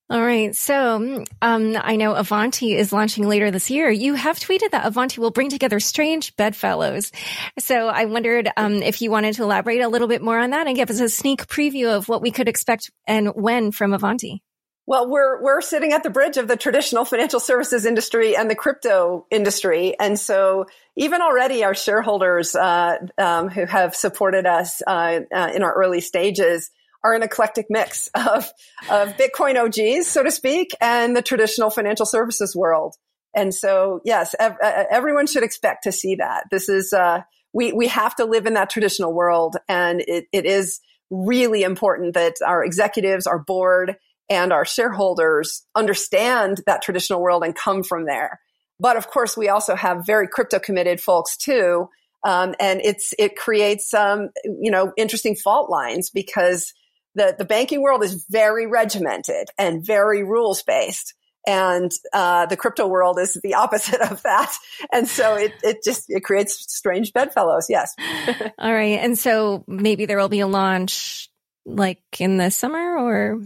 All 0.08 0.22
right. 0.22 0.54
So 0.54 1.24
um, 1.42 1.76
I 1.76 1.96
know 1.96 2.14
Avanti 2.14 2.76
is 2.76 2.92
launching 2.92 3.26
later 3.26 3.50
this 3.50 3.68
year. 3.68 3.90
You 3.90 4.14
have 4.14 4.38
tweeted 4.38 4.70
that 4.70 4.86
Avanti 4.86 5.20
will 5.20 5.32
bring 5.32 5.50
together 5.50 5.80
strange 5.80 6.36
bedfellows. 6.36 7.10
So 7.58 7.88
I 7.88 8.04
wondered 8.04 8.48
um, 8.56 8.74
if 8.74 9.02
you 9.02 9.10
wanted 9.10 9.34
to 9.34 9.42
elaborate 9.42 9.80
a 9.80 9.88
little 9.88 10.06
bit 10.06 10.22
more 10.22 10.38
on 10.38 10.50
that 10.50 10.68
and 10.68 10.76
give 10.76 10.90
us 10.90 11.00
a 11.00 11.08
sneak 11.08 11.48
preview 11.48 11.88
of 11.88 12.08
what 12.08 12.22
we 12.22 12.30
could 12.30 12.46
expect 12.46 12.92
and 13.08 13.30
when 13.34 13.72
from 13.72 13.92
Avanti. 13.92 14.44
Well, 14.88 15.10
we're 15.10 15.42
we're 15.42 15.60
sitting 15.62 15.92
at 15.92 16.04
the 16.04 16.10
bridge 16.10 16.36
of 16.36 16.46
the 16.46 16.56
traditional 16.56 17.04
financial 17.04 17.40
services 17.40 17.84
industry 17.84 18.36
and 18.36 18.48
the 18.48 18.54
crypto 18.54 19.26
industry, 19.32 19.96
and 19.98 20.18
so 20.18 20.66
even 20.96 21.20
already 21.20 21.64
our 21.64 21.74
shareholders 21.74 22.54
uh, 22.54 22.98
um, 23.18 23.48
who 23.48 23.66
have 23.66 23.96
supported 23.96 24.46
us 24.46 24.82
uh, 24.86 25.20
uh, 25.34 25.50
in 25.52 25.64
our 25.64 25.74
early 25.74 26.00
stages 26.00 26.70
are 27.02 27.14
an 27.14 27.24
eclectic 27.24 27.66
mix 27.68 28.08
of 28.14 28.48
of 28.88 29.16
Bitcoin 29.16 29.56
OGs, 29.56 30.06
so 30.06 30.22
to 30.22 30.30
speak, 30.30 30.70
and 30.80 31.16
the 31.16 31.22
traditional 31.22 31.68
financial 31.68 32.06
services 32.06 32.54
world. 32.54 32.94
And 33.34 33.52
so, 33.52 34.00
yes, 34.04 34.36
ev- 34.38 34.56
everyone 34.62 35.26
should 35.26 35.42
expect 35.42 35.82
to 35.82 35.92
see 35.92 36.14
that. 36.14 36.44
This 36.52 36.68
is 36.68 36.92
uh, 36.92 37.22
we 37.52 37.72
we 37.72 37.88
have 37.88 38.14
to 38.16 38.24
live 38.24 38.46
in 38.46 38.54
that 38.54 38.70
traditional 38.70 39.12
world, 39.12 39.56
and 39.68 40.00
it, 40.00 40.26
it 40.32 40.46
is 40.46 40.80
really 41.10 41.64
important 41.64 42.14
that 42.14 42.34
our 42.46 42.64
executives, 42.64 43.26
our 43.26 43.38
board 43.40 43.96
and 44.28 44.52
our 44.52 44.64
shareholders 44.64 45.64
understand 45.74 46.60
that 46.66 46.82
traditional 46.82 47.20
world 47.20 47.44
and 47.44 47.54
come 47.54 47.82
from 47.82 48.06
there. 48.06 48.40
But 48.78 48.96
of 48.96 49.08
course, 49.08 49.36
we 49.36 49.48
also 49.48 49.74
have 49.74 50.06
very 50.06 50.28
crypto 50.28 50.58
committed 50.58 51.00
folks 51.00 51.36
too. 51.36 51.88
Um, 52.24 52.54
and 52.58 52.80
it's, 52.82 53.14
it 53.18 53.36
creates 53.36 53.88
some, 53.88 54.20
um, 54.20 54.28
you 54.60 54.70
know, 54.70 54.92
interesting 54.96 55.36
fault 55.36 55.70
lines 55.70 56.10
because 56.10 56.72
the, 57.14 57.34
the 57.38 57.44
banking 57.44 57.82
world 57.82 58.02
is 58.02 58.26
very 58.28 58.66
regimented 58.66 59.48
and 59.58 59.86
very 59.86 60.24
rules 60.24 60.62
based. 60.62 61.14
And, 61.46 61.92
uh, 62.12 62.46
the 62.46 62.56
crypto 62.56 62.88
world 62.88 63.20
is 63.20 63.38
the 63.42 63.54
opposite 63.62 64.00
of 64.00 64.22
that. 64.22 64.52
And 64.92 65.06
so 65.06 65.36
it, 65.36 65.52
it 65.62 65.78
just, 65.84 66.06
it 66.08 66.24
creates 66.24 66.74
strange 66.74 67.12
bedfellows. 67.12 67.66
Yes. 67.70 67.94
All 68.58 68.72
right. 68.72 68.98
And 68.98 69.16
so 69.16 69.64
maybe 69.68 70.06
there 70.06 70.18
will 70.18 70.28
be 70.28 70.40
a 70.40 70.48
launch 70.48 71.30
like 71.64 72.02
in 72.18 72.36
the 72.38 72.50
summer 72.50 72.98
or 72.98 73.40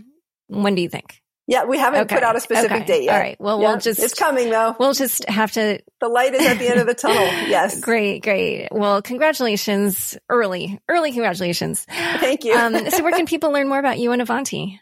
When 0.51 0.75
do 0.75 0.83
you 0.83 0.89
think? 0.89 1.23
Yeah, 1.51 1.65
we 1.65 1.79
haven't 1.79 2.03
okay. 2.03 2.15
put 2.15 2.23
out 2.23 2.37
a 2.37 2.41
specific 2.41 2.71
okay. 2.71 2.85
date 2.85 3.05
yet. 3.05 3.13
All 3.13 3.19
right. 3.19 3.41
Well, 3.41 3.61
yeah. 3.61 3.69
we'll 3.71 3.79
just. 3.79 3.99
It's 3.99 4.15
coming 4.15 4.51
though. 4.51 4.77
We'll 4.79 4.93
just 4.93 5.29
have 5.29 5.51
to. 5.53 5.81
The 6.01 6.09
light 6.09 6.33
is 6.33 6.47
at 6.47 6.61
the 6.61 6.69
end 6.69 6.79
of 6.79 6.87
the 6.87 6.95
tunnel. 6.95 7.21
Yes. 7.51 7.81
great, 7.81 8.23
great. 8.23 8.69
Well, 8.71 9.03
congratulations. 9.03 10.17
Early, 10.29 10.81
early 10.89 11.11
congratulations. 11.11 11.87
Thank 11.89 12.45
you. 12.45 12.55
um, 12.55 12.91
so, 12.91 13.03
where 13.03 13.11
can 13.11 13.27
people 13.35 13.51
learn 13.51 13.69
more 13.69 13.81
about 13.81 13.99
you 13.99 14.13
and 14.13 14.23
Avanti? 14.23 14.81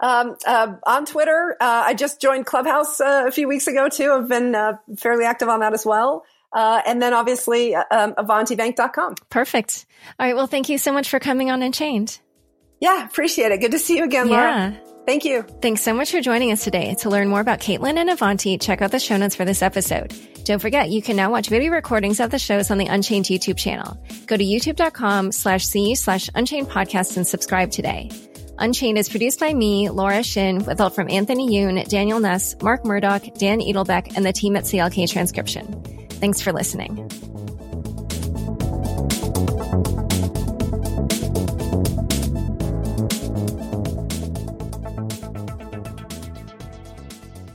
Um, 0.00 0.36
uh, 0.46 0.74
on 0.86 1.04
Twitter, 1.04 1.56
uh, 1.60 1.82
I 1.86 1.94
just 1.94 2.20
joined 2.20 2.46
Clubhouse 2.46 3.00
uh, 3.00 3.24
a 3.26 3.32
few 3.32 3.48
weeks 3.48 3.66
ago 3.66 3.88
too. 3.88 4.12
I've 4.12 4.28
been 4.28 4.54
uh, 4.54 4.74
fairly 4.96 5.24
active 5.24 5.48
on 5.48 5.60
that 5.60 5.72
as 5.72 5.84
well. 5.84 6.24
Uh, 6.52 6.80
and 6.86 7.02
then 7.02 7.12
obviously, 7.12 7.74
um, 7.74 8.14
AvantiBank.com. 8.14 9.16
Perfect. 9.30 9.86
All 10.20 10.26
right. 10.26 10.36
Well, 10.36 10.46
thank 10.46 10.68
you 10.68 10.78
so 10.78 10.92
much 10.92 11.08
for 11.08 11.18
coming 11.18 11.50
on 11.50 11.60
Unchained. 11.60 12.20
Yeah, 12.80 13.04
appreciate 13.04 13.50
it. 13.50 13.60
Good 13.60 13.72
to 13.72 13.80
see 13.80 13.96
you 13.96 14.04
again, 14.04 14.28
Laura. 14.28 14.70
Yeah. 14.70 14.93
Thank 15.06 15.24
you. 15.26 15.42
Thanks 15.60 15.82
so 15.82 15.92
much 15.92 16.10
for 16.10 16.20
joining 16.22 16.50
us 16.50 16.64
today. 16.64 16.94
To 17.00 17.10
learn 17.10 17.28
more 17.28 17.40
about 17.40 17.60
Caitlin 17.60 17.98
and 17.98 18.08
Avanti, 18.08 18.56
check 18.56 18.80
out 18.80 18.90
the 18.90 18.98
show 18.98 19.16
notes 19.18 19.36
for 19.36 19.44
this 19.44 19.60
episode. 19.60 20.14
Don't 20.44 20.60
forget, 20.60 20.90
you 20.90 21.02
can 21.02 21.16
now 21.16 21.30
watch 21.30 21.48
video 21.48 21.72
recordings 21.72 22.20
of 22.20 22.30
the 22.30 22.38
shows 22.38 22.70
on 22.70 22.78
the 22.78 22.86
Unchained 22.86 23.26
YouTube 23.26 23.58
channel. 23.58 23.98
Go 24.26 24.36
to 24.36 24.44
youtube.com 24.44 25.32
slash 25.32 25.66
C 25.66 25.94
slash 25.94 26.30
Unchained 26.34 26.68
podcast 26.68 27.16
and 27.16 27.26
subscribe 27.26 27.70
today. 27.70 28.10
Unchained 28.58 28.98
is 28.98 29.08
produced 29.08 29.40
by 29.40 29.52
me, 29.52 29.90
Laura 29.90 30.22
Shin, 30.22 30.64
with 30.64 30.78
help 30.78 30.94
from 30.94 31.10
Anthony 31.10 31.50
Yoon, 31.50 31.86
Daniel 31.88 32.20
Nuss, 32.20 32.54
Mark 32.62 32.84
Murdock, 32.84 33.24
Dan 33.34 33.60
Edelbeck, 33.60 34.16
and 34.16 34.24
the 34.24 34.32
team 34.32 34.56
at 34.56 34.64
CLK 34.64 35.10
Transcription. 35.10 35.82
Thanks 36.08 36.40
for 36.40 36.52
listening. 36.52 37.10